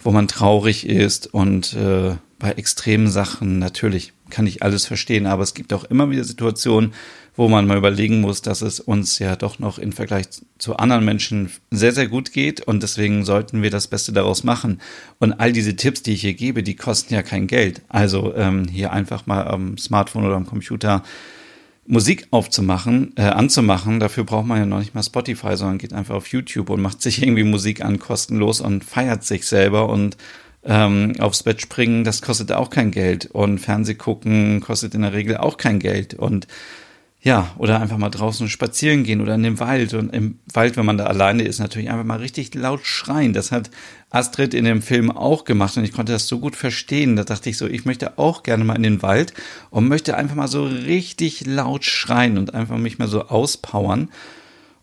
wo 0.00 0.10
man 0.10 0.26
traurig 0.26 0.88
ist 0.88 1.32
und 1.32 1.74
äh, 1.74 2.16
bei 2.40 2.50
extremen 2.50 3.08
Sachen 3.08 3.60
natürlich 3.60 4.12
kann 4.28 4.48
ich 4.48 4.64
alles 4.64 4.86
verstehen, 4.86 5.26
aber 5.26 5.44
es 5.44 5.54
gibt 5.54 5.72
auch 5.72 5.84
immer 5.84 6.10
wieder 6.10 6.24
Situationen, 6.24 6.94
wo 7.36 7.48
man 7.48 7.66
mal 7.66 7.76
überlegen 7.76 8.20
muss, 8.20 8.42
dass 8.42 8.62
es 8.62 8.80
uns 8.80 9.18
ja 9.18 9.34
doch 9.36 9.58
noch 9.58 9.78
im 9.78 9.92
Vergleich 9.92 10.26
zu 10.58 10.76
anderen 10.76 11.04
Menschen 11.04 11.50
sehr, 11.70 11.92
sehr 11.92 12.06
gut 12.06 12.32
geht 12.32 12.60
und 12.60 12.82
deswegen 12.82 13.24
sollten 13.24 13.62
wir 13.62 13.70
das 13.70 13.88
Beste 13.88 14.12
daraus 14.12 14.44
machen. 14.44 14.80
Und 15.18 15.32
all 15.32 15.52
diese 15.52 15.74
Tipps, 15.74 16.02
die 16.02 16.12
ich 16.12 16.20
hier 16.20 16.34
gebe, 16.34 16.62
die 16.62 16.76
kosten 16.76 17.12
ja 17.12 17.22
kein 17.22 17.46
Geld. 17.46 17.82
Also 17.88 18.34
ähm, 18.36 18.68
hier 18.68 18.92
einfach 18.92 19.26
mal 19.26 19.46
am 19.46 19.76
Smartphone 19.78 20.24
oder 20.24 20.36
am 20.36 20.46
Computer 20.46 21.02
Musik 21.86 22.28
aufzumachen, 22.30 23.12
äh, 23.16 23.22
anzumachen, 23.22 24.00
dafür 24.00 24.24
braucht 24.24 24.46
man 24.46 24.58
ja 24.58 24.64
noch 24.66 24.78
nicht 24.78 24.94
mal 24.94 25.02
Spotify, 25.02 25.56
sondern 25.56 25.78
geht 25.78 25.92
einfach 25.92 26.14
auf 26.14 26.28
YouTube 26.28 26.70
und 26.70 26.80
macht 26.80 27.02
sich 27.02 27.22
irgendwie 27.22 27.42
Musik 27.42 27.84
an, 27.84 27.98
kostenlos 27.98 28.60
und 28.60 28.84
feiert 28.84 29.24
sich 29.24 29.46
selber 29.46 29.90
und 29.90 30.16
ähm, 30.64 31.12
aufs 31.18 31.42
Bett 31.42 31.60
springen, 31.60 32.04
das 32.04 32.22
kostet 32.22 32.52
auch 32.52 32.70
kein 32.70 32.90
Geld 32.90 33.26
und 33.26 33.58
Fernseh 33.58 33.96
gucken 33.96 34.60
kostet 34.60 34.94
in 34.94 35.02
der 35.02 35.12
Regel 35.12 35.36
auch 35.36 35.58
kein 35.58 35.78
Geld 35.78 36.14
und 36.14 36.46
ja, 37.24 37.50
oder 37.56 37.80
einfach 37.80 37.96
mal 37.96 38.10
draußen 38.10 38.50
spazieren 38.50 39.02
gehen 39.02 39.22
oder 39.22 39.34
in 39.34 39.42
den 39.42 39.58
Wald. 39.58 39.94
Und 39.94 40.14
im 40.14 40.38
Wald, 40.52 40.76
wenn 40.76 40.84
man 40.84 40.98
da 40.98 41.06
alleine 41.06 41.42
ist, 41.42 41.58
natürlich 41.58 41.88
einfach 41.88 42.04
mal 42.04 42.18
richtig 42.18 42.54
laut 42.54 42.84
schreien. 42.84 43.32
Das 43.32 43.50
hat 43.50 43.70
Astrid 44.10 44.52
in 44.52 44.66
dem 44.66 44.82
Film 44.82 45.10
auch 45.10 45.46
gemacht 45.46 45.74
und 45.78 45.84
ich 45.84 45.92
konnte 45.92 46.12
das 46.12 46.28
so 46.28 46.38
gut 46.38 46.54
verstehen. 46.54 47.16
Da 47.16 47.24
dachte 47.24 47.48
ich 47.48 47.56
so, 47.56 47.66
ich 47.66 47.86
möchte 47.86 48.18
auch 48.18 48.42
gerne 48.42 48.62
mal 48.64 48.76
in 48.76 48.82
den 48.82 49.00
Wald 49.00 49.32
und 49.70 49.88
möchte 49.88 50.18
einfach 50.18 50.36
mal 50.36 50.48
so 50.48 50.64
richtig 50.66 51.46
laut 51.46 51.86
schreien 51.86 52.36
und 52.36 52.52
einfach 52.52 52.76
mich 52.76 52.98
mal 52.98 53.08
so 53.08 53.22
auspowern. 53.22 54.10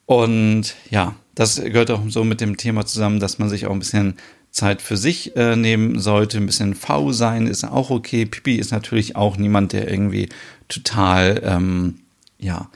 Und 0.08 0.74
ja, 0.90 1.14
das 1.36 1.64
gehört 1.64 1.92
auch 1.92 2.02
so 2.08 2.24
mit 2.24 2.42
dem 2.42 2.58
Thema 2.58 2.88
zusammen, 2.88 3.20
dass 3.20 3.38
man 3.38 3.50
sich 3.50 3.68
auch 3.68 3.72
ein 3.72 3.80
bisschen 3.80 4.16
Zeit 4.50 4.82
für 4.82 4.98
sich 4.98 5.36
äh, 5.36 5.56
nehmen 5.56 6.00
sollte. 6.00 6.40
Ein 6.40 6.48
bisschen 6.48 6.74
faul 6.74 7.14
sein 7.14 7.46
ist 7.46 7.66
auch 7.66 7.92
okay. 7.92 8.26
Pipi 8.26 8.56
ist 8.56 8.72
natürlich 8.72 9.16
auch 9.16 9.38
niemand, 9.38 9.74
der 9.74 9.92
irgendwie 9.92 10.30
total 10.68 11.40
ähm, 11.46 12.01
ja, 12.42 12.70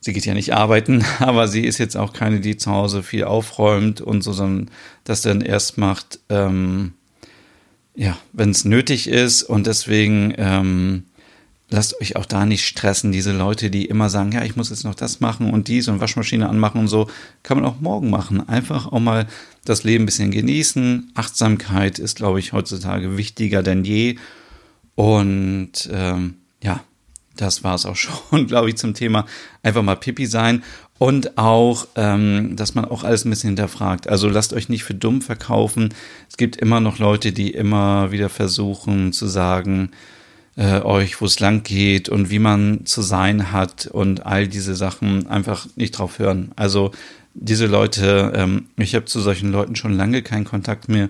sie 0.00 0.12
geht 0.12 0.26
ja 0.26 0.34
nicht 0.34 0.54
arbeiten, 0.54 1.04
aber 1.18 1.48
sie 1.48 1.64
ist 1.64 1.78
jetzt 1.78 1.96
auch 1.96 2.12
keine, 2.12 2.40
die 2.40 2.56
zu 2.56 2.70
Hause 2.70 3.02
viel 3.02 3.24
aufräumt 3.24 4.00
und 4.00 4.22
so, 4.22 4.32
sondern 4.32 4.70
das 5.02 5.22
dann 5.22 5.40
erst 5.40 5.78
macht, 5.78 6.20
ähm, 6.28 6.92
ja, 7.96 8.16
wenn 8.32 8.50
es 8.50 8.64
nötig 8.64 9.08
ist 9.08 9.42
und 9.44 9.66
deswegen 9.66 10.34
ähm, 10.36 11.04
lasst 11.70 12.00
euch 12.00 12.16
auch 12.16 12.26
da 12.26 12.44
nicht 12.44 12.66
stressen. 12.66 13.12
Diese 13.12 13.32
Leute, 13.32 13.70
die 13.70 13.84
immer 13.84 14.10
sagen, 14.10 14.32
ja, 14.32 14.44
ich 14.44 14.56
muss 14.56 14.70
jetzt 14.70 14.84
noch 14.84 14.94
das 14.94 15.20
machen 15.20 15.52
und 15.52 15.68
dies 15.68 15.88
und 15.88 16.00
Waschmaschine 16.00 16.48
anmachen 16.48 16.80
und 16.80 16.88
so, 16.88 17.08
kann 17.42 17.58
man 17.58 17.66
auch 17.66 17.80
morgen 17.80 18.10
machen. 18.10 18.48
Einfach 18.48 18.90
auch 18.90 19.00
mal 19.00 19.26
das 19.64 19.84
Leben 19.84 20.04
ein 20.04 20.06
bisschen 20.06 20.30
genießen. 20.30 21.12
Achtsamkeit 21.14 21.98
ist, 21.98 22.16
glaube 22.16 22.40
ich, 22.40 22.52
heutzutage 22.52 23.16
wichtiger 23.16 23.62
denn 23.62 23.84
je. 23.84 24.16
Und 24.96 25.88
ähm, 25.92 26.34
ja, 26.62 26.82
das 27.36 27.64
war 27.64 27.74
es 27.74 27.86
auch 27.86 27.96
schon, 27.96 28.46
glaube 28.46 28.68
ich, 28.68 28.76
zum 28.76 28.94
Thema 28.94 29.26
einfach 29.62 29.82
mal 29.82 29.96
Pipi 29.96 30.26
sein. 30.26 30.62
Und 30.98 31.38
auch, 31.38 31.88
ähm, 31.96 32.54
dass 32.54 32.76
man 32.76 32.84
auch 32.84 33.02
alles 33.02 33.24
ein 33.24 33.30
bisschen 33.30 33.48
hinterfragt. 33.48 34.08
Also 34.08 34.28
lasst 34.28 34.52
euch 34.52 34.68
nicht 34.68 34.84
für 34.84 34.94
dumm 34.94 35.22
verkaufen. 35.22 35.92
Es 36.30 36.36
gibt 36.36 36.56
immer 36.56 36.78
noch 36.78 36.98
Leute, 36.98 37.32
die 37.32 37.50
immer 37.50 38.12
wieder 38.12 38.28
versuchen 38.28 39.12
zu 39.12 39.26
sagen, 39.26 39.90
äh, 40.56 40.80
euch, 40.82 41.20
wo 41.20 41.26
es 41.26 41.40
lang 41.40 41.64
geht 41.64 42.08
und 42.08 42.30
wie 42.30 42.38
man 42.38 42.86
zu 42.86 43.02
sein 43.02 43.50
hat 43.50 43.86
und 43.86 44.24
all 44.24 44.46
diese 44.46 44.76
Sachen 44.76 45.26
einfach 45.26 45.66
nicht 45.74 45.98
drauf 45.98 46.20
hören. 46.20 46.52
Also 46.54 46.92
diese 47.34 47.66
Leute, 47.66 48.32
ähm, 48.36 48.66
ich 48.76 48.94
habe 48.94 49.06
zu 49.06 49.20
solchen 49.20 49.50
Leuten 49.50 49.74
schon 49.74 49.96
lange 49.96 50.22
keinen 50.22 50.44
Kontakt 50.44 50.88
mehr, 50.88 51.08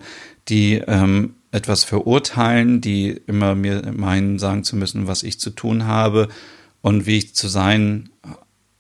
die 0.49 0.83
ähm, 0.87 1.35
etwas 1.55 1.85
verurteilen, 1.85 2.81
die 2.81 3.11
immer 3.11 3.55
mir 3.55 3.93
meinen, 3.93 4.39
sagen 4.41 4.65
zu 4.65 4.75
müssen, 4.75 5.07
was 5.07 5.23
ich 5.23 5.39
zu 5.39 5.51
tun 5.51 5.87
habe 5.87 6.29
und 6.83 7.07
wie 7.07 7.19
ich 7.19 7.35
zu 7.35 7.47
sein 7.47 8.11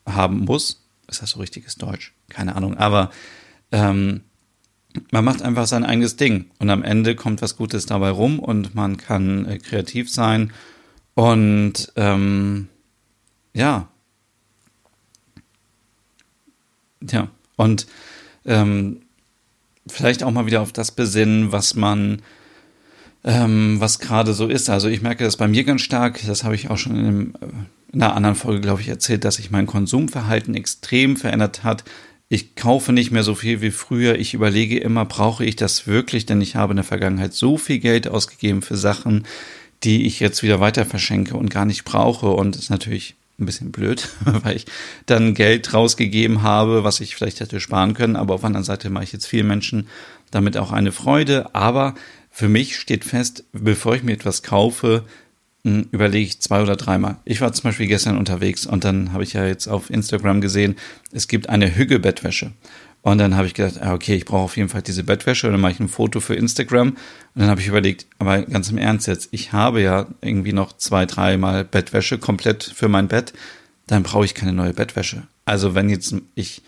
haben 0.04 0.40
muss. 0.40 0.84
Ist 1.06 1.22
das 1.22 1.30
so 1.30 1.40
richtiges 1.40 1.76
Deutsch? 1.76 2.12
Keine 2.28 2.56
Ahnung. 2.56 2.76
Aber 2.76 3.10
ähm, 3.70 4.22
man 5.12 5.24
macht 5.24 5.42
einfach 5.42 5.68
sein 5.68 5.84
eigenes 5.84 6.16
Ding 6.16 6.46
und 6.58 6.68
am 6.68 6.82
Ende 6.82 7.14
kommt 7.14 7.42
was 7.42 7.56
Gutes 7.56 7.86
dabei 7.86 8.10
rum 8.10 8.40
und 8.40 8.74
man 8.74 8.96
kann 8.96 9.46
äh, 9.46 9.58
kreativ 9.58 10.10
sein 10.10 10.52
und 11.14 11.92
ähm, 11.94 12.68
ja, 13.52 13.88
ja 17.00 17.28
und 17.56 17.86
ähm, 18.44 19.02
vielleicht 19.86 20.24
auch 20.24 20.30
mal 20.32 20.46
wieder 20.46 20.60
auf 20.60 20.72
das 20.72 20.90
besinnen, 20.90 21.52
was 21.52 21.74
man 21.74 22.22
ähm, 23.24 23.80
was 23.80 23.98
gerade 23.98 24.34
so 24.34 24.46
ist. 24.46 24.68
Also 24.68 24.88
ich 24.88 25.02
merke 25.02 25.24
das 25.24 25.36
bei 25.36 25.48
mir 25.48 25.64
ganz 25.64 25.80
stark, 25.80 26.20
das 26.26 26.44
habe 26.44 26.54
ich 26.54 26.70
auch 26.70 26.76
schon 26.76 26.96
in, 26.96 27.06
einem, 27.06 27.34
äh, 27.40 27.94
in 27.94 28.02
einer 28.02 28.14
anderen 28.14 28.36
Folge, 28.36 28.60
glaube 28.60 28.82
ich, 28.82 28.88
erzählt, 28.88 29.24
dass 29.24 29.36
sich 29.36 29.50
mein 29.50 29.66
Konsumverhalten 29.66 30.54
extrem 30.54 31.16
verändert 31.16 31.64
hat. 31.64 31.84
Ich 32.28 32.54
kaufe 32.54 32.92
nicht 32.92 33.10
mehr 33.10 33.22
so 33.22 33.34
viel 33.34 33.60
wie 33.60 33.70
früher. 33.70 34.18
Ich 34.18 34.34
überlege 34.34 34.78
immer, 34.78 35.04
brauche 35.04 35.44
ich 35.44 35.56
das 35.56 35.86
wirklich? 35.86 36.26
Denn 36.26 36.40
ich 36.40 36.56
habe 36.56 36.72
in 36.72 36.76
der 36.76 36.84
Vergangenheit 36.84 37.32
so 37.32 37.56
viel 37.56 37.78
Geld 37.78 38.08
ausgegeben 38.08 38.62
für 38.62 38.76
Sachen, 38.76 39.24
die 39.84 40.06
ich 40.06 40.20
jetzt 40.20 40.42
wieder 40.42 40.60
weiter 40.60 40.84
verschenke 40.84 41.36
und 41.36 41.50
gar 41.50 41.64
nicht 41.64 41.84
brauche. 41.84 42.30
Und 42.30 42.56
ist 42.56 42.70
natürlich 42.70 43.14
ein 43.38 43.46
bisschen 43.46 43.72
blöd, 43.72 44.08
weil 44.24 44.56
ich 44.56 44.66
dann 45.06 45.34
Geld 45.34 45.72
rausgegeben 45.72 46.42
habe, 46.42 46.84
was 46.84 47.00
ich 47.00 47.14
vielleicht 47.14 47.40
hätte 47.40 47.60
sparen 47.60 47.94
können. 47.94 48.16
Aber 48.16 48.34
auf 48.34 48.40
der 48.40 48.48
anderen 48.48 48.64
Seite 48.64 48.90
mache 48.90 49.04
ich 49.04 49.12
jetzt 49.12 49.26
vielen 49.26 49.46
Menschen 49.46 49.88
damit 50.30 50.56
auch 50.56 50.72
eine 50.72 50.92
Freude. 50.92 51.54
Aber 51.54 51.94
für 52.36 52.48
mich 52.48 52.76
steht 52.76 53.04
fest, 53.04 53.44
bevor 53.52 53.94
ich 53.94 54.02
mir 54.02 54.12
etwas 54.12 54.42
kaufe, 54.42 55.04
hm, 55.62 55.86
überlege 55.92 56.26
ich 56.26 56.40
zwei 56.40 56.62
oder 56.62 56.74
dreimal. 56.74 57.18
Ich 57.24 57.40
war 57.40 57.52
zum 57.52 57.62
Beispiel 57.62 57.86
gestern 57.86 58.18
unterwegs 58.18 58.66
und 58.66 58.82
dann 58.82 59.12
habe 59.12 59.22
ich 59.22 59.34
ja 59.34 59.46
jetzt 59.46 59.68
auf 59.68 59.88
Instagram 59.88 60.40
gesehen, 60.40 60.74
es 61.12 61.28
gibt 61.28 61.48
eine 61.48 61.76
Hügge-Bettwäsche. 61.76 62.50
Und 63.02 63.18
dann 63.18 63.36
habe 63.36 63.46
ich 63.46 63.54
gedacht, 63.54 63.80
ah, 63.80 63.94
okay, 63.94 64.16
ich 64.16 64.24
brauche 64.24 64.42
auf 64.42 64.56
jeden 64.56 64.68
Fall 64.68 64.82
diese 64.82 65.04
Bettwäsche. 65.04 65.46
Und 65.46 65.52
dann 65.52 65.60
mache 65.60 65.72
ich 65.72 65.80
ein 65.80 65.88
Foto 65.88 66.18
für 66.18 66.34
Instagram. 66.34 66.88
Und 66.88 66.98
dann 67.36 67.48
habe 67.50 67.60
ich 67.60 67.68
überlegt, 67.68 68.06
aber 68.18 68.42
ganz 68.42 68.68
im 68.68 68.78
Ernst 68.78 69.06
jetzt, 69.06 69.28
ich 69.30 69.52
habe 69.52 69.80
ja 69.80 70.08
irgendwie 70.20 70.54
noch 70.54 70.76
zwei, 70.76 71.06
dreimal 71.06 71.64
Bettwäsche 71.64 72.18
komplett 72.18 72.64
für 72.64 72.88
mein 72.88 73.06
Bett. 73.06 73.32
Dann 73.86 74.02
brauche 74.02 74.24
ich 74.24 74.34
keine 74.34 74.54
neue 74.54 74.72
Bettwäsche. 74.72 75.22
Also 75.44 75.76
wenn 75.76 75.88
jetzt 75.88 76.16
ich 76.34 76.62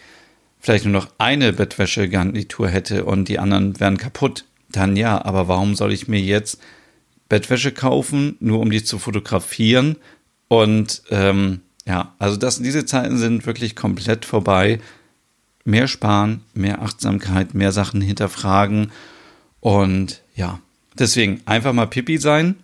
vielleicht 0.61 0.85
nur 0.85 0.93
noch 0.93 1.09
eine 1.19 1.53
Bettwäsche-Garnitur 1.53 2.69
hätte 2.69 3.05
und 3.05 3.29
die 3.29 3.41
anderen 3.41 3.81
wären 3.81 3.97
kaputt, 3.97 4.45
dann 4.71 4.97
ja, 4.97 5.25
aber 5.25 5.49
warum 5.49 5.75
soll 5.75 5.93
ich 5.93 6.09
mir 6.09 6.21
jetzt 6.21 6.61
Bettwäsche 7.29 7.73
kaufen, 7.73 8.37
nur 8.41 8.61
um 8.61 8.71
die 8.71 8.83
zu 8.83 8.99
fotografieren? 8.99 9.97
Und 10.49 11.03
ähm, 11.11 11.61
ja, 11.87 12.15
also 12.19 12.37
das, 12.37 12.61
diese 12.61 12.85
Zeiten 12.85 13.17
sind 13.17 13.47
wirklich 13.47 13.77
komplett 13.77 14.25
vorbei. 14.25 14.81
Mehr 15.65 15.89
sparen, 15.89 16.43
mehr 16.55 16.83
Achtsamkeit, 16.83 17.55
mehr 17.55 17.73
Sachen 17.73 18.01
hinterfragen. 18.01 18.93
Und 19.61 20.23
ja, 20.35 20.61
deswegen 20.99 21.41
einfach 21.47 21.73
mal 21.73 21.87
Pipi 21.87 22.19
sein. 22.19 22.57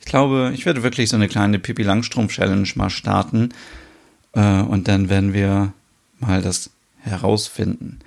Ich 0.00 0.06
glaube, 0.06 0.52
ich 0.54 0.66
werde 0.66 0.82
wirklich 0.82 1.08
so 1.08 1.16
eine 1.16 1.28
kleine 1.28 1.58
Pipi 1.58 1.82
Langstrumpf 1.82 2.32
Challenge 2.32 2.68
mal 2.76 2.90
starten. 2.90 3.50
Äh, 4.32 4.62
und 4.62 4.88
dann 4.88 5.08
werden 5.08 5.32
wir 5.32 5.72
mal 6.20 6.42
das 6.42 6.70
herausfinden. 7.00 8.00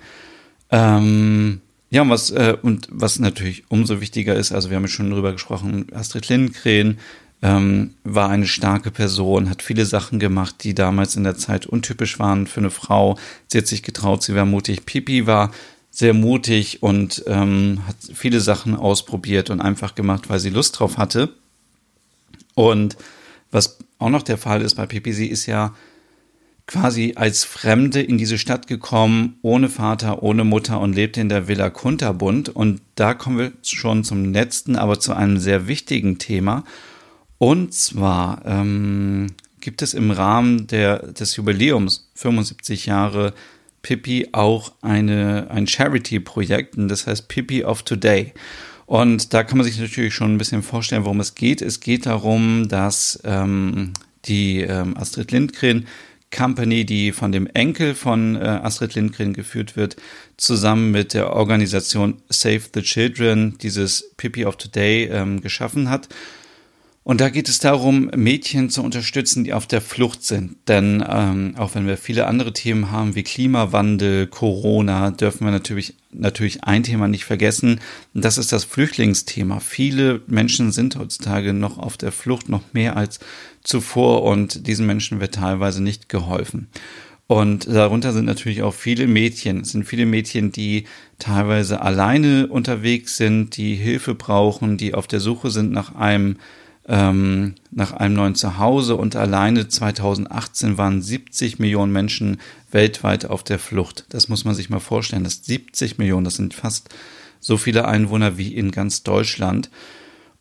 Ähm, 0.70 1.60
ja, 1.90 2.02
und 2.02 2.10
was, 2.10 2.30
äh, 2.30 2.56
und 2.62 2.88
was 2.90 3.18
natürlich 3.18 3.64
umso 3.68 4.00
wichtiger 4.00 4.36
ist, 4.36 4.52
also 4.52 4.70
wir 4.70 4.76
haben 4.76 4.84
ja 4.84 4.88
schon 4.88 5.10
drüber 5.10 5.32
gesprochen, 5.32 5.86
Astrid 5.92 6.28
Lindgren 6.28 6.98
ähm, 7.42 7.94
war 8.04 8.28
eine 8.28 8.46
starke 8.46 8.90
Person, 8.90 9.50
hat 9.50 9.62
viele 9.62 9.84
Sachen 9.86 10.18
gemacht, 10.20 10.56
die 10.62 10.74
damals 10.74 11.16
in 11.16 11.24
der 11.24 11.36
Zeit 11.36 11.66
untypisch 11.66 12.18
waren 12.18 12.46
für 12.46 12.60
eine 12.60 12.70
Frau. 12.70 13.18
Sie 13.48 13.58
hat 13.58 13.66
sich 13.66 13.82
getraut, 13.82 14.22
sie 14.22 14.34
war 14.34 14.44
mutig. 14.44 14.86
Pipi 14.86 15.26
war 15.26 15.50
sehr 15.90 16.14
mutig 16.14 16.82
und 16.82 17.24
ähm, 17.26 17.80
hat 17.86 17.96
viele 18.14 18.40
Sachen 18.40 18.76
ausprobiert 18.76 19.50
und 19.50 19.60
einfach 19.60 19.94
gemacht, 19.94 20.28
weil 20.28 20.38
sie 20.38 20.50
Lust 20.50 20.78
drauf 20.78 20.98
hatte. 20.98 21.34
Und 22.54 22.96
was 23.50 23.78
auch 23.98 24.10
noch 24.10 24.22
der 24.22 24.38
Fall 24.38 24.62
ist 24.62 24.74
bei 24.74 24.86
Pipi, 24.86 25.12
sie 25.12 25.26
ist 25.26 25.46
ja 25.46 25.74
quasi 26.70 27.14
als 27.16 27.42
Fremde 27.42 28.00
in 28.00 28.16
diese 28.16 28.38
Stadt 28.38 28.68
gekommen, 28.68 29.38
ohne 29.42 29.68
Vater, 29.68 30.22
ohne 30.22 30.44
Mutter 30.44 30.78
und 30.78 30.92
lebte 30.92 31.20
in 31.20 31.28
der 31.28 31.48
Villa 31.48 31.68
Kunterbund. 31.68 32.48
Und 32.48 32.80
da 32.94 33.12
kommen 33.12 33.38
wir 33.38 33.52
schon 33.62 34.04
zum 34.04 34.32
letzten, 34.32 34.76
aber 34.76 35.00
zu 35.00 35.12
einem 35.12 35.38
sehr 35.38 35.66
wichtigen 35.66 36.18
Thema. 36.18 36.62
Und 37.38 37.74
zwar 37.74 38.42
ähm, 38.44 39.32
gibt 39.60 39.82
es 39.82 39.94
im 39.94 40.12
Rahmen 40.12 40.68
der, 40.68 41.08
des 41.08 41.34
Jubiläums 41.34 42.08
75 42.14 42.86
Jahre 42.86 43.34
Pippi 43.82 44.28
auch 44.30 44.70
eine, 44.80 45.48
ein 45.50 45.66
Charity-Projekt, 45.66 46.74
das 46.76 47.08
heißt 47.08 47.26
Pippi 47.26 47.64
of 47.64 47.82
Today. 47.82 48.32
Und 48.86 49.34
da 49.34 49.42
kann 49.42 49.58
man 49.58 49.64
sich 49.64 49.80
natürlich 49.80 50.14
schon 50.14 50.34
ein 50.34 50.38
bisschen 50.38 50.62
vorstellen, 50.62 51.04
worum 51.04 51.18
es 51.18 51.34
geht. 51.34 51.62
Es 51.62 51.80
geht 51.80 52.06
darum, 52.06 52.68
dass 52.68 53.20
ähm, 53.24 53.92
die 54.26 54.60
ähm, 54.60 54.96
Astrid 54.96 55.32
Lindgren 55.32 55.88
Company, 56.30 56.84
die 56.84 57.12
von 57.12 57.32
dem 57.32 57.46
Enkel 57.48 57.94
von 57.94 58.36
äh, 58.36 58.40
Astrid 58.40 58.94
Lindgren 58.94 59.32
geführt 59.32 59.76
wird, 59.76 59.96
zusammen 60.36 60.90
mit 60.90 61.14
der 61.14 61.32
Organisation 61.34 62.22
Save 62.28 62.62
the 62.74 62.82
Children 62.82 63.58
dieses 63.58 64.12
Pippi 64.16 64.44
of 64.44 64.56
Today 64.56 65.06
ähm, 65.06 65.40
geschaffen 65.40 65.90
hat. 65.90 66.08
Und 67.02 67.20
da 67.20 67.30
geht 67.30 67.48
es 67.48 67.58
darum, 67.58 68.10
Mädchen 68.14 68.68
zu 68.68 68.82
unterstützen, 68.82 69.42
die 69.42 69.54
auf 69.54 69.66
der 69.66 69.80
Flucht 69.80 70.22
sind. 70.22 70.56
Denn 70.68 71.02
ähm, 71.08 71.54
auch 71.56 71.74
wenn 71.74 71.86
wir 71.86 71.96
viele 71.96 72.26
andere 72.26 72.52
Themen 72.52 72.90
haben 72.90 73.14
wie 73.14 73.22
Klimawandel, 73.22 74.26
Corona, 74.26 75.10
dürfen 75.10 75.46
wir 75.46 75.50
natürlich, 75.50 75.94
natürlich 76.12 76.62
ein 76.64 76.82
Thema 76.82 77.08
nicht 77.08 77.24
vergessen. 77.24 77.80
Das 78.12 78.36
ist 78.36 78.52
das 78.52 78.64
Flüchtlingsthema. 78.64 79.60
Viele 79.60 80.20
Menschen 80.26 80.72
sind 80.72 80.96
heutzutage 80.96 81.54
noch 81.54 81.78
auf 81.78 81.96
der 81.96 82.12
Flucht, 82.12 82.50
noch 82.50 82.62
mehr 82.74 82.98
als 82.98 83.18
zuvor. 83.62 84.22
Und 84.22 84.66
diesen 84.66 84.86
Menschen 84.86 85.20
wird 85.20 85.34
teilweise 85.34 85.82
nicht 85.82 86.08
geholfen. 86.08 86.68
Und 87.26 87.68
darunter 87.68 88.12
sind 88.12 88.24
natürlich 88.24 88.62
auch 88.62 88.74
viele 88.74 89.06
Mädchen. 89.06 89.60
Es 89.60 89.70
sind 89.70 89.84
viele 89.84 90.04
Mädchen, 90.04 90.50
die 90.50 90.84
teilweise 91.20 91.80
alleine 91.80 92.48
unterwegs 92.48 93.16
sind, 93.16 93.56
die 93.56 93.76
Hilfe 93.76 94.16
brauchen, 94.16 94.76
die 94.76 94.94
auf 94.94 95.06
der 95.06 95.20
Suche 95.20 95.50
sind 95.50 95.70
nach 95.70 95.94
einem 95.94 96.38
ähm, 96.88 97.54
nach 97.70 97.92
einem 97.92 98.14
neuen 98.14 98.34
Zuhause 98.34 98.96
und 98.96 99.14
alleine 99.14 99.68
2018 99.68 100.76
waren 100.76 101.00
70 101.00 101.60
Millionen 101.60 101.92
Menschen 101.92 102.40
weltweit 102.72 103.26
auf 103.26 103.44
der 103.44 103.60
Flucht. 103.60 104.06
Das 104.08 104.28
muss 104.28 104.44
man 104.44 104.56
sich 104.56 104.70
mal 104.70 104.80
vorstellen. 104.80 105.22
Das 105.22 105.44
70 105.44 105.98
Millionen, 105.98 106.24
das 106.24 106.34
sind 106.34 106.52
fast 106.52 106.88
so 107.38 107.56
viele 107.56 107.86
Einwohner 107.86 108.38
wie 108.38 108.54
in 108.54 108.72
ganz 108.72 109.04
Deutschland. 109.04 109.70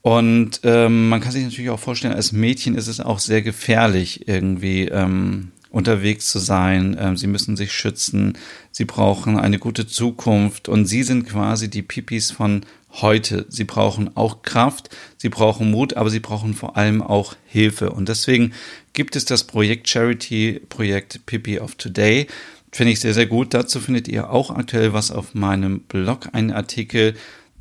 Und 0.01 0.61
ähm, 0.63 1.09
man 1.09 1.19
kann 1.19 1.31
sich 1.31 1.43
natürlich 1.43 1.69
auch 1.69 1.79
vorstellen, 1.79 2.13
als 2.13 2.31
Mädchen 2.31 2.75
ist 2.75 2.87
es 2.87 2.99
auch 2.99 3.19
sehr 3.19 3.41
gefährlich, 3.41 4.27
irgendwie 4.27 4.85
ähm, 4.85 5.51
unterwegs 5.71 6.29
zu 6.29 6.39
sein. 6.39 6.97
Ähm, 6.99 7.17
sie 7.17 7.27
müssen 7.27 7.57
sich 7.57 7.73
schützen. 7.73 8.37
Sie 8.71 8.85
brauchen 8.85 9.37
eine 9.37 9.59
gute 9.59 9.87
Zukunft. 9.87 10.69
Und 10.69 10.85
sie 10.85 11.03
sind 11.03 11.27
quasi 11.27 11.69
die 11.69 11.81
Pipis 11.81 12.31
von 12.31 12.65
heute. 12.93 13.45
Sie 13.49 13.65
brauchen 13.65 14.15
auch 14.15 14.41
Kraft, 14.41 14.89
sie 15.17 15.29
brauchen 15.29 15.71
Mut, 15.71 15.95
aber 15.95 16.09
sie 16.09 16.19
brauchen 16.19 16.53
vor 16.53 16.77
allem 16.77 17.01
auch 17.01 17.35
Hilfe. 17.45 17.91
Und 17.91 18.09
deswegen 18.09 18.53
gibt 18.93 19.15
es 19.15 19.25
das 19.25 19.43
Projekt 19.43 19.87
Charity, 19.87 20.61
Projekt 20.69 21.25
Pippi 21.25 21.59
of 21.59 21.75
Today. 21.75 22.27
Finde 22.71 22.93
ich 22.93 22.99
sehr, 22.99 23.13
sehr 23.13 23.25
gut. 23.25 23.53
Dazu 23.53 23.79
findet 23.79 24.07
ihr 24.07 24.29
auch 24.29 24.51
aktuell 24.51 24.93
was 24.93 25.11
auf 25.11 25.33
meinem 25.33 25.81
Blog, 25.81 26.29
einen 26.33 26.51
Artikel. 26.51 27.15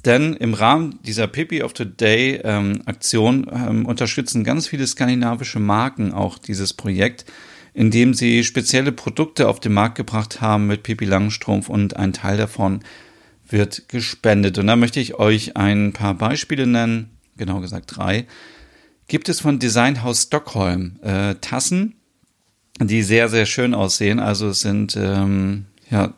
Denn 0.09 0.33
im 0.33 0.55
Rahmen 0.55 0.99
dieser 1.03 1.27
Pippi 1.27 1.63
of 1.63 1.75
Today 1.75 2.41
ähm, 2.43 2.81
Aktion 2.87 3.47
ähm, 3.53 3.85
unterstützen 3.85 4.43
ganz 4.43 4.67
viele 4.67 4.87
skandinavische 4.87 5.59
Marken 5.59 6.15
auch 6.15 6.39
dieses 6.39 6.73
Projekt, 6.73 7.27
indem 7.75 8.15
sie 8.15 8.43
spezielle 8.43 8.91
Produkte 8.91 9.51
auf 9.51 9.61
den 9.61 9.75
Markt 9.75 9.97
gebracht 9.97 10.41
haben 10.41 10.67
mit 10.67 10.83
Pippi 10.83 11.05
Langstrumpf 11.05 11.69
und 11.69 11.97
ein 11.97 12.15
Teil 12.15 12.39
davon 12.39 12.81
wird 13.47 13.91
gespendet. 13.91 14.57
Und 14.57 14.69
da 14.69 14.77
möchte 14.77 14.99
ich 14.99 15.17
euch 15.17 15.59
ein 15.59 15.93
paar 15.93 16.15
Beispiele 16.15 16.67
nennen, 16.67 17.11
genau 17.37 17.61
gesagt 17.61 17.95
drei. 17.95 18.27
Gibt 19.09 19.29
es 19.29 19.43
von 19.43 19.59
Designhaus 19.59 20.23
Stockholm 20.23 20.99
äh, 21.03 21.35
Tassen, 21.35 21.97
die 22.81 23.03
sehr, 23.03 23.29
sehr 23.29 23.45
schön 23.45 23.75
aussehen. 23.75 24.21
Also 24.21 24.49
es 24.49 24.61
sind 24.61 24.97
ähm, 24.97 25.67
ja 25.91 26.15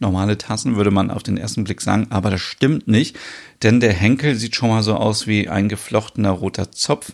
normale 0.00 0.38
Tassen, 0.38 0.76
würde 0.76 0.90
man 0.90 1.10
auf 1.10 1.22
den 1.22 1.36
ersten 1.36 1.64
Blick 1.64 1.80
sagen, 1.80 2.08
aber 2.10 2.30
das 2.30 2.40
stimmt 2.40 2.88
nicht, 2.88 3.16
denn 3.62 3.80
der 3.80 3.92
Henkel 3.92 4.34
sieht 4.34 4.56
schon 4.56 4.68
mal 4.68 4.82
so 4.82 4.94
aus 4.94 5.26
wie 5.26 5.48
ein 5.48 5.68
geflochtener 5.68 6.30
roter 6.30 6.72
Zopf, 6.72 7.12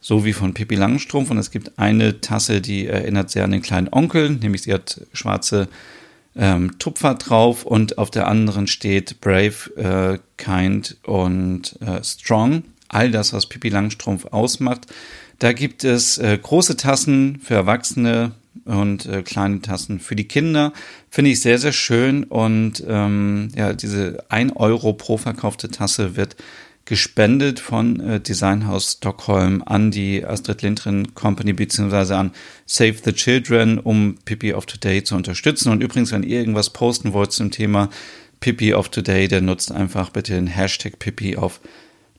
so 0.00 0.24
wie 0.24 0.32
von 0.32 0.54
Pippi 0.54 0.76
Langstrumpf. 0.76 1.30
Und 1.30 1.38
es 1.38 1.50
gibt 1.50 1.78
eine 1.78 2.20
Tasse, 2.20 2.60
die 2.60 2.86
erinnert 2.86 3.30
sehr 3.30 3.44
an 3.44 3.50
den 3.50 3.62
kleinen 3.62 3.88
Onkel, 3.90 4.30
nämlich 4.30 4.62
sie 4.62 4.72
hat 4.72 5.00
schwarze 5.12 5.68
ähm, 6.36 6.78
Tupfer 6.78 7.14
drauf 7.14 7.64
und 7.64 7.98
auf 7.98 8.10
der 8.10 8.28
anderen 8.28 8.66
steht 8.66 9.20
Brave, 9.20 9.76
äh, 9.76 10.18
Kind 10.36 10.96
und 11.02 11.80
äh, 11.80 12.02
Strong. 12.04 12.64
All 12.88 13.10
das, 13.10 13.32
was 13.32 13.46
Pippi 13.46 13.68
Langstrumpf 13.68 14.26
ausmacht. 14.26 14.86
Da 15.40 15.52
gibt 15.52 15.84
es 15.84 16.18
äh, 16.18 16.38
große 16.40 16.76
Tassen 16.76 17.40
für 17.42 17.54
Erwachsene 17.54 18.32
und 18.68 19.06
äh, 19.06 19.22
kleine 19.22 19.60
Tassen 19.60 19.98
für 19.98 20.14
die 20.14 20.28
Kinder. 20.28 20.72
Finde 21.10 21.30
ich 21.30 21.40
sehr, 21.40 21.58
sehr 21.58 21.72
schön. 21.72 22.24
Und 22.24 22.84
ähm, 22.86 23.48
ja, 23.56 23.72
diese 23.72 24.24
1 24.28 24.56
Euro 24.56 24.92
pro 24.92 25.16
verkaufte 25.16 25.68
Tasse 25.68 26.16
wird 26.16 26.36
gespendet 26.84 27.60
von 27.60 28.00
äh, 28.00 28.20
Designhaus 28.20 28.92
Stockholm 28.92 29.62
an 29.64 29.90
die 29.90 30.24
Astrid 30.24 30.62
Lindgren 30.62 31.14
Company 31.14 31.52
beziehungsweise 31.52 32.16
an 32.16 32.32
Save 32.64 32.96
the 33.04 33.12
Children, 33.12 33.78
um 33.78 34.16
Pippi 34.24 34.54
of 34.54 34.66
Today 34.66 35.02
zu 35.02 35.14
unterstützen. 35.14 35.70
Und 35.70 35.82
übrigens, 35.82 36.12
wenn 36.12 36.22
ihr 36.22 36.38
irgendwas 36.38 36.70
posten 36.70 37.12
wollt 37.12 37.32
zum 37.32 37.50
Thema 37.50 37.90
Pippi 38.40 38.74
of 38.74 38.88
Today, 38.88 39.28
dann 39.28 39.46
nutzt 39.46 39.72
einfach 39.72 40.10
bitte 40.10 40.34
den 40.34 40.46
Hashtag 40.46 40.98
Pippi 40.98 41.36
of 41.36 41.60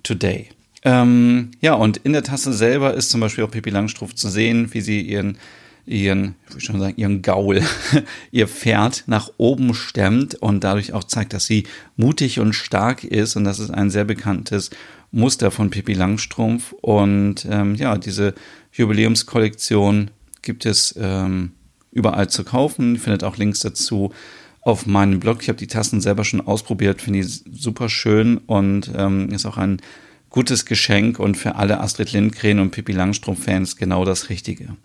Today. 0.03 0.49
Ähm, 0.83 1.51
ja, 1.61 1.73
und 1.73 1.97
in 1.97 2.13
der 2.13 2.23
Tasse 2.23 2.53
selber 2.53 2.93
ist 2.93 3.09
zum 3.09 3.21
Beispiel 3.21 3.43
auch 3.43 3.51
Pippi 3.51 3.69
Langstrumpf 3.69 4.15
zu 4.15 4.29
sehen, 4.29 4.73
wie 4.73 4.81
sie 4.81 5.01
ihren 5.01 5.37
ihren, 5.85 6.35
ich 6.47 6.53
würde 6.53 6.65
schon 6.65 6.79
sagen, 6.79 6.93
ihren 6.97 7.21
Gaul, 7.21 7.61
ihr 8.31 8.47
Pferd 8.47 9.03
nach 9.07 9.31
oben 9.37 9.73
stemmt 9.73 10.35
und 10.35 10.63
dadurch 10.63 10.93
auch 10.93 11.03
zeigt, 11.03 11.33
dass 11.33 11.45
sie 11.45 11.65
mutig 11.97 12.39
und 12.39 12.53
stark 12.53 13.03
ist. 13.03 13.35
Und 13.35 13.43
das 13.43 13.59
ist 13.59 13.71
ein 13.71 13.89
sehr 13.89 14.05
bekanntes 14.05 14.69
Muster 15.11 15.51
von 15.51 15.69
Pippi 15.69 15.93
Langstrumpf. 15.93 16.73
Und 16.73 17.47
ähm, 17.49 17.75
ja, 17.75 17.97
diese 17.97 18.33
Jubiläumskollektion 18.73 20.11
gibt 20.41 20.65
es 20.65 20.95
ähm, 20.99 21.51
überall 21.91 22.29
zu 22.29 22.43
kaufen. 22.43 22.97
Findet 22.97 23.23
auch 23.23 23.37
Links 23.37 23.59
dazu 23.59 24.13
auf 24.61 24.85
meinem 24.85 25.19
Blog. 25.19 25.41
Ich 25.41 25.49
habe 25.49 25.57
die 25.57 25.67
Tassen 25.67 26.01
selber 26.01 26.23
schon 26.23 26.41
ausprobiert, 26.41 27.01
finde 27.01 27.19
ich 27.19 27.43
super 27.51 27.89
schön 27.89 28.37
und 28.37 28.91
ähm, 28.95 29.29
ist 29.29 29.45
auch 29.45 29.57
ein 29.57 29.81
gutes 30.29 30.65
Geschenk 30.65 31.19
und 31.19 31.35
für 31.35 31.55
alle 31.55 31.79
Astrid 31.79 32.11
Lindgren 32.11 32.59
und 32.59 32.71
Pippi 32.71 32.91
Langstrumpf-Fans 32.91 33.77
genau 33.77 34.05
das 34.05 34.29
Richtige. 34.29 34.75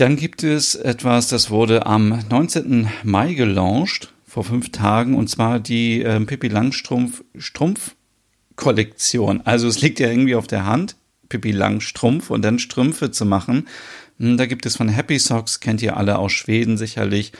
Dann 0.00 0.16
gibt 0.16 0.42
es 0.44 0.76
etwas, 0.76 1.28
das 1.28 1.50
wurde 1.50 1.84
am 1.84 2.20
19. 2.30 2.88
Mai 3.02 3.34
gelauncht, 3.34 4.14
vor 4.24 4.44
fünf 4.44 4.72
Tagen, 4.72 5.14
und 5.14 5.28
zwar 5.28 5.60
die 5.60 6.02
äh, 6.02 6.18
Pippi 6.20 6.48
Langstrumpf 6.48 7.22
Strumpf-Kollektion. 7.36 9.42
Also 9.44 9.68
es 9.68 9.82
liegt 9.82 10.00
ja 10.00 10.08
irgendwie 10.08 10.36
auf 10.36 10.46
der 10.46 10.64
Hand, 10.64 10.96
Pippi 11.28 11.50
Langstrumpf 11.50 12.30
und 12.30 12.40
dann 12.40 12.58
Strümpfe 12.58 13.10
zu 13.10 13.26
machen. 13.26 13.68
Hm, 14.18 14.38
da 14.38 14.46
gibt 14.46 14.64
es 14.64 14.78
von 14.78 14.88
Happy 14.88 15.18
Socks, 15.18 15.60
kennt 15.60 15.82
ihr 15.82 15.98
alle 15.98 16.18
aus 16.18 16.32
Schweden 16.32 16.78
sicherlich, 16.78 17.32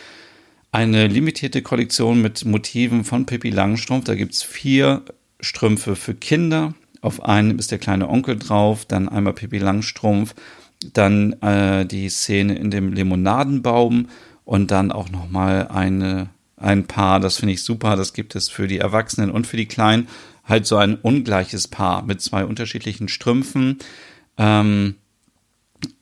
eine 0.71 1.07
limitierte 1.07 1.63
Kollektion 1.63 2.21
mit 2.21 2.45
Motiven 2.45 3.05
von 3.05 3.25
Pippi 3.25 3.49
Langstrumpf. 3.49 4.05
Da 4.05 4.15
gibt 4.15 4.35
es 4.35 4.43
vier 4.43 5.01
Strümpfe 5.41 5.97
für 5.97 6.15
Kinder. 6.15 6.75
Auf 7.01 7.25
einem 7.25 7.59
ist 7.59 7.71
der 7.71 7.79
kleine 7.79 8.11
Onkel 8.11 8.39
drauf, 8.39 8.85
dann 8.85 9.09
einmal 9.09 9.33
Pippi 9.33 9.57
Langstrumpf 9.57 10.35
dann 10.93 11.35
äh, 11.43 11.87
die 11.87 12.09
Szene 12.09 12.57
in 12.57 12.71
dem 12.71 12.93
Limonadenbaum 12.93 14.09
und 14.45 14.71
dann 14.71 14.93
auch 14.93 15.11
noch 15.11 15.31
mal 15.31 15.69
eine 15.69 16.31
ein 16.61 16.87
Paar, 16.87 17.21
das 17.21 17.39
finde 17.39 17.55
ich 17.55 17.65
super, 17.65 17.97
das 17.97 18.13
gibt 18.13 18.37
es 18.37 18.49
für 18.49 18.69
die 18.69 18.79
Erwachsenen 18.79 19.31
und 19.31 19.47
für 19.47 19.57
die 19.57 19.67
Kleinen, 19.67 20.09
halt 20.45 20.67
so 20.67 20.77
ein 20.77 20.97
ungleiches 20.97 21.69
Paar 21.69 22.03
mit 22.03 22.21
zwei 22.21 22.45
unterschiedlichen 22.45 23.09
Strümpfen, 23.09 23.79
ähm, 24.37 24.97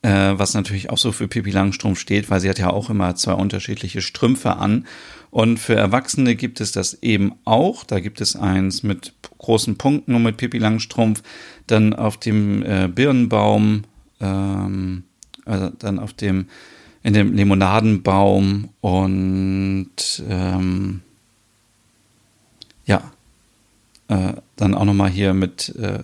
äh, 0.03 0.33
was 0.37 0.55
natürlich 0.55 0.91
auch 0.91 0.99
so 0.99 1.13
für 1.13 1.29
Pippi 1.29 1.51
Langstrumpf 1.51 2.01
steht, 2.01 2.31
weil 2.31 2.41
sie 2.41 2.49
hat 2.49 2.59
ja 2.59 2.71
auch 2.71 2.91
immer 2.91 3.15
zwei 3.15 3.35
unterschiedliche 3.35 4.01
Strümpfe 4.01 4.57
an. 4.57 4.87
Und 5.31 5.59
für 5.59 5.75
Erwachsene 5.75 6.35
gibt 6.35 6.61
es 6.61 6.73
das 6.73 7.03
eben 7.03 7.35
auch. 7.45 7.85
Da 7.85 8.01
gibt 8.01 8.21
es 8.21 8.35
eins 8.35 8.83
mit 8.83 9.13
großen 9.37 9.77
Punkten 9.77 10.15
und 10.15 10.23
mit 10.23 10.39
Pippi 10.39 10.59
Langstrumpf. 10.59 11.23
Dann 11.67 11.93
auf 11.93 12.17
dem 12.17 12.63
äh, 12.65 12.89
Birnenbaum 12.89 13.85
ähm, 14.21 15.05
also 15.45 15.71
dann 15.79 15.99
auf 15.99 16.13
dem, 16.13 16.47
in 17.03 17.15
dem 17.15 17.35
Limonadenbaum 17.35 18.69
und 18.81 20.23
ähm, 20.29 21.01
ja, 22.87 23.03
äh, 24.09 24.35
dann 24.57 24.75
auch 24.75 24.85
nochmal 24.85 25.11
hier 25.11 25.35
mit 25.35 25.75
äh, 25.77 26.01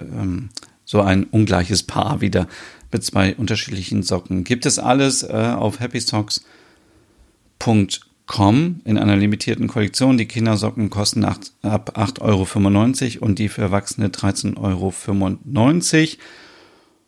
ähm, 0.00 0.50
so 0.84 1.02
ein 1.02 1.24
ungleiches 1.24 1.82
Paar 1.82 2.20
wieder 2.20 2.48
mit 2.90 3.04
zwei 3.04 3.34
unterschiedlichen 3.34 4.02
Socken. 4.02 4.44
Gibt 4.44 4.64
es 4.64 4.78
alles 4.78 5.22
äh, 5.22 5.54
auf 5.56 5.80
happysocks.com 5.80 8.80
in 8.84 8.98
einer 8.98 9.16
limitierten 9.16 9.68
Kollektion. 9.68 10.16
Die 10.16 10.26
Kindersocken 10.26 10.88
kosten 10.88 11.24
8, 11.24 11.52
ab 11.62 11.98
8,95 11.98 13.20
Euro 13.20 13.26
und 13.26 13.38
die 13.38 13.48
für 13.48 13.62
Erwachsene 13.62 14.08
13,95 14.08 14.56
Euro. 14.56 14.94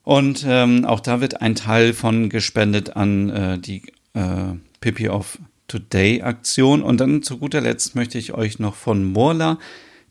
Und 0.02 0.44
ähm, 0.48 0.84
auch 0.84 1.00
da 1.00 1.20
wird 1.20 1.42
ein 1.42 1.54
Teil 1.54 1.92
von 1.92 2.30
gespendet 2.30 2.96
an 2.96 3.30
äh, 3.30 3.58
die 3.58 3.82
äh, 4.14 4.54
Pippi 4.80 5.08
of 5.08 5.38
Today 5.68 6.22
Aktion. 6.22 6.82
Und 6.82 7.00
dann 7.00 7.22
zu 7.22 7.38
guter 7.38 7.60
Letzt 7.60 7.94
möchte 7.94 8.18
ich 8.18 8.32
euch 8.32 8.58
noch 8.58 8.74
von 8.74 9.04
Morla 9.04 9.58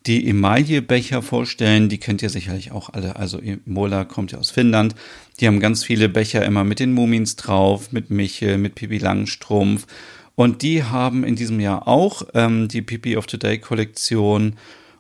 die 0.06 0.28
Emaille-Becher 0.30 1.22
vorstellen. 1.22 1.90
Die 1.90 1.98
kennt 1.98 2.22
ihr 2.22 2.30
sicherlich 2.30 2.72
auch 2.72 2.90
alle. 2.94 3.18
Also 3.18 3.42
Morla 3.66 4.06
kommt 4.06 4.32
ja 4.32 4.38
aus 4.38 4.52
Finnland. 4.52 4.96
Die 5.40 5.48
haben 5.48 5.60
ganz 5.60 5.84
viele 5.84 6.10
Becher 6.10 6.46
immer 6.46 6.64
mit 6.64 6.80
den 6.80 6.94
Mumins 6.94 7.36
drauf, 7.36 7.92
mit 7.92 8.10
Michel, 8.10 8.58
mit 8.58 8.76
Pippi 8.76 8.98
Langstrumpf. 8.98 9.88
Und 10.36 10.62
die 10.62 10.84
haben 10.84 11.26
in 11.26 11.36
diesem 11.36 11.60
Jahr 11.60 11.88
auch 11.88 12.24
ähm, 12.34 12.70
die 12.70 12.82
Pippi 12.82 13.18
of 13.18 13.28
Today 13.28 13.58
Kollektion. 13.58 14.56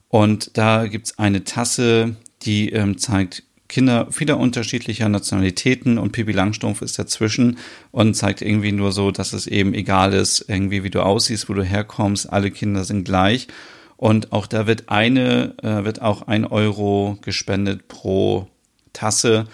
Und 0.09 0.57
da 0.57 0.87
gibt's 0.87 1.17
eine 1.17 1.45
Tasse, 1.45 2.17
die 2.41 2.71
ähm, 2.71 2.97
zeigt 2.97 3.43
Kinder 3.69 4.07
vieler 4.09 4.37
unterschiedlicher 4.37 5.07
Nationalitäten 5.07 5.99
und 5.99 6.11
Pippi 6.11 6.31
Langstrumpf 6.31 6.81
ist 6.81 6.97
dazwischen 6.97 7.59
und 7.91 8.15
zeigt 8.15 8.41
irgendwie 8.41 8.71
nur 8.71 8.91
so, 8.91 9.11
dass 9.11 9.31
es 9.31 9.47
eben 9.47 9.73
egal 9.73 10.13
ist, 10.13 10.45
irgendwie 10.47 10.83
wie 10.83 10.89
du 10.89 11.01
aussiehst, 11.01 11.47
wo 11.47 11.53
du 11.53 11.63
herkommst, 11.63 12.33
alle 12.33 12.51
Kinder 12.51 12.83
sind 12.83 13.05
gleich. 13.05 13.47
Und 13.95 14.33
auch 14.33 14.47
da 14.47 14.65
wird 14.65 14.89
eine, 14.89 15.53
äh, 15.61 15.83
wird 15.83 16.01
auch 16.01 16.23
ein 16.23 16.45
Euro 16.45 17.17
gespendet 17.21 17.87
pro 17.87 18.47
Tasse. 18.91 19.45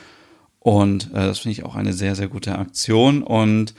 Und 0.60 1.12
äh, 1.12 1.28
das 1.28 1.40
finde 1.40 1.54
ich 1.54 1.66
auch 1.66 1.76
eine 1.76 1.94
sehr, 1.94 2.16
sehr 2.16 2.28
gute 2.30 2.58
Aktion. 2.58 3.22
Und 3.22 3.74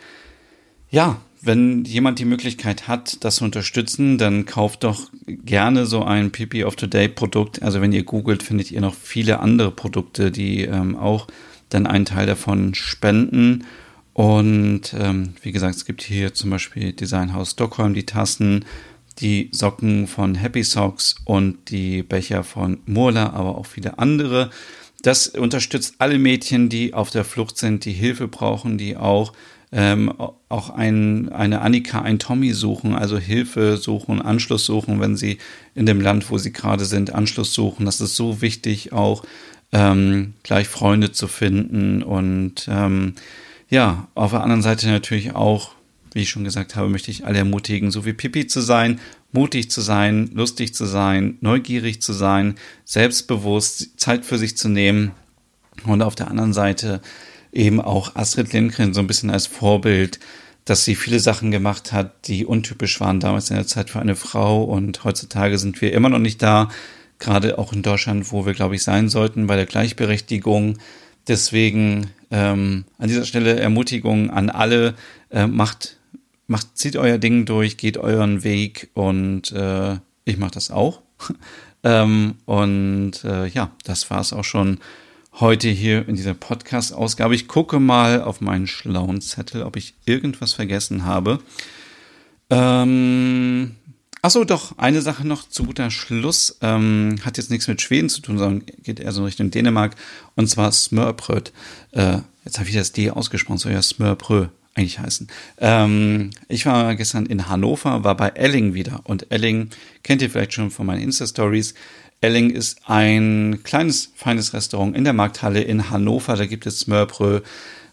ja, 0.90 1.20
wenn 1.46 1.84
jemand 1.84 2.18
die 2.18 2.24
Möglichkeit 2.24 2.88
hat, 2.88 3.24
das 3.24 3.36
zu 3.36 3.44
unterstützen, 3.44 4.18
dann 4.18 4.44
kauft 4.44 4.84
doch 4.84 5.10
gerne 5.26 5.86
so 5.86 6.02
ein 6.02 6.32
PP 6.32 6.64
of 6.64 6.76
Today 6.76 7.08
Produkt. 7.08 7.62
Also 7.62 7.80
wenn 7.80 7.92
ihr 7.92 8.02
googelt, 8.02 8.42
findet 8.42 8.70
ihr 8.72 8.80
noch 8.80 8.94
viele 8.94 9.40
andere 9.40 9.70
Produkte, 9.70 10.30
die 10.30 10.62
ähm, 10.62 10.96
auch 10.96 11.28
dann 11.68 11.86
einen 11.86 12.04
Teil 12.04 12.26
davon 12.26 12.74
spenden. 12.74 13.64
Und 14.12 14.94
ähm, 14.98 15.34
wie 15.42 15.52
gesagt, 15.52 15.76
es 15.76 15.84
gibt 15.84 16.02
hier 16.02 16.34
zum 16.34 16.50
Beispiel 16.50 16.92
Designhaus 16.92 17.52
Stockholm, 17.52 17.94
die 17.94 18.06
Tassen, 18.06 18.64
die 19.18 19.48
Socken 19.52 20.06
von 20.06 20.34
Happy 20.34 20.62
Socks 20.62 21.16
und 21.24 21.70
die 21.70 22.02
Becher 22.02 22.44
von 22.44 22.78
Murla, 22.86 23.30
aber 23.30 23.56
auch 23.56 23.66
viele 23.66 23.98
andere. 23.98 24.50
Das 25.02 25.28
unterstützt 25.28 25.96
alle 25.98 26.18
Mädchen, 26.18 26.68
die 26.68 26.92
auf 26.94 27.10
der 27.10 27.24
Flucht 27.24 27.58
sind, 27.58 27.84
die 27.84 27.92
Hilfe 27.92 28.28
brauchen, 28.28 28.78
die 28.78 28.96
auch 28.96 29.32
ähm, 29.76 30.10
auch 30.48 30.70
ein, 30.70 31.28
eine 31.28 31.60
Annika, 31.60 32.00
ein 32.00 32.18
Tommy 32.18 32.54
suchen, 32.54 32.94
also 32.94 33.18
Hilfe 33.18 33.76
suchen, 33.76 34.22
Anschluss 34.22 34.64
suchen, 34.64 35.00
wenn 35.00 35.16
sie 35.16 35.36
in 35.74 35.84
dem 35.84 36.00
Land, 36.00 36.30
wo 36.30 36.38
sie 36.38 36.50
gerade 36.50 36.86
sind, 36.86 37.14
Anschluss 37.14 37.52
suchen. 37.52 37.84
Das 37.84 38.00
ist 38.00 38.16
so 38.16 38.40
wichtig, 38.40 38.94
auch 38.94 39.22
ähm, 39.72 40.32
gleich 40.44 40.66
Freunde 40.66 41.12
zu 41.12 41.28
finden. 41.28 42.02
Und 42.02 42.66
ähm, 42.70 43.16
ja, 43.68 44.08
auf 44.14 44.30
der 44.30 44.42
anderen 44.42 44.62
Seite 44.62 44.86
natürlich 44.86 45.34
auch, 45.34 45.72
wie 46.14 46.22
ich 46.22 46.30
schon 46.30 46.44
gesagt 46.44 46.74
habe, 46.74 46.88
möchte 46.88 47.10
ich 47.10 47.26
alle 47.26 47.36
ermutigen, 47.36 47.90
so 47.90 48.06
wie 48.06 48.14
Pippi 48.14 48.46
zu 48.46 48.62
sein, 48.62 48.98
mutig 49.30 49.70
zu 49.70 49.82
sein, 49.82 50.30
lustig 50.32 50.72
zu 50.72 50.86
sein, 50.86 51.36
neugierig 51.42 52.00
zu 52.00 52.14
sein, 52.14 52.54
selbstbewusst 52.86 54.00
Zeit 54.00 54.24
für 54.24 54.38
sich 54.38 54.56
zu 54.56 54.70
nehmen 54.70 55.10
und 55.84 56.00
auf 56.00 56.14
der 56.14 56.28
anderen 56.30 56.54
Seite 56.54 57.02
eben 57.56 57.80
auch 57.80 58.14
Astrid 58.14 58.52
Lindgren 58.52 58.94
so 58.94 59.00
ein 59.00 59.06
bisschen 59.06 59.30
als 59.30 59.46
Vorbild, 59.46 60.20
dass 60.64 60.84
sie 60.84 60.94
viele 60.94 61.20
Sachen 61.20 61.50
gemacht 61.50 61.92
hat, 61.92 62.28
die 62.28 62.44
untypisch 62.44 63.00
waren 63.00 63.20
damals 63.20 63.50
in 63.50 63.56
der 63.56 63.66
Zeit 63.66 63.90
für 63.90 64.00
eine 64.00 64.16
Frau 64.16 64.64
und 64.64 65.04
heutzutage 65.04 65.58
sind 65.58 65.80
wir 65.80 65.92
immer 65.92 66.08
noch 66.08 66.18
nicht 66.18 66.42
da, 66.42 66.68
gerade 67.18 67.58
auch 67.58 67.72
in 67.72 67.82
Deutschland, 67.82 68.30
wo 68.32 68.46
wir, 68.46 68.52
glaube 68.52 68.74
ich, 68.74 68.82
sein 68.82 69.08
sollten 69.08 69.46
bei 69.46 69.56
der 69.56 69.66
Gleichberechtigung. 69.66 70.78
Deswegen 71.28 72.10
ähm, 72.30 72.84
an 72.98 73.08
dieser 73.08 73.24
Stelle 73.24 73.58
Ermutigung 73.58 74.30
an 74.30 74.50
alle, 74.50 74.94
äh, 75.30 75.46
macht, 75.46 75.98
macht, 76.46 76.76
zieht 76.76 76.96
euer 76.96 77.18
Ding 77.18 77.46
durch, 77.46 77.76
geht 77.76 77.96
euren 77.96 78.44
Weg 78.44 78.90
und 78.94 79.52
äh, 79.52 79.96
ich 80.24 80.36
mache 80.36 80.52
das 80.52 80.70
auch. 80.70 81.00
ähm, 81.84 82.34
und 82.44 83.24
äh, 83.24 83.46
ja, 83.46 83.70
das 83.84 84.10
war 84.10 84.20
es 84.20 84.32
auch 84.32 84.44
schon 84.44 84.78
heute 85.40 85.68
hier 85.68 86.08
in 86.08 86.16
dieser 86.16 86.34
Podcast-Ausgabe. 86.34 87.34
Ich 87.34 87.48
gucke 87.48 87.78
mal 87.78 88.22
auf 88.22 88.40
meinen 88.40 88.66
schlauen 88.66 89.20
Zettel, 89.20 89.62
ob 89.62 89.76
ich 89.76 89.94
irgendwas 90.06 90.54
vergessen 90.54 91.04
habe. 91.04 91.40
Ähm, 92.48 93.76
Achso, 94.22 94.44
doch, 94.44 94.76
eine 94.78 95.02
Sache 95.02 95.26
noch 95.26 95.48
zu 95.48 95.64
guter 95.64 95.90
Schluss. 95.90 96.58
Ähm, 96.60 97.16
hat 97.24 97.36
jetzt 97.36 97.50
nichts 97.50 97.68
mit 97.68 97.80
Schweden 97.80 98.08
zu 98.08 98.22
tun, 98.22 98.38
sondern 98.38 98.66
geht 98.82 98.98
eher 98.98 99.12
so 99.12 99.24
Richtung 99.24 99.50
Dänemark. 99.50 99.94
Und 100.34 100.48
zwar 100.48 100.72
Smørbrød. 100.72 101.52
Äh, 101.92 102.18
jetzt 102.44 102.58
habe 102.58 102.68
ich 102.68 102.74
das 102.74 102.92
D 102.92 103.10
ausgesprochen, 103.10 103.58
soll 103.58 103.72
ja 103.72 103.82
Smørbrød 103.82 104.48
eigentlich 104.74 104.98
heißen. 104.98 105.28
Ähm, 105.58 106.30
ich 106.48 106.66
war 106.66 106.94
gestern 106.96 107.26
in 107.26 107.48
Hannover, 107.48 108.04
war 108.04 108.16
bei 108.16 108.30
Elling 108.30 108.74
wieder. 108.74 109.00
Und 109.04 109.30
Elling 109.30 109.70
kennt 110.02 110.22
ihr 110.22 110.30
vielleicht 110.30 110.54
schon 110.54 110.70
von 110.70 110.86
meinen 110.86 111.02
Insta-Stories. 111.02 111.74
Elling 112.20 112.50
ist 112.50 112.80
ein 112.86 113.60
kleines, 113.62 114.12
feines 114.14 114.52
Restaurant 114.54 114.96
in 114.96 115.04
der 115.04 115.12
Markthalle 115.12 115.60
in 115.60 115.90
Hannover. 115.90 116.36
Da 116.36 116.46
gibt 116.46 116.66
es 116.66 116.80
Smørbrød, 116.80 117.44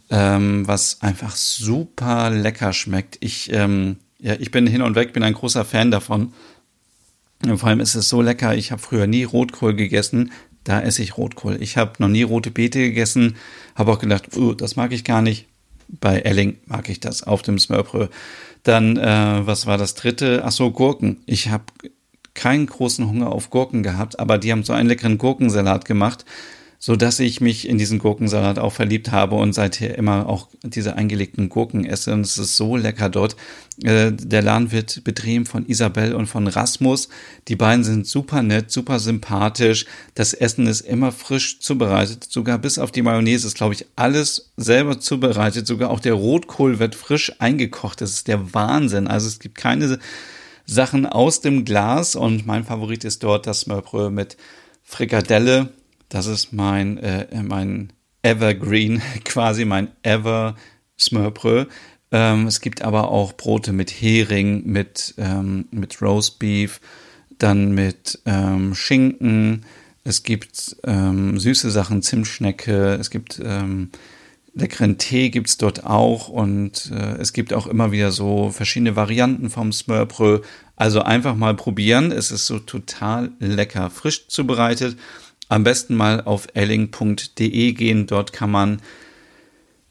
ähm, 0.10 0.68
was 0.68 1.02
einfach 1.02 1.36
super 1.36 2.30
lecker 2.30 2.74
schmeckt. 2.74 3.18
Ich, 3.20 3.52
ähm, 3.52 3.98
ja, 4.20 4.36
ich 4.40 4.52
bin 4.52 4.66
hin 4.68 4.82
und 4.82 4.96
weg, 4.96 5.14
bin 5.14 5.24
ein 5.24 5.34
großer 5.34 5.66
Fan 5.66 5.92
davon. 5.92 6.34
Und 7.44 7.58
vor 7.58 7.70
allem 7.70 7.82
ist 7.82 7.96
es 7.96 8.08
so 8.08 8.22
lecker. 8.22 8.56
Ich 8.56 8.72
habe 8.72 8.82
früher 8.82 9.08
nie 9.08 9.24
Rotkohl 9.24 9.74
gegessen. 9.74 10.32
Da 10.64 10.82
esse 10.82 11.04
ich 11.04 11.18
Rotkohl. 11.18 11.62
Ich 11.62 11.76
habe 11.76 11.94
noch 12.00 12.08
nie 12.08 12.24
rote 12.24 12.52
Beete 12.52 12.80
gegessen. 12.80 13.36
Habe 13.76 13.92
auch 13.92 14.00
gedacht, 14.00 14.36
uh, 14.38 14.54
das 14.54 14.78
mag 14.78 14.94
ich 14.94 15.04
gar 15.04 15.22
nicht. 15.22 15.48
Bei 15.90 16.20
Elling 16.20 16.58
mag 16.66 16.88
ich 16.88 17.02
das 17.02 17.24
auf 17.24 17.42
dem 17.42 17.60
Smørbrød. 17.60 18.10
Dann, 18.64 18.96
äh, 18.96 19.46
was 19.46 19.66
war 19.66 19.78
das 19.78 19.94
dritte? 19.96 20.44
Ach 20.46 20.54
so, 20.54 20.72
Gurken. 20.72 21.22
Ich 21.26 21.50
habe 21.50 21.66
keinen 22.34 22.66
großen 22.66 23.08
Hunger 23.08 23.32
auf 23.32 23.50
Gurken 23.50 23.84
gehabt, 23.84 24.20
aber 24.20 24.38
die 24.38 24.52
haben 24.52 24.64
so 24.64 24.74
einen 24.74 24.90
leckeren 24.90 25.18
Gurkensalat 25.18 25.86
gemacht, 25.86 26.26
so 26.86 26.98
dass 26.98 27.22
ich 27.22 27.40
mich 27.40 27.70
in 27.70 27.78
diesen 27.78 27.98
Gurkensalat 27.98 28.60
auch 28.60 28.74
verliebt 28.74 29.14
habe 29.14 29.36
und 29.36 29.54
seither 29.54 29.98
immer 29.98 30.28
auch 30.28 30.50
diese 30.64 30.98
eingelegten 30.98 31.48
Gurken 31.48 31.86
esse 31.86 32.12
und 32.12 32.22
es 32.26 32.38
ist 32.38 32.58
so 32.58 32.76
lecker 32.76 33.10
dort. 33.10 33.38
Äh, 33.82 34.12
der 34.12 34.42
Laden 34.42 34.74
wird 34.74 35.02
betrieben 35.06 35.46
von 35.46 35.66
Isabel 35.66 36.14
und 36.14 36.26
von 36.26 36.46
Rasmus. 36.46 37.08
Die 37.48 37.56
beiden 37.56 37.86
sind 37.86 38.06
super 38.06 38.44
nett, 38.44 38.70
super 38.70 39.00
sympathisch. 39.00 39.86
Das 40.14 40.34
Essen 40.34 40.68
ist 40.68 40.82
immer 40.82 41.14
frisch 41.14 41.62
zubereitet, 41.62 42.28
sogar 42.30 42.58
bis 42.58 42.78
auf 42.78 42.92
die 42.92 43.02
Mayonnaise 43.02 43.48
ist, 43.48 43.56
glaube 43.56 43.76
ich, 43.76 43.86
alles 43.96 44.52
selber 44.58 45.00
zubereitet. 45.00 45.66
Sogar 45.66 45.90
auch 45.90 46.02
der 46.02 46.16
Rotkohl 46.16 46.80
wird 46.80 46.96
frisch 46.96 47.32
eingekocht. 47.40 48.02
Das 48.02 48.12
ist 48.12 48.28
der 48.28 48.54
Wahnsinn. 48.54 49.08
Also 49.08 49.28
es 49.28 49.40
gibt 49.40 49.56
keine 49.56 50.00
Sachen 50.66 51.06
aus 51.06 51.42
dem 51.42 51.66
Glas 51.66 52.16
und 52.16 52.46
mein 52.46 52.64
Favorit 52.64 53.04
ist 53.04 53.24
dort 53.24 53.48
das 53.48 53.62
Smørbrød 53.62 54.12
mit 54.12 54.38
Frikadelle. 54.84 55.74
Das 56.10 56.28
ist 56.28 56.54
mein, 56.54 56.98
äh, 56.98 57.44
mein 57.44 57.94
Evergreen, 58.22 59.02
quasi 59.26 59.66
mein 59.66 59.90
Ever 60.04 60.56
Smørbrød. 60.98 61.68
Ähm, 62.12 62.48
es 62.48 62.62
gibt 62.62 62.84
aber 62.84 63.10
auch 63.10 63.34
Brote 63.34 63.74
mit 63.74 63.90
Hering, 63.90 64.64
mit, 64.66 65.16
ähm, 65.18 65.66
mit 65.72 66.02
Roastbeef, 66.02 66.80
dann 67.40 67.74
mit 67.74 68.20
ähm, 68.26 68.76
Schinken. 68.76 69.66
Es 70.04 70.24
gibt 70.24 70.78
ähm, 70.84 71.40
süße 71.40 71.72
Sachen, 71.72 72.02
Zimtschnecke. 72.04 72.96
Es 72.96 73.10
gibt 73.10 73.42
ähm, 73.44 73.90
leckeren 74.56 74.98
Tee 74.98 75.30
gibt's 75.30 75.58
dort 75.58 75.86
auch 75.86 76.28
und 76.28 76.92
äh, 76.92 77.18
es 77.18 77.34
gibt 77.34 77.54
auch 77.54 77.68
immer 77.68 77.92
wieder 77.92 78.12
so 78.12 78.50
verschiedene 78.52 78.96
Varianten 78.96 79.50
vom 79.50 79.72
Smørbrød. 79.72 80.44
Also 80.76 81.02
einfach 81.02 81.36
mal 81.36 81.56
probieren. 81.56 82.12
Es 82.12 82.32
ist 82.32 82.48
so 82.48 82.60
total 82.60 83.32
lecker, 83.40 83.90
frisch 83.90 84.28
zubereitet. 84.28 84.98
Am 85.50 85.64
besten 85.64 85.96
mal 85.96 86.22
auf 86.22 86.48
elling.de 86.54 87.74
gehen. 87.74 88.08
Dort 88.08 88.34
kann 88.34 88.52
man 88.52 88.82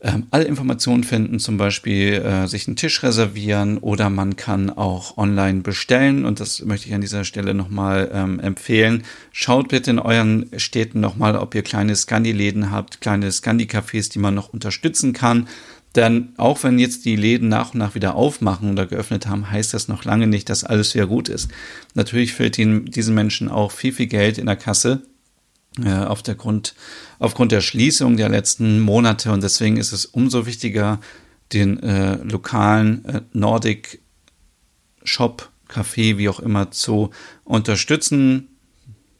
ähm, 0.05 0.27
alle 0.31 0.45
Informationen 0.45 1.05
finden, 1.05 1.39
zum 1.39 1.57
Beispiel 1.57 2.15
äh, 2.15 2.49
sich 2.49 2.67
einen 2.67 2.75
Tisch 2.75 3.05
reservieren 3.05 3.79
oder 3.79 4.11
man 4.11 4.35
kann 4.35 4.69
auch 4.71 5.17
online 5.17 5.61
bestellen 5.61 6.25
und 6.25 6.41
das 6.41 6.65
möchte 6.65 6.89
ich 6.89 6.95
an 6.95 7.01
dieser 7.01 7.23
Stelle 7.23 7.55
nochmal 7.55 8.11
ähm, 8.13 8.41
empfehlen. 8.41 9.05
Schaut 9.31 9.69
bitte 9.69 9.93
in 9.93 10.01
euren 10.01 10.51
Städten 10.57 10.99
nochmal, 10.99 11.37
ob 11.37 11.55
ihr 11.55 11.63
kleine 11.63 11.95
Scandi-Läden 11.95 12.73
habt, 12.73 13.01
kleine 13.01 13.31
Scandi-Cafés, 13.31 14.11
die 14.11 14.19
man 14.19 14.35
noch 14.35 14.53
unterstützen 14.53 15.13
kann. 15.13 15.47
Denn 15.95 16.31
auch 16.37 16.65
wenn 16.65 16.79
jetzt 16.79 17.05
die 17.05 17.17
Läden 17.17 17.49
nach 17.49 17.75
und 17.75 17.79
nach 17.79 17.95
wieder 17.95 18.17
aufmachen 18.17 18.73
oder 18.73 18.87
geöffnet 18.87 19.29
haben, 19.29 19.51
heißt 19.51 19.73
das 19.73 19.89
noch 19.89 20.05
lange 20.05 20.27
nicht, 20.27 20.49
dass 20.49 20.65
alles 20.65 20.95
wieder 20.95 21.07
gut 21.07 21.29
ist. 21.29 21.49
Natürlich 21.95 22.33
fehlt 22.33 22.59
ihnen, 22.59 22.87
diesen 22.87 23.15
Menschen 23.15 23.49
auch 23.49 23.71
viel, 23.71 23.93
viel 23.93 24.07
Geld 24.07 24.39
in 24.39 24.47
der 24.47 24.57
Kasse 24.57 25.03
auf 25.87 26.23
der 26.23 26.35
Grund, 26.35 26.75
aufgrund 27.19 27.51
der 27.51 27.63
Schließung 27.63 28.17
der 28.17 28.29
letzten 28.29 28.81
Monate 28.81 29.33
und 29.33 29.43
deswegen 29.43 29.79
ist 29.79 29.93
es 29.93 30.05
umso 30.05 30.45
wichtiger, 30.47 31.01
den 31.53 31.83
äh, 31.83 32.17
lokalen 32.17 33.05
äh, 33.05 33.21
Nordic 33.33 34.01
Shop, 35.05 35.51
Café, 35.69 36.19
wie 36.19 36.29
auch 36.29 36.41
immer, 36.41 36.71
zu 36.71 37.11
unterstützen. 37.45 38.49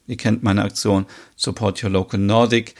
Ihr 0.07 0.17
kennt 0.17 0.43
meine 0.43 0.63
Aktion 0.63 1.05
Support 1.35 1.83
Your 1.83 1.89
Local 1.89 2.19
Nordic. 2.19 2.75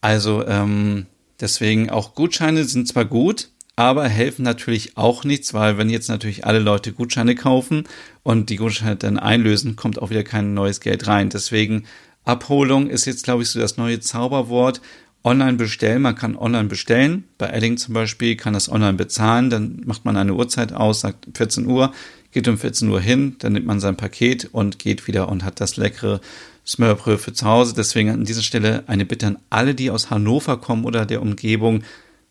Also 0.00 0.46
ähm, 0.46 1.06
deswegen 1.40 1.90
auch 1.90 2.14
Gutscheine 2.14 2.64
sind 2.64 2.88
zwar 2.88 3.04
gut, 3.04 3.50
aber 3.76 4.08
helfen 4.08 4.42
natürlich 4.42 4.96
auch 4.96 5.24
nichts, 5.24 5.54
weil 5.54 5.78
wenn 5.78 5.90
jetzt 5.90 6.08
natürlich 6.08 6.44
alle 6.44 6.58
Leute 6.58 6.92
Gutscheine 6.92 7.34
kaufen 7.34 7.84
und 8.22 8.50
die 8.50 8.56
Gutscheine 8.56 8.96
dann 8.96 9.18
einlösen, 9.18 9.76
kommt 9.76 10.00
auch 10.00 10.10
wieder 10.10 10.24
kein 10.24 10.54
neues 10.54 10.80
Geld 10.80 11.06
rein. 11.06 11.30
Deswegen 11.30 11.84
Abholung 12.24 12.88
ist 12.88 13.04
jetzt, 13.04 13.24
glaube 13.24 13.42
ich, 13.42 13.50
so 13.50 13.60
das 13.60 13.76
neue 13.76 14.00
Zauberwort. 14.00 14.80
Online 15.26 15.56
bestellen, 15.56 16.02
man 16.02 16.16
kann 16.16 16.36
online 16.36 16.68
bestellen. 16.68 17.24
Bei 17.38 17.48
Edding 17.48 17.78
zum 17.78 17.94
Beispiel 17.94 18.36
kann 18.36 18.52
das 18.52 18.70
online 18.70 18.94
bezahlen, 18.94 19.48
dann 19.48 19.80
macht 19.86 20.04
man 20.04 20.18
eine 20.18 20.34
Uhrzeit 20.34 20.74
aus, 20.74 21.00
sagt 21.00 21.26
14 21.34 21.66
Uhr, 21.66 21.94
geht 22.30 22.46
um 22.46 22.58
14 22.58 22.90
Uhr 22.90 23.00
hin, 23.00 23.36
dann 23.38 23.54
nimmt 23.54 23.64
man 23.64 23.80
sein 23.80 23.96
Paket 23.96 24.50
und 24.52 24.78
geht 24.78 25.06
wieder 25.06 25.30
und 25.30 25.42
hat 25.42 25.60
das 25.60 25.78
leckere 25.78 26.20
Smørbrød 26.66 27.20
für 27.20 27.32
zu 27.32 27.46
Hause. 27.46 27.74
Deswegen 27.74 28.10
an 28.10 28.24
dieser 28.24 28.42
Stelle 28.42 28.84
eine 28.86 29.06
Bitte 29.06 29.28
an 29.28 29.38
alle, 29.48 29.74
die 29.74 29.90
aus 29.90 30.10
Hannover 30.10 30.58
kommen 30.58 30.84
oder 30.84 31.06
der 31.06 31.22
Umgebung. 31.22 31.84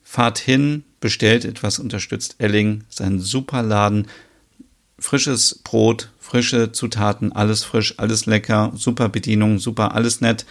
Fahrt 0.03 0.37
hin, 0.37 0.83
bestellt 0.99 1.45
etwas, 1.45 1.79
unterstützt 1.79 2.35
Elling, 2.37 2.83
sein 2.89 3.19
super 3.19 3.63
Laden. 3.63 4.07
Frisches 4.99 5.59
Brot, 5.63 6.11
frische 6.19 6.71
Zutaten, 6.71 7.31
alles 7.31 7.63
frisch, 7.63 7.95
alles 7.97 8.25
lecker, 8.25 8.71
super 8.75 9.09
Bedienung, 9.09 9.59
super, 9.59 9.93
alles 9.95 10.21
nett. 10.21 10.45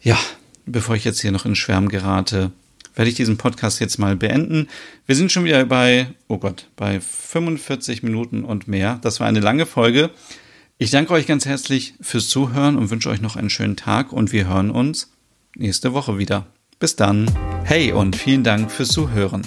Ja, 0.00 0.18
bevor 0.66 0.94
ich 0.94 1.04
jetzt 1.04 1.20
hier 1.20 1.32
noch 1.32 1.46
in 1.46 1.54
Schwärm 1.54 1.88
gerate, 1.88 2.52
werde 2.94 3.08
ich 3.08 3.16
diesen 3.16 3.38
Podcast 3.38 3.80
jetzt 3.80 3.98
mal 3.98 4.16
beenden. 4.16 4.68
Wir 5.06 5.16
sind 5.16 5.32
schon 5.32 5.44
wieder 5.44 5.64
bei, 5.64 6.08
oh 6.28 6.38
Gott, 6.38 6.68
bei 6.76 7.00
45 7.00 8.02
Minuten 8.02 8.44
und 8.44 8.68
mehr. 8.68 8.98
Das 9.02 9.20
war 9.20 9.26
eine 9.26 9.40
lange 9.40 9.66
Folge. 9.66 10.10
Ich 10.78 10.90
danke 10.90 11.12
euch 11.12 11.26
ganz 11.26 11.46
herzlich 11.46 11.94
fürs 12.00 12.28
Zuhören 12.28 12.76
und 12.76 12.90
wünsche 12.90 13.08
euch 13.08 13.20
noch 13.20 13.36
einen 13.36 13.50
schönen 13.50 13.76
Tag 13.76 14.12
und 14.12 14.32
wir 14.32 14.48
hören 14.48 14.70
uns 14.70 15.12
nächste 15.56 15.92
Woche 15.92 16.18
wieder. 16.18 16.46
Bis 16.78 16.96
dann. 16.96 17.30
Hey 17.64 17.92
und 17.92 18.16
vielen 18.16 18.42
Dank 18.42 18.70
fürs 18.70 18.88
Zuhören. 18.88 19.46